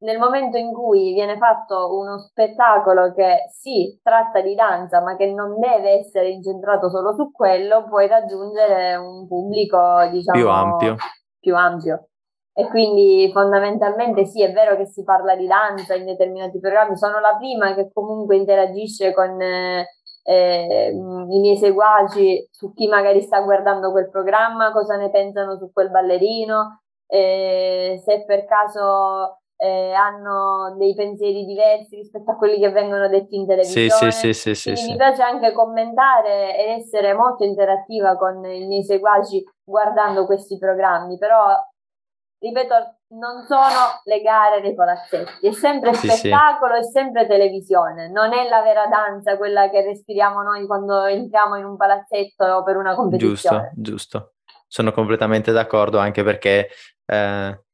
Nel 0.00 0.18
momento 0.18 0.56
in 0.56 0.72
cui 0.72 1.12
viene 1.12 1.36
fatto 1.38 1.96
uno 1.96 2.18
spettacolo 2.18 3.12
che 3.12 3.46
sì, 3.50 3.98
tratta 4.02 4.40
di 4.40 4.54
danza, 4.54 5.00
ma 5.02 5.16
che 5.16 5.32
non 5.32 5.58
deve 5.58 5.98
essere 5.98 6.28
incentrato 6.28 6.88
solo 6.88 7.14
su 7.14 7.32
quello, 7.32 7.84
puoi 7.88 8.06
raggiungere 8.06 8.94
un 8.96 9.26
pubblico, 9.26 10.08
diciamo, 10.10 10.38
più 10.38 10.48
ampio. 10.48 10.96
Più 11.40 11.56
ampio. 11.56 12.08
E 12.52 12.68
quindi 12.68 13.30
fondamentalmente 13.32 14.24
sì, 14.24 14.42
è 14.42 14.52
vero 14.52 14.76
che 14.76 14.86
si 14.86 15.02
parla 15.04 15.34
di 15.36 15.46
danza 15.46 15.94
in 15.94 16.04
determinati 16.04 16.58
programmi, 16.58 16.96
sono 16.96 17.20
la 17.20 17.36
prima 17.36 17.74
che 17.74 17.90
comunque 17.92 18.36
interagisce 18.36 19.12
con... 19.12 19.40
Eh, 19.40 19.86
eh, 20.28 20.90
i 20.90 21.40
miei 21.40 21.56
seguaci 21.56 22.48
su 22.50 22.74
chi 22.74 22.86
magari 22.86 23.22
sta 23.22 23.40
guardando 23.40 23.90
quel 23.90 24.10
programma, 24.10 24.72
cosa 24.72 24.96
ne 24.96 25.08
pensano 25.08 25.56
su 25.56 25.72
quel 25.72 25.90
ballerino, 25.90 26.82
eh, 27.06 27.98
se 28.04 28.24
per 28.26 28.44
caso 28.44 29.37
eh, 29.60 29.92
hanno 29.92 30.76
dei 30.78 30.94
pensieri 30.94 31.44
diversi 31.44 31.96
rispetto 31.96 32.30
a 32.30 32.36
quelli 32.36 32.60
che 32.60 32.70
vengono 32.70 33.08
detti 33.08 33.34
in 33.34 33.46
televisione. 33.46 34.12
Sì, 34.12 34.32
sì, 34.32 34.54
sì, 34.54 34.76
sì, 34.76 34.90
mi 34.90 34.96
piace 34.96 35.22
anche 35.22 35.52
commentare 35.52 36.56
ed 36.56 36.78
essere 36.78 37.12
molto 37.12 37.42
interattiva 37.44 38.16
con 38.16 38.44
i 38.44 38.66
miei 38.66 38.84
seguaci 38.84 39.42
guardando 39.64 40.26
questi 40.26 40.58
programmi, 40.58 41.18
però 41.18 41.54
ripeto, 42.40 42.74
non 43.14 43.44
sono 43.46 44.00
le 44.04 44.20
gare 44.20 44.60
dei 44.60 44.74
palazzetti, 44.74 45.48
è 45.48 45.52
sempre 45.52 45.92
spettacolo, 45.92 46.74
è 46.74 46.84
sempre 46.84 47.26
televisione, 47.26 48.08
non 48.10 48.32
è 48.32 48.48
la 48.48 48.62
vera 48.62 48.86
danza 48.86 49.36
quella 49.36 49.68
che 49.70 49.82
respiriamo 49.82 50.42
noi 50.42 50.66
quando 50.66 51.04
entriamo 51.04 51.56
in 51.56 51.64
un 51.64 51.76
palazzetto 51.76 52.62
per 52.62 52.76
una 52.76 52.94
competizione. 52.94 53.72
Giusto, 53.74 53.90
giusto. 54.20 54.32
Sono 54.68 54.92
completamente 54.92 55.50
d'accordo 55.50 55.98
anche 55.98 56.22
perché 56.22 56.68
eh, 57.06 57.64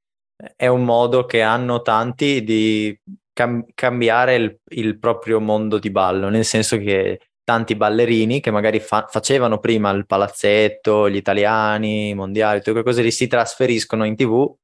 è 0.56 0.66
un 0.66 0.84
modo 0.84 1.24
che 1.24 1.42
hanno 1.42 1.82
tanti 1.82 2.42
di 2.42 2.98
cam- 3.32 3.64
cambiare 3.74 4.34
il, 4.34 4.58
il, 4.70 4.98
proprio 4.98 5.40
mondo 5.40 5.78
di 5.78 5.90
ballo, 5.90 6.28
nel 6.28 6.44
senso 6.44 6.78
che 6.78 7.20
tanti 7.44 7.76
ballerini 7.76 8.40
che 8.40 8.50
magari 8.50 8.80
fa- 8.80 9.06
facevano 9.08 9.58
prima 9.58 9.90
il 9.90 10.06
palazzetto, 10.06 11.08
gli 11.10 11.16
italiani, 11.16 12.10
i 12.10 12.14
mondiali, 12.14 12.58
tutte 12.58 12.70
quelle 12.70 12.86
cose 12.86 13.02
lì, 13.02 13.10
si 13.10 13.26
trasferiscono 13.26 14.04
in 14.04 14.16
tv 14.16 14.54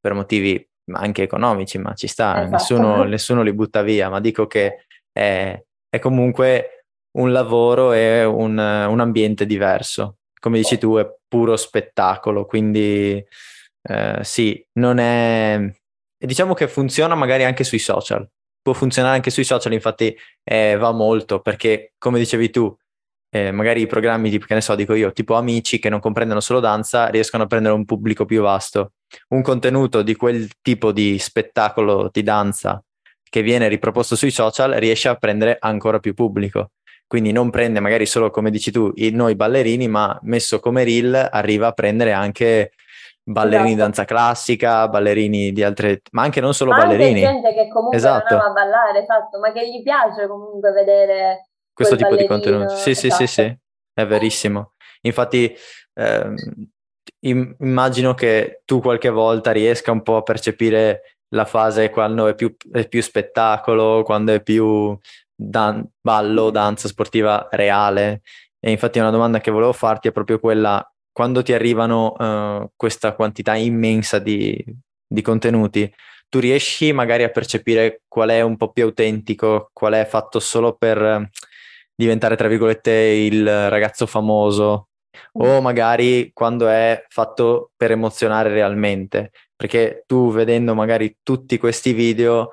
per 0.00 0.14
motivi 0.14 0.66
anche 0.92 1.22
economici, 1.22 1.78
ma 1.78 1.94
ci 1.94 2.06
sta, 2.06 2.40
esatto. 2.40 2.50
nessuno, 2.50 3.04
nessuno, 3.04 3.42
li 3.42 3.52
butta 3.52 3.82
via, 3.82 4.08
ma 4.08 4.20
dico 4.20 4.46
che 4.46 4.86
è, 5.12 5.62
è 5.88 5.98
comunque 5.98 6.86
un 7.18 7.32
lavoro 7.32 7.92
e 7.92 8.24
un, 8.24 8.58
un 8.58 9.00
ambiente 9.00 9.46
diverso. 9.46 10.18
Come 10.38 10.58
dici 10.58 10.76
tu, 10.76 10.96
è 10.96 11.08
puro 11.26 11.56
spettacolo, 11.56 12.44
quindi 12.44 13.24
eh, 13.88 14.18
sì, 14.22 14.64
non 14.74 14.98
è... 14.98 15.60
Diciamo 16.16 16.54
che 16.54 16.68
funziona 16.68 17.14
magari 17.14 17.44
anche 17.44 17.64
sui 17.64 17.78
social. 17.78 18.26
Può 18.62 18.72
funzionare 18.72 19.16
anche 19.16 19.30
sui 19.30 19.44
social, 19.44 19.72
infatti 19.72 20.16
eh, 20.42 20.76
va 20.76 20.90
molto 20.92 21.40
perché, 21.40 21.92
come 21.98 22.18
dicevi 22.18 22.48
tu, 22.48 22.74
eh, 23.30 23.50
magari 23.50 23.82
i 23.82 23.86
programmi 23.86 24.30
tipo, 24.30 24.46
che 24.46 24.54
ne 24.54 24.62
so, 24.62 24.74
dico 24.74 24.94
io, 24.94 25.12
tipo 25.12 25.34
amici 25.34 25.78
che 25.78 25.90
non 25.90 26.00
comprendono 26.00 26.40
solo 26.40 26.60
danza, 26.60 27.08
riescono 27.08 27.42
a 27.42 27.46
prendere 27.46 27.74
un 27.74 27.84
pubblico 27.84 28.24
più 28.24 28.40
vasto. 28.40 28.92
Un 29.28 29.42
contenuto 29.42 30.02
di 30.02 30.14
quel 30.14 30.48
tipo 30.62 30.92
di 30.92 31.18
spettacolo 31.18 32.08
di 32.10 32.22
danza 32.22 32.82
che 33.28 33.42
viene 33.42 33.66
riproposto 33.68 34.14
sui 34.16 34.30
social 34.30 34.70
riesce 34.74 35.08
a 35.08 35.16
prendere 35.16 35.56
ancora 35.58 35.98
più 35.98 36.14
pubblico. 36.14 36.70
Quindi 37.06 37.32
non 37.32 37.50
prende 37.50 37.80
magari 37.80 38.06
solo, 38.06 38.30
come 38.30 38.50
dici 38.50 38.70
tu, 38.70 38.92
i, 38.94 39.10
noi 39.10 39.34
ballerini, 39.34 39.88
ma 39.88 40.16
messo 40.22 40.60
come 40.60 40.84
reel 40.84 41.28
arriva 41.30 41.66
a 41.66 41.72
prendere 41.72 42.12
anche 42.12 42.70
ballerini 43.24 43.70
esatto. 43.70 43.74
di 43.74 43.80
danza 43.80 44.04
classica, 44.04 44.88
ballerini 44.88 45.52
di 45.52 45.62
altre, 45.62 46.02
ma 46.12 46.22
anche 46.22 46.40
non 46.40 46.54
solo 46.54 46.70
ma 46.70 46.78
ballerini. 46.78 47.24
Anche 47.24 47.40
gente 47.40 47.54
che 47.54 47.68
comunque 47.68 47.96
esatto. 47.96 48.34
non 48.34 48.44
ama 48.44 48.52
ballare, 48.52 49.02
esatto, 49.02 49.38
ma 49.38 49.50
che 49.52 49.68
gli 49.68 49.82
piace 49.82 50.26
comunque 50.28 50.72
vedere 50.72 51.48
questo 51.72 51.96
tipo 51.96 52.10
ballerino. 52.10 52.36
di 52.36 52.42
contenuti. 52.42 52.76
Sì, 52.76 52.90
esatto. 52.90 53.14
sì, 53.14 53.26
sì, 53.26 53.32
sì, 53.42 53.58
è 53.94 54.06
verissimo. 54.06 54.74
Infatti 55.02 55.54
ehm, 55.94 56.34
immagino 57.20 58.14
che 58.14 58.62
tu 58.64 58.80
qualche 58.80 59.08
volta 59.08 59.50
riesca 59.52 59.90
un 59.90 60.02
po' 60.02 60.16
a 60.16 60.22
percepire 60.22 61.16
la 61.34 61.44
fase 61.44 61.90
quando 61.90 62.26
è 62.26 62.34
più, 62.34 62.54
è 62.70 62.86
più 62.86 63.02
spettacolo, 63.02 64.02
quando 64.02 64.32
è 64.32 64.42
più 64.42 64.96
dan- 65.34 65.86
ballo, 66.00 66.50
danza 66.50 66.88
sportiva 66.88 67.48
reale. 67.50 68.20
E 68.60 68.70
infatti 68.70 68.98
una 68.98 69.10
domanda 69.10 69.40
che 69.40 69.50
volevo 69.50 69.72
farti 69.72 70.08
è 70.08 70.12
proprio 70.12 70.38
quella 70.38 70.86
quando 71.14 71.44
ti 71.44 71.52
arrivano 71.52 72.12
uh, 72.12 72.70
questa 72.74 73.14
quantità 73.14 73.54
immensa 73.54 74.18
di, 74.18 74.62
di, 75.06 75.22
contenuti, 75.22 75.88
tu 76.28 76.40
riesci 76.40 76.92
magari 76.92 77.22
a 77.22 77.28
percepire 77.28 78.02
qual 78.08 78.30
è 78.30 78.40
un 78.40 78.56
po' 78.56 78.72
più 78.72 78.82
autentico, 78.82 79.70
qual 79.72 79.92
è 79.92 80.04
fatto 80.06 80.40
solo 80.40 80.74
per 80.74 81.30
diventare, 81.94 82.34
tra 82.34 82.48
virgolette, 82.48 82.90
il 82.90 83.70
ragazzo 83.70 84.06
famoso, 84.06 84.88
o 85.34 85.60
mm. 85.60 85.62
magari 85.62 86.32
quando 86.32 86.66
è 86.66 87.04
fatto 87.08 87.70
per 87.76 87.92
emozionare 87.92 88.48
realmente, 88.48 89.30
perché 89.54 90.02
tu 90.06 90.32
vedendo 90.32 90.74
magari 90.74 91.18
tutti 91.22 91.58
questi 91.58 91.92
video 91.92 92.50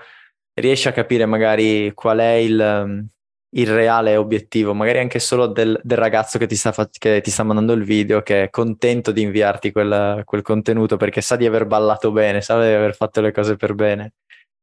riesci 0.54 0.88
a 0.88 0.92
capire 0.92 1.26
magari 1.26 1.92
qual 1.96 2.20
è 2.20 2.34
il, 2.34 3.10
il 3.54 3.74
reale 3.74 4.16
obiettivo, 4.16 4.74
magari 4.74 5.00
anche 5.00 5.20
solo 5.20 5.48
del, 5.48 5.80
del 5.84 5.98
ragazzo 5.98 6.38
che 6.38 6.46
ti, 6.46 6.56
sta, 6.56 6.72
che 6.90 7.22
ti, 7.22 7.30
sta, 7.30 7.44
mandando 7.44 7.74
il 7.74 7.84
video, 7.84 8.22
che 8.22 8.44
è 8.44 8.50
contento 8.50 9.12
di 9.12 9.22
inviarti 9.22 9.72
quel, 9.72 10.22
quel, 10.26 10.42
contenuto 10.42 10.96
perché 10.98 11.22
sa 11.22 11.36
di 11.36 11.46
aver 11.46 11.66
ballato 11.66 12.12
bene, 12.12 12.42
sa 12.42 12.60
di 12.62 12.74
aver 12.74 12.96
fatto 12.96 13.20
le 13.20 13.32
cose 13.32 13.56
per 13.58 13.74
bene. 13.74 14.14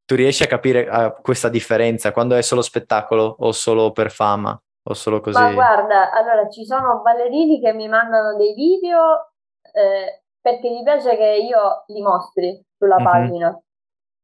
Tu 0.07 0.15
riesci 0.15 0.43
a 0.43 0.47
capire 0.47 0.89
uh, 0.89 1.21
questa 1.21 1.51
differenza 1.51 2.13
quando 2.13 2.35
è 2.35 2.41
solo 2.41 2.63
spettacolo 2.63 3.37
o 3.41 3.53
solo 3.53 3.93
per 3.93 4.11
fama 4.11 4.59
o 4.83 4.95
solo 4.95 5.21
così? 5.21 5.39
Ma 5.39 5.53
guarda, 5.53 6.11
allora 6.11 6.49
ci 6.49 6.65
sono 6.65 7.03
ballerini 7.03 7.61
che 7.61 7.75
mi 7.75 7.89
mandano 7.89 8.37
dei 8.37 8.55
video 8.55 9.33
eh, 9.71 10.23
perché 10.41 10.71
gli 10.71 10.83
piace 10.83 11.15
che 11.15 11.47
io 11.47 11.85
li 11.89 12.01
mostri 12.01 12.59
sulla 12.79 12.97
mm-hmm. 12.97 13.05
pagina. 13.05 13.63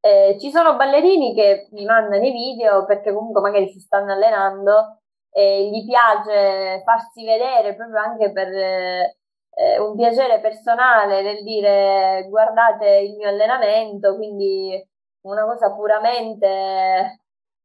Eh, 0.05 0.37
ci 0.39 0.51
sono 0.51 0.75
ballerini 0.75 1.33
che 1.33 1.67
mi 1.71 1.83
mandano 1.83 2.23
i 2.23 2.31
video 2.31 2.85
perché 2.85 3.11
comunque 3.11 3.41
magari 3.41 3.67
si 3.69 3.79
stanno 3.79 4.11
allenando 4.11 4.99
e 5.31 5.67
gli 5.67 5.83
piace 5.83 6.83
farsi 6.85 7.25
vedere 7.25 7.73
proprio 7.73 7.97
anche 7.97 8.31
per 8.31 8.47
eh, 8.53 9.79
un 9.79 9.95
piacere 9.95 10.39
personale 10.41 11.23
nel 11.23 11.43
dire 11.43 12.27
guardate 12.29 12.87
il 12.97 13.15
mio 13.15 13.29
allenamento, 13.29 14.15
quindi 14.15 14.79
una 15.21 15.43
cosa 15.43 15.73
puramente 15.73 17.19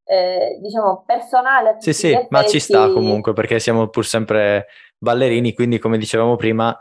eh, 0.05 0.59
diciamo 0.62 1.05
personale. 1.05 1.76
Sì, 1.80 1.93
sì, 1.93 2.12
effetti. 2.12 2.28
ma 2.30 2.43
ci 2.45 2.59
sta 2.59 2.91
comunque 2.91 3.34
perché 3.34 3.59
siamo 3.59 3.88
pur 3.88 4.07
sempre 4.07 4.68
ballerini, 4.97 5.53
quindi 5.53 5.78
come 5.78 5.99
dicevamo 5.99 6.36
prima 6.36 6.74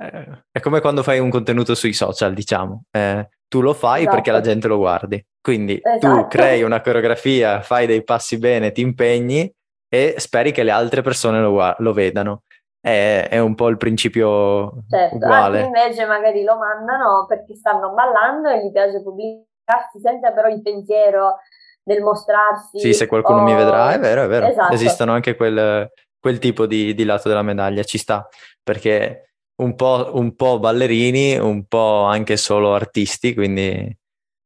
eh, 0.00 0.44
è 0.52 0.60
come 0.60 0.80
quando 0.80 1.02
fai 1.02 1.18
un 1.18 1.28
contenuto 1.28 1.74
sui 1.74 1.92
social, 1.92 2.34
diciamo. 2.34 2.84
Eh, 2.92 3.28
tu 3.52 3.60
lo 3.60 3.74
fai 3.74 4.00
esatto. 4.00 4.14
perché 4.16 4.30
la 4.30 4.40
gente 4.40 4.66
lo 4.66 4.78
guardi. 4.78 5.22
Quindi 5.38 5.78
esatto. 5.82 6.22
tu 6.22 6.26
crei 6.28 6.62
una 6.62 6.80
coreografia, 6.80 7.60
fai 7.60 7.86
dei 7.86 8.02
passi 8.02 8.38
bene, 8.38 8.72
ti 8.72 8.80
impegni 8.80 9.52
e 9.92 10.14
speri 10.16 10.52
che 10.52 10.62
le 10.62 10.70
altre 10.70 11.02
persone 11.02 11.38
lo, 11.38 11.74
lo 11.76 11.92
vedano. 11.92 12.44
È, 12.80 13.28
è, 13.28 13.38
un 13.38 13.54
po' 13.54 13.68
il 13.68 13.76
principio 13.76 14.84
certo, 14.88 15.16
uguale. 15.16 15.60
Altri 15.60 15.80
invece 15.80 16.06
magari 16.06 16.42
lo 16.44 16.56
mandano 16.56 17.26
perché 17.28 17.54
stanno 17.54 17.92
ballando 17.92 18.48
e 18.48 18.64
gli 18.64 18.72
piace 18.72 19.02
pubblicarsi 19.02 20.00
senza 20.02 20.32
però 20.32 20.48
il 20.48 20.62
pensiero 20.62 21.36
del 21.82 22.00
mostrarsi. 22.00 22.78
Sì, 22.78 22.94
se 22.94 23.06
qualcuno 23.06 23.42
o... 23.42 23.44
mi 23.44 23.54
vedrà, 23.54 23.92
è 23.92 23.98
vero, 23.98 24.22
è 24.22 24.28
vero. 24.28 24.46
Esatto. 24.46 24.72
Esistono 24.72 25.12
anche 25.12 25.36
quel, 25.36 25.90
quel 26.18 26.38
tipo 26.38 26.64
di, 26.64 26.94
di 26.94 27.04
lato 27.04 27.28
della 27.28 27.42
medaglia, 27.42 27.82
ci 27.82 27.98
sta, 27.98 28.26
perché 28.62 29.31
un 29.56 29.74
po', 29.74 30.10
un 30.14 30.34
po' 30.34 30.58
ballerini, 30.58 31.36
un 31.38 31.66
po' 31.66 32.04
anche 32.04 32.36
solo 32.36 32.74
artisti, 32.74 33.34
quindi 33.34 33.96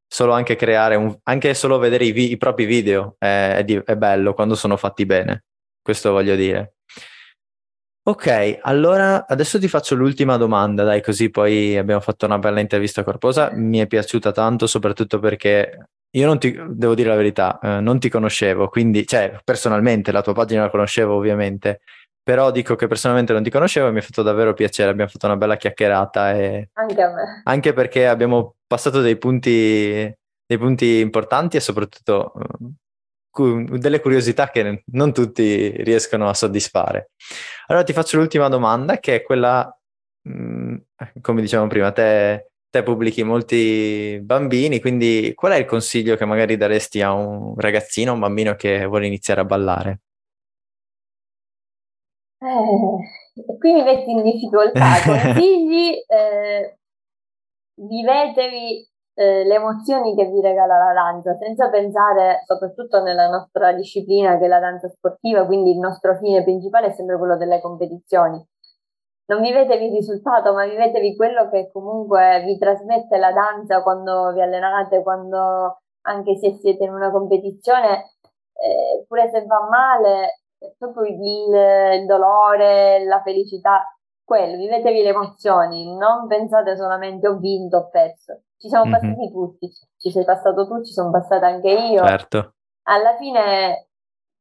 solo 0.09 0.33
anche 0.33 0.57
creare, 0.57 0.97
un, 0.97 1.17
anche 1.25 1.55
solo 1.55 1.79
vedere 1.79 2.05
i, 2.05 2.13
vi, 2.13 2.31
i 2.31 2.37
propri 2.37 2.65
video 2.65 3.17
è, 3.19 3.65
è, 3.65 3.83
è, 3.83 3.97
bello 3.97 4.35
quando 4.35 4.55
sono 4.55 4.77
fatti 4.77 5.07
bene, 5.07 5.45
questo 5.83 6.13
voglio 6.13 6.37
dire. 6.37 6.75
Ok, 8.09 8.61
allora 8.63 9.27
adesso 9.27 9.59
ti 9.59 9.67
faccio 9.67 9.97
l'ultima 9.97 10.37
domanda, 10.37 10.85
dai, 10.85 11.03
così 11.03 11.29
poi 11.29 11.77
abbiamo 11.77 12.01
fatto 12.01 12.25
una 12.25 12.39
bella 12.39 12.61
intervista 12.61 13.03
corposa. 13.03 13.51
Mi 13.53 13.79
è 13.79 13.89
piaciuta 13.89 14.31
tanto, 14.31 14.69
soprattutto 14.69 15.19
perché 15.19 15.89
io 16.17 16.27
non 16.27 16.39
ti, 16.39 16.53
devo 16.53 16.95
dire 16.95 17.09
la 17.09 17.17
verità, 17.17 17.59
eh, 17.61 17.81
non 17.81 17.99
ti 17.99 18.09
conoscevo, 18.09 18.69
quindi, 18.69 19.05
cioè, 19.07 19.41
personalmente 19.43 20.13
la 20.13 20.23
tua 20.23 20.35
pagina 20.35 20.63
la 20.63 20.71
conoscevo 20.71 21.15
ovviamente, 21.15 21.81
però 22.27 22.51
dico 22.51 22.75
che 22.75 22.89
personalmente 22.89 23.33
non 23.33 23.45
ti 23.45 23.51
conoscevo 23.51 23.87
e 23.87 23.93
mi 23.93 24.01
ha 24.01 24.03
fatto 24.03 24.23
davvero 24.23 24.53
piacere, 24.53 24.91
abbiamo 24.91 25.09
fatto 25.09 25.27
una 25.27 25.37
bella 25.37 25.57
chiacchierata 25.57 26.35
e... 26.35 26.71
Anche 26.73 27.01
a 27.01 27.15
me. 27.15 27.43
Anche 27.45 27.73
perché 27.73 28.09
abbiamo 28.09 28.57
passato 28.67 29.01
dei 29.01 29.17
punti, 29.17 29.53
dei 30.45 30.59
punti 30.59 30.99
importanti 30.99 31.57
e 31.57 31.61
soprattutto 31.61 32.33
uh, 33.33 33.79
delle 33.79 34.01
curiosità 34.01 34.51
che 34.51 34.83
non 34.87 35.13
tutti 35.13 35.71
riescono 35.85 36.29
a 36.29 36.35
soddisfare. 36.35 37.11
Allora 37.69 37.85
ti 37.85 37.93
faccio 37.93 38.17
l'ultima 38.17 38.49
domanda 38.49 38.99
che 38.99 39.15
è 39.15 39.23
quella, 39.23 39.73
mh, 40.23 40.33
mm, 40.33 40.77
come 41.21 41.43
dicevamo 41.43 41.69
prima, 41.69 41.93
te, 41.93 42.51
te 42.69 42.83
pubblichi 42.83 43.23
molti 43.23 44.19
bambini, 44.21 44.81
quindi 44.81 45.31
qual 45.33 45.53
è 45.53 45.59
il 45.59 45.65
consiglio 45.65 46.17
che 46.17 46.25
magari 46.25 46.57
daresti 46.57 47.03
a 47.03 47.13
un 47.13 47.55
ragazzino, 47.57 48.15
un 48.15 48.19
bambino 48.19 48.57
che 48.57 48.85
vuole 48.85 49.07
iniziare 49.07 49.43
a 49.43 49.45
ballare? 49.45 50.01
Eh, 52.47 53.57
qui 53.59 53.73
mi 53.73 53.83
metti 53.83 54.11
in 54.11 54.23
difficoltà. 54.23 54.85
Consigli, 55.05 56.05
eh, 56.07 56.79
vivetevi 57.75 58.89
eh, 59.15 59.45
le 59.45 59.55
emozioni 59.55 60.15
che 60.15 60.27
vi 60.27 60.41
regala 60.41 60.79
la 60.79 60.93
danza, 60.93 61.35
senza 61.35 61.69
pensare, 61.69 62.43
soprattutto 62.45 63.03
nella 63.03 63.29
nostra 63.29 63.73
disciplina 63.73 64.39
che 64.39 64.45
è 64.45 64.49
la 64.49 64.61
danza 64.61 64.89
sportiva, 64.89 65.45
quindi 65.45 65.73
il 65.73 65.79
nostro 65.79 66.17
fine 66.19 66.45
principale 66.45 66.89
è 66.89 66.93
sempre 66.93 67.19
quello 67.19 67.37
delle 67.37 67.61
competizioni. 67.61 68.45
Non 69.29 69.43
vivetevi 69.43 69.87
il 69.87 69.93
risultato, 69.93 70.53
ma 70.53 70.65
vivetevi 70.67 71.17
quello 71.17 71.49
che 71.51 71.69
comunque 71.73 72.43
vi 72.45 72.57
trasmette 72.59 73.17
la 73.19 73.33
danza 73.33 73.83
quando 73.83 74.33
vi 74.33 74.41
allenate, 74.41 75.03
quando 75.03 75.81
anche 76.03 76.37
se 76.37 76.53
siete 76.61 76.85
in 76.85 76.93
una 76.93 77.11
competizione, 77.11 78.13
eh, 78.53 79.05
pure 79.09 79.29
se 79.31 79.45
va 79.47 79.67
male, 79.69 80.46
proprio 80.79 81.05
il, 81.05 82.01
il 82.01 82.07
dolore, 82.07 83.05
la 83.05 83.23
felicità, 83.23 83.85
quello, 84.25 84.57
vivetevi 84.57 85.03
le 85.03 85.11
emozioni, 85.11 85.97
non 85.97 86.27
pensate 86.27 86.77
solamente 86.77 87.29
ho 87.29 87.37
vinto, 87.37 87.77
ho 87.77 87.89
perso. 87.89 88.43
Ci 88.57 88.69
siamo 88.69 88.87
mm-hmm. 88.87 89.01
passati 89.01 89.31
tutti, 89.31 89.71
ci 89.97 90.11
sei 90.11 90.25
passato 90.25 90.67
tu, 90.67 90.83
ci 90.83 90.93
sono 90.93 91.11
passata 91.11 91.47
anche 91.47 91.71
io. 91.71 92.05
Certo. 92.05 92.55
Alla 92.89 93.17
fine 93.17 93.89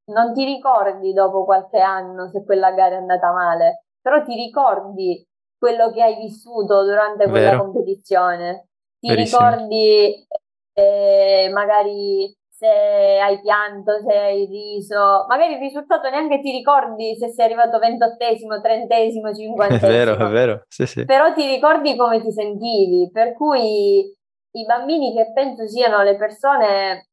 non 0.05 0.34
ti 0.34 0.45
ricordi 0.45 1.13
dopo 1.13 1.45
qualche 1.45 1.80
anno 1.80 2.28
se 2.30 2.43
quella 2.43 2.72
gara 2.72 2.95
è 2.95 2.97
andata 2.99 3.32
male, 3.32 3.86
però 4.01 4.24
ti 4.24 4.36
ricordi 4.36 5.26
quello 5.57 5.91
che 5.91 6.03
hai 6.03 6.16
vissuto 6.16 6.84
durante 6.84 7.28
quella 7.28 7.51
Vero. 7.51 7.63
competizione. 7.63 8.68
Ti 8.99 9.07
Verissimo. 9.07 9.49
ricordi 9.49 10.28
eh, 10.74 11.49
magari 11.53 12.36
se 12.57 12.67
hai 12.67 13.41
pianto, 13.41 13.99
se 13.99 14.15
hai 14.15 14.45
riso, 14.45 15.25
magari 15.27 15.53
il 15.53 15.59
risultato 15.59 16.09
neanche 16.09 16.39
ti 16.39 16.51
ricordi 16.51 17.15
se 17.17 17.29
sei 17.29 17.45
arrivato 17.45 17.79
ventottesimo, 17.79 18.61
trentesimo, 18.61 19.33
cinquantesimo. 19.33 19.87
È 19.91 19.93
vero, 19.93 20.13
è 20.13 20.29
vero, 20.29 20.63
sì, 20.69 20.85
sì. 20.85 21.03
Però 21.03 21.33
ti 21.33 21.45
ricordi 21.45 21.97
come 21.97 22.21
ti 22.21 22.31
sentivi, 22.31 23.09
per 23.11 23.33
cui 23.33 24.09
i 24.51 24.65
bambini 24.65 25.13
che 25.13 25.33
penso 25.33 25.67
siano 25.67 26.01
le 26.01 26.15
persone 26.15 27.09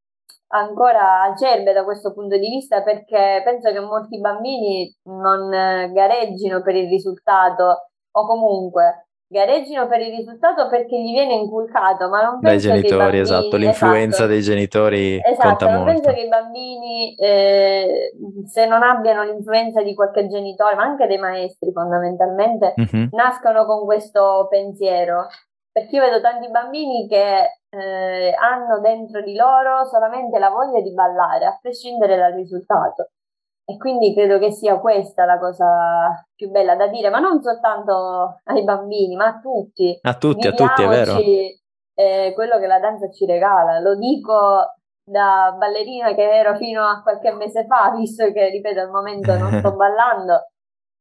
ancora 0.55 1.23
acerbe 1.23 1.73
da 1.73 1.83
questo 1.83 2.13
punto 2.13 2.37
di 2.37 2.49
vista 2.49 2.83
perché 2.83 3.41
penso 3.43 3.73
che 3.73 3.81
molti 3.81 4.21
bambini 4.21 4.95
non 5.05 5.49
gareggino 5.93 6.63
per 6.63 6.77
il 6.77 6.89
risultato 6.89 7.89
o 8.13 8.27
comunque 8.27 9.09
gareggino 9.33 9.89
per 9.89 10.01
il 10.01 10.15
risultato 10.15 10.69
perché 10.69 11.01
gli 11.01 11.11
viene 11.11 11.33
inculcato, 11.33 12.09
ma 12.09 12.23
non 12.23 12.39
penso 12.39 12.69
Dai 12.69 12.81
genitori, 12.81 12.99
bambini, 12.99 13.21
esatto, 13.21 13.57
l'influenza 13.57 14.17
esatto, 14.17 14.29
dei 14.29 14.43
genitori 14.43 15.21
esatto, 15.25 15.49
conta 15.49 15.67
non 15.67 15.75
molto. 15.83 15.93
penso 15.93 16.13
che 16.13 16.21
i 16.21 16.29
bambini, 16.29 17.15
eh, 17.17 18.13
se 18.47 18.67
non 18.67 18.83
abbiano 18.83 19.25
l'influenza 19.25 19.83
di 19.83 19.95
qualche 19.95 20.29
genitore, 20.29 20.77
ma 20.77 20.85
anche 20.85 21.07
dei 21.09 21.19
maestri 21.19 21.73
fondamentalmente, 21.73 22.75
mm-hmm. 22.79 23.07
nascono 23.11 23.65
con 23.65 23.85
questo 23.85 24.47
pensiero. 24.49 25.27
Perché 25.73 25.97
io 25.97 26.03
vedo 26.03 26.21
tanti 26.21 26.51
bambini 26.51 27.09
che 27.09 27.63
eh, 27.71 28.35
hanno 28.39 28.79
dentro 28.81 29.23
di 29.23 29.35
loro 29.35 29.87
solamente 29.87 30.39
la 30.39 30.51
voglia 30.51 30.83
di 30.83 30.93
ballare, 30.93 31.47
a 31.47 31.59
prescindere 31.59 32.17
dal 32.17 32.35
risultato. 32.35 33.09
E 33.65 33.77
quindi 33.77 34.13
credo 34.13 34.39
che 34.39 34.51
sia 34.51 34.79
questa 34.79 35.25
la 35.25 35.39
cosa 35.39 36.27
più 36.35 36.51
bella 36.51 36.75
da 36.75 36.89
dire, 36.89 37.11
ma 37.11 37.21
non 37.21 37.41
soltanto 37.41 38.41
ai 38.45 38.65
bambini, 38.65 39.15
ma 39.15 39.27
a 39.27 39.41
tutti. 39.41 39.97
A 40.03 40.15
tutti, 40.15 40.49
a 40.49 40.53
tutti, 40.53 40.83
è 40.83 40.89
vero. 40.89 41.17
Eh, 41.95 42.33
quello 42.35 42.59
che 42.59 42.67
la 42.67 42.81
danza 42.81 43.09
ci 43.11 43.25
regala. 43.25 43.79
Lo 43.79 43.97
dico 43.97 44.75
da 45.05 45.55
ballerina 45.57 46.15
che 46.15 46.23
ero 46.23 46.57
fino 46.57 46.83
a 46.83 47.03
qualche 47.03 47.33
mese 47.33 47.67
fa, 47.67 47.91
visto 47.97 48.31
che, 48.33 48.49
ripeto, 48.49 48.81
al 48.81 48.91
momento 48.91 49.37
non 49.37 49.53
sto 49.59 49.75
ballando. 49.77 50.49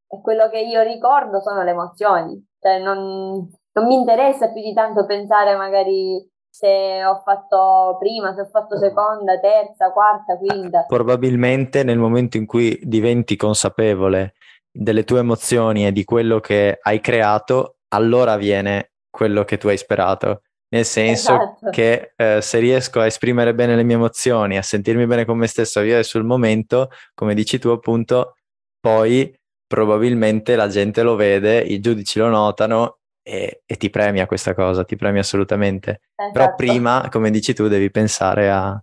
E 0.07 0.21
quello 0.21 0.49
che 0.49 0.59
io 0.59 0.81
ricordo 0.81 1.39
sono 1.39 1.63
le 1.63 1.71
emozioni. 1.71 2.45
Cioè, 2.59 2.79
non, 2.79 3.49
non 3.71 3.87
mi 3.87 3.95
interessa 3.95 4.51
più 4.51 4.61
di 4.61 4.73
tanto 4.73 5.05
pensare 5.05 5.55
magari 5.55 6.30
se 6.51 7.03
ho 7.05 7.21
fatto 7.23 7.95
prima, 7.97 8.33
se 8.35 8.41
ho 8.41 8.45
fatto 8.45 8.77
seconda, 8.77 9.39
terza, 9.39 9.89
quarta, 9.91 10.37
quinta. 10.37 10.83
Probabilmente 10.85 11.83
nel 11.83 11.97
momento 11.97 12.35
in 12.35 12.45
cui 12.45 12.77
diventi 12.83 13.37
consapevole 13.37 14.33
delle 14.69 15.05
tue 15.05 15.19
emozioni 15.19 15.87
e 15.87 15.93
di 15.93 16.03
quello 16.03 16.41
che 16.41 16.77
hai 16.81 16.99
creato, 16.99 17.77
allora 17.89 18.35
viene 18.35 18.91
quello 19.09 19.45
che 19.45 19.57
tu 19.57 19.69
hai 19.69 19.77
sperato. 19.77 20.41
Nel 20.73 20.85
senso 20.85 21.33
esatto. 21.33 21.69
che 21.69 22.13
eh, 22.15 22.41
se 22.41 22.59
riesco 22.59 22.99
a 22.99 23.05
esprimere 23.05 23.53
bene 23.53 23.75
le 23.75 23.83
mie 23.83 23.95
emozioni, 23.95 24.57
a 24.57 24.61
sentirmi 24.61 25.05
bene 25.05 25.25
con 25.25 25.37
me 25.37 25.47
stesso, 25.47 25.79
a 25.79 25.83
vivere 25.83 26.03
sul 26.03 26.25
momento, 26.25 26.89
come 27.13 27.33
dici 27.33 27.59
tu 27.59 27.69
appunto, 27.69 28.35
poi 28.79 29.33
probabilmente 29.67 30.55
la 30.57 30.67
gente 30.67 31.01
lo 31.01 31.15
vede, 31.15 31.59
i 31.59 31.79
giudici 31.79 32.19
lo 32.19 32.27
notano 32.27 33.00
e, 33.23 33.61
e, 33.65 33.77
ti 33.77 33.89
premia 33.89 34.25
questa 34.25 34.53
cosa, 34.53 34.83
ti 34.83 34.95
premia 34.95 35.21
assolutamente. 35.21 36.01
Esatto. 36.15 36.31
Però 36.33 36.55
prima, 36.55 37.07
come 37.09 37.29
dici 37.29 37.53
tu, 37.53 37.67
devi 37.67 37.91
pensare 37.91 38.49
a, 38.49 38.81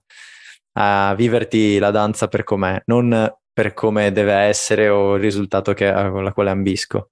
a, 0.72 1.14
viverti 1.14 1.78
la 1.78 1.90
danza 1.90 2.28
per 2.28 2.44
com'è, 2.44 2.82
non 2.86 3.36
per 3.52 3.74
come 3.74 4.12
deve 4.12 4.34
essere 4.34 4.88
o 4.88 5.16
il 5.16 5.20
risultato 5.20 5.72
che, 5.72 5.92
con 5.92 6.22
la 6.22 6.32
quale 6.32 6.50
ambisco. 6.50 7.10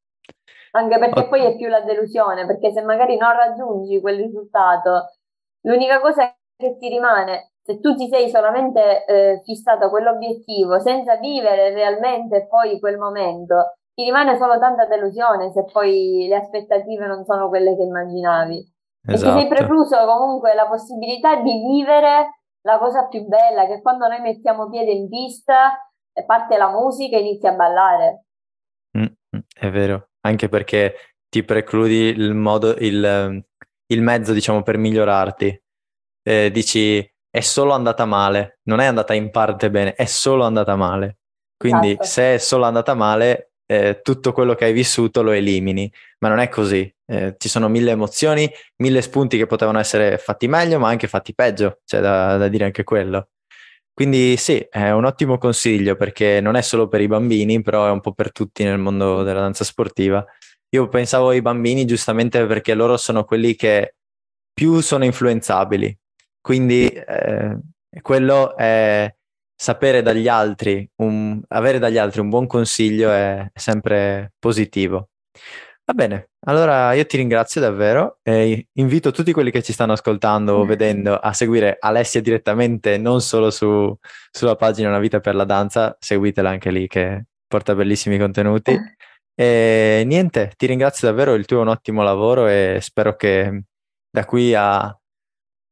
Anche 0.73 0.99
perché 0.99 1.27
poi 1.29 1.45
è 1.45 1.57
più 1.57 1.69
la 1.69 1.81
delusione, 1.81 2.47
perché 2.47 2.71
se 2.71 2.83
magari 2.83 3.17
non 3.17 3.33
raggiungi 3.33 4.01
quel 4.01 4.19
risultato, 4.19 5.17
l'unica 5.63 6.01
cosa 6.01 6.37
che 6.57 6.77
ti 6.79 6.89
rimane, 6.89 7.53
se 7.63 7.81
tu 7.81 7.97
ti 7.97 8.09
sei 8.09 8.31
solamente 8.31 9.05
eh, 9.07 9.43
fissato 9.43 9.87
a 9.87 9.91
quell'obiettivo 9.91 10.79
senza 10.79 11.17
vivere 11.17 11.73
realmente 11.73 12.47
poi 12.47 12.79
quel 12.79 12.97
momento, 12.97 13.79
ti 13.97 14.05
rimane 14.05 14.37
solo 14.37 14.59
tanta 14.59 14.85
delusione 14.85 15.51
se 15.53 15.65
poi 15.65 16.27
le 16.29 16.37
aspettative 16.37 17.07
non 17.07 17.25
sono 17.25 17.49
quelle 17.49 17.75
che 17.75 17.83
immaginavi. 17.83 18.75
Esatto. 19.07 19.31
E 19.31 19.33
ti 19.33 19.41
sei 19.41 19.49
precluso 19.49 19.97
comunque 20.05 20.55
la 20.55 20.67
possibilità 20.67 21.37
di 21.37 21.65
vivere 21.67 22.41
la 22.61 22.79
cosa 22.79 23.07
più 23.07 23.25
bella, 23.25 23.67
che 23.67 23.81
quando 23.81 24.07
noi 24.07 24.21
mettiamo 24.21 24.69
piede 24.69 24.91
in 24.91 25.09
pista 25.09 25.91
e 26.13 26.25
parte 26.27 26.59
la 26.59 26.69
musica 26.69 27.17
e 27.17 27.21
inizi 27.21 27.47
a 27.47 27.53
ballare. 27.53 28.25
Mm, 28.99 29.07
è 29.59 29.71
vero, 29.71 30.09
anche 30.21 30.51
perché 30.51 30.95
ti 31.31 31.43
precludi 31.43 32.09
il 32.09 32.35
modo, 32.35 32.75
il, 32.77 33.43
il 33.87 34.03
mezzo, 34.03 34.35
diciamo, 34.35 34.63
per 34.63 34.77
migliorarti. 34.77 35.63
Eh, 36.23 36.51
dici, 36.51 36.99
è 37.31 37.41
solo 37.41 37.73
andata 37.73 38.05
male, 38.05 38.59
non 38.65 38.81
è 38.81 38.85
andata 38.85 39.15
in 39.15 39.31
parte 39.31 39.71
bene, 39.71 39.95
è 39.95 40.05
solo 40.05 40.45
andata 40.45 40.77
male. 40.77 41.21
Quindi 41.57 41.93
esatto. 41.93 42.05
se 42.05 42.35
è 42.35 42.39
solo 42.39 42.65
andata 42.65 42.93
male, 42.93 43.53
eh, 43.67 44.01
tutto 44.03 44.33
quello 44.33 44.55
che 44.55 44.65
hai 44.67 44.73
vissuto 44.73 45.23
lo 45.23 45.33
elimini, 45.33 45.91
ma 46.21 46.29
non 46.29 46.39
è 46.39 46.49
così. 46.49 46.93
Eh, 47.07 47.35
ci 47.39 47.49
sono 47.49 47.69
mille 47.69 47.91
emozioni, 47.93 48.51
mille 48.77 49.03
spunti 49.03 49.37
che 49.37 49.47
potevano 49.47 49.79
essere 49.79 50.19
fatti 50.19 50.49
meglio, 50.49 50.79
ma 50.79 50.89
anche 50.89 51.09
fatti 51.09 51.35
peggio, 51.35 51.81
c'è 51.85 52.01
da, 52.01 52.37
da 52.37 52.49
dire 52.49 52.65
anche 52.65 52.85
quello. 52.85 53.29
Quindi 53.93 54.37
sì, 54.37 54.59
è 54.71 54.91
un 54.91 55.07
ottimo 55.07 55.39
consiglio 55.39 55.97
perché 55.97 56.41
non 56.43 56.55
è 56.55 56.61
solo 56.61 56.87
per 56.87 57.01
i 57.01 57.07
bambini, 57.07 57.63
però 57.63 57.87
è 57.87 57.91
un 57.91 58.01
po' 58.01 58.13
per 58.13 58.31
tutti 58.31 58.63
nel 58.63 58.79
mondo 58.79 59.23
della 59.23 59.41
danza 59.41 59.65
sportiva. 59.65 60.23
Io 60.71 60.89
pensavo 60.89 61.31
ai 61.31 61.41
bambini 61.41 61.87
giustamente 61.87 62.45
perché 62.45 62.75
loro 62.75 62.99
sono 62.99 63.25
quelli 63.25 63.55
che 63.55 63.95
più 64.53 64.81
sono 64.81 65.05
influenzabili. 65.05 65.99
Quindi 66.43 66.89
eh, 66.89 67.59
quello 68.03 68.55
è, 68.55 69.16
sapere 69.57 70.03
dagli 70.03 70.29
altri, 70.29 70.89
un, 70.97 71.41
avere 71.49 71.79
dagli 71.79 71.99
altri 71.99 72.21
un 72.21 72.29
buon 72.29 72.47
consiglio 72.47 73.11
è, 73.11 73.51
è 73.53 73.59
sempre 73.59 74.35
positivo. 74.39 75.09
Va 75.89 75.95
bene, 75.95 76.31
allora 76.47 76.93
io 76.95 77.07
ti 77.07 77.17
ringrazio 77.17 77.61
davvero 77.61 78.19
e 78.23 78.69
invito 78.73 79.13
tutti 79.13 79.33
quelli 79.33 79.53
che 79.53 79.63
ci 79.63 79.73
stanno 79.73 79.93
ascoltando 79.93 80.55
o 80.55 80.65
vedendo 80.65 81.15
a 81.15 81.33
seguire 81.33 81.77
Alessia 81.79 82.21
direttamente, 82.21 82.99
non 82.99 83.21
solo 83.21 83.51
su, 83.51 83.97
sulla 84.31 84.57
pagina 84.57 84.89
Una 84.89 84.99
vita 84.99 85.21
per 85.21 85.37
la 85.37 85.45
danza, 85.45 85.97
seguitela 86.01 86.51
anche 86.51 86.71
lì 86.71 86.89
che 86.89 87.27
porta 87.47 87.75
bellissimi 87.75 88.19
contenuti. 88.19 88.77
E 89.39 90.03
niente, 90.07 90.53
ti 90.57 90.67
ringrazio 90.67 91.09
davvero, 91.09 91.35
il 91.35 91.45
tuo 91.45 91.59
è 91.59 91.61
un 91.61 91.69
ottimo 91.69 92.03
lavoro 92.03 92.49
e 92.49 92.79
spero 92.81 93.15
che 93.15 93.65
da 94.11 94.25
qui 94.25 94.55
a, 94.55 94.79
a 94.81 94.97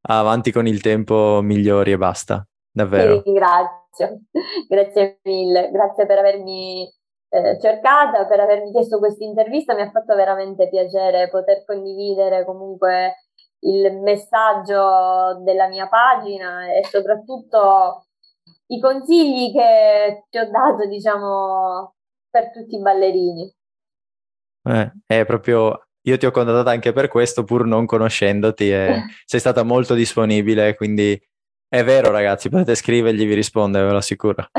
avanti 0.03 0.53
con 0.53 0.67
il 0.67 0.81
tempo 0.81 1.41
migliori 1.43 1.93
e 1.93 1.97
basta 1.97 2.47
davvero. 2.75 3.23
Ti 3.23 3.31
ringrazio, 3.31 4.21
grazie 4.69 5.21
mille, 5.23 5.71
grazie 5.71 6.07
per 6.07 6.19
avermi 6.19 6.93
eh, 7.29 7.59
cercata, 7.61 8.27
per 8.27 8.41
avermi 8.41 8.73
chiesto 8.73 8.99
questa 8.99 9.25
intervista, 9.25 9.75
mi 9.75 9.83
ha 9.83 9.91
fatto 9.91 10.15
veramente 10.15 10.69
piacere 10.69 11.29
poter 11.29 11.65
condividere 11.65 12.45
comunque 12.45 13.15
il 13.61 13.99
messaggio 14.01 15.41
della 15.43 15.69
mia 15.69 15.89
pagina 15.89 16.67
e 16.67 16.85
soprattutto 16.85 18.07
i 18.67 18.81
consigli 18.81 19.53
che 19.53 20.25
ti 20.29 20.39
ho 20.39 20.51
dato, 20.51 20.87
diciamo, 20.87 21.95
per 22.29 22.51
tutti 22.51 22.75
i 22.75 22.81
ballerini. 22.81 23.55
Eh, 24.67 24.93
è 25.07 25.25
proprio 25.25 25.87
io 26.07 26.19
ti 26.19 26.27
ho 26.27 26.31
contattato 26.31 26.69
anche 26.69 26.93
per 26.93 27.09
questo, 27.09 27.45
pur 27.45 27.65
non 27.65 27.87
conoscendoti, 27.87 28.71
e 28.71 29.03
sei 29.25 29.41
stata 29.41 29.63
molto 29.63 29.95
disponibile, 29.95 30.75
quindi 30.75 31.19
è 31.75 31.83
vero, 31.83 32.13
ragazzi, 32.13 32.49
potete 32.49 32.77
scrivergli, 32.77 33.27
vi 33.27 33.35
risponde, 33.35 33.83
ve 33.83 33.91
lo 33.91 33.97
assicuro. 33.97 34.47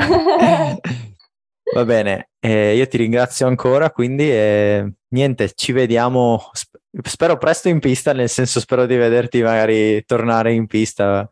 Va 1.74 1.84
bene, 1.84 2.28
eh, 2.38 2.76
io 2.76 2.86
ti 2.86 2.98
ringrazio 2.98 3.46
ancora, 3.46 3.90
quindi 3.90 4.30
eh, 4.30 4.92
niente, 5.08 5.50
ci 5.52 5.72
vediamo, 5.72 6.50
sp- 6.52 6.78
spero 7.02 7.38
presto 7.38 7.68
in 7.68 7.80
pista, 7.80 8.12
nel 8.12 8.28
senso 8.28 8.60
spero 8.60 8.84
di 8.84 8.96
vederti 8.96 9.42
magari 9.42 10.04
tornare 10.04 10.52
in 10.52 10.66
pista, 10.66 11.28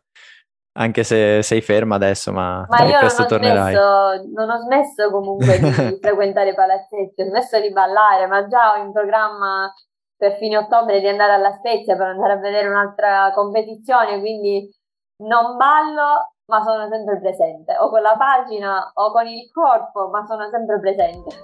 anche 0.77 1.03
se 1.03 1.41
sei 1.43 1.61
ferma 1.61 1.95
adesso, 1.95 2.31
ma, 2.31 2.65
ma 2.67 2.83
io 2.83 2.97
presto 2.97 3.21
non 3.21 3.29
tornerai. 3.29 3.73
smesso, 3.73 4.29
non 4.33 4.49
ho 4.49 4.57
smesso 4.57 5.11
comunque 5.11 5.59
di 5.59 5.71
frequentare 6.01 6.55
palazzetti, 6.55 7.21
ho 7.21 7.25
smesso 7.25 7.61
di 7.61 7.71
ballare, 7.71 8.25
ma 8.25 8.47
già 8.47 8.73
ho 8.73 8.83
in 8.83 8.91
programma 8.91 9.71
per 10.17 10.35
fine 10.37 10.57
ottobre 10.57 10.99
di 10.99 11.07
andare 11.07 11.33
alla 11.33 11.51
Spezia 11.51 11.95
per 11.95 12.07
andare 12.07 12.33
a 12.33 12.39
vedere 12.39 12.67
un'altra 12.67 13.31
competizione, 13.35 14.19
quindi 14.19 14.69
non 15.17 15.55
ballo, 15.55 16.33
ma 16.47 16.61
sono 16.61 16.89
sempre 16.89 17.19
presente, 17.19 17.77
o 17.77 17.89
con 17.89 18.01
la 18.01 18.17
pagina 18.17 18.91
o 18.93 19.11
con 19.11 19.25
il 19.27 19.49
corpo, 19.51 20.09
ma 20.09 20.25
sono 20.25 20.49
sempre 20.49 20.79
presente. 20.79 21.41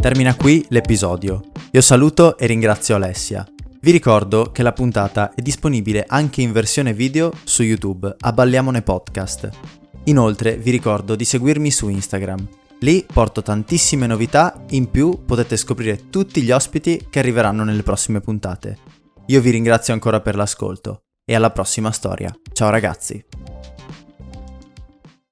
Termina 0.00 0.34
qui 0.34 0.64
l'episodio. 0.70 1.42
Io 1.70 1.80
saluto 1.80 2.36
e 2.36 2.46
ringrazio 2.46 2.96
Alessia. 2.96 3.46
Vi 3.80 3.90
ricordo 3.92 4.50
che 4.50 4.64
la 4.64 4.72
puntata 4.72 5.32
è 5.34 5.40
disponibile 5.40 6.04
anche 6.06 6.42
in 6.42 6.50
versione 6.50 6.92
video 6.92 7.30
su 7.44 7.62
YouTube 7.62 8.16
a 8.18 8.32
Balliamone 8.32 8.82
Podcast. 8.82 9.50
Inoltre 10.04 10.56
vi 10.56 10.70
ricordo 10.70 11.14
di 11.14 11.24
seguirmi 11.24 11.70
su 11.70 11.88
Instagram. 11.88 12.48
Lì 12.80 13.06
porto 13.12 13.42
tantissime 13.42 14.06
novità, 14.06 14.54
in 14.70 14.90
più 14.90 15.24
potete 15.24 15.56
scoprire 15.56 16.10
tutti 16.10 16.42
gli 16.42 16.50
ospiti 16.50 17.06
che 17.08 17.18
arriveranno 17.18 17.62
nelle 17.64 17.82
prossime 17.82 18.20
puntate. 18.20 18.97
Io 19.30 19.42
vi 19.42 19.50
ringrazio 19.50 19.92
ancora 19.92 20.22
per 20.22 20.36
l'ascolto 20.36 21.02
e 21.22 21.34
alla 21.34 21.50
prossima 21.50 21.90
storia. 21.90 22.34
Ciao 22.54 22.70
ragazzi! 22.70 23.22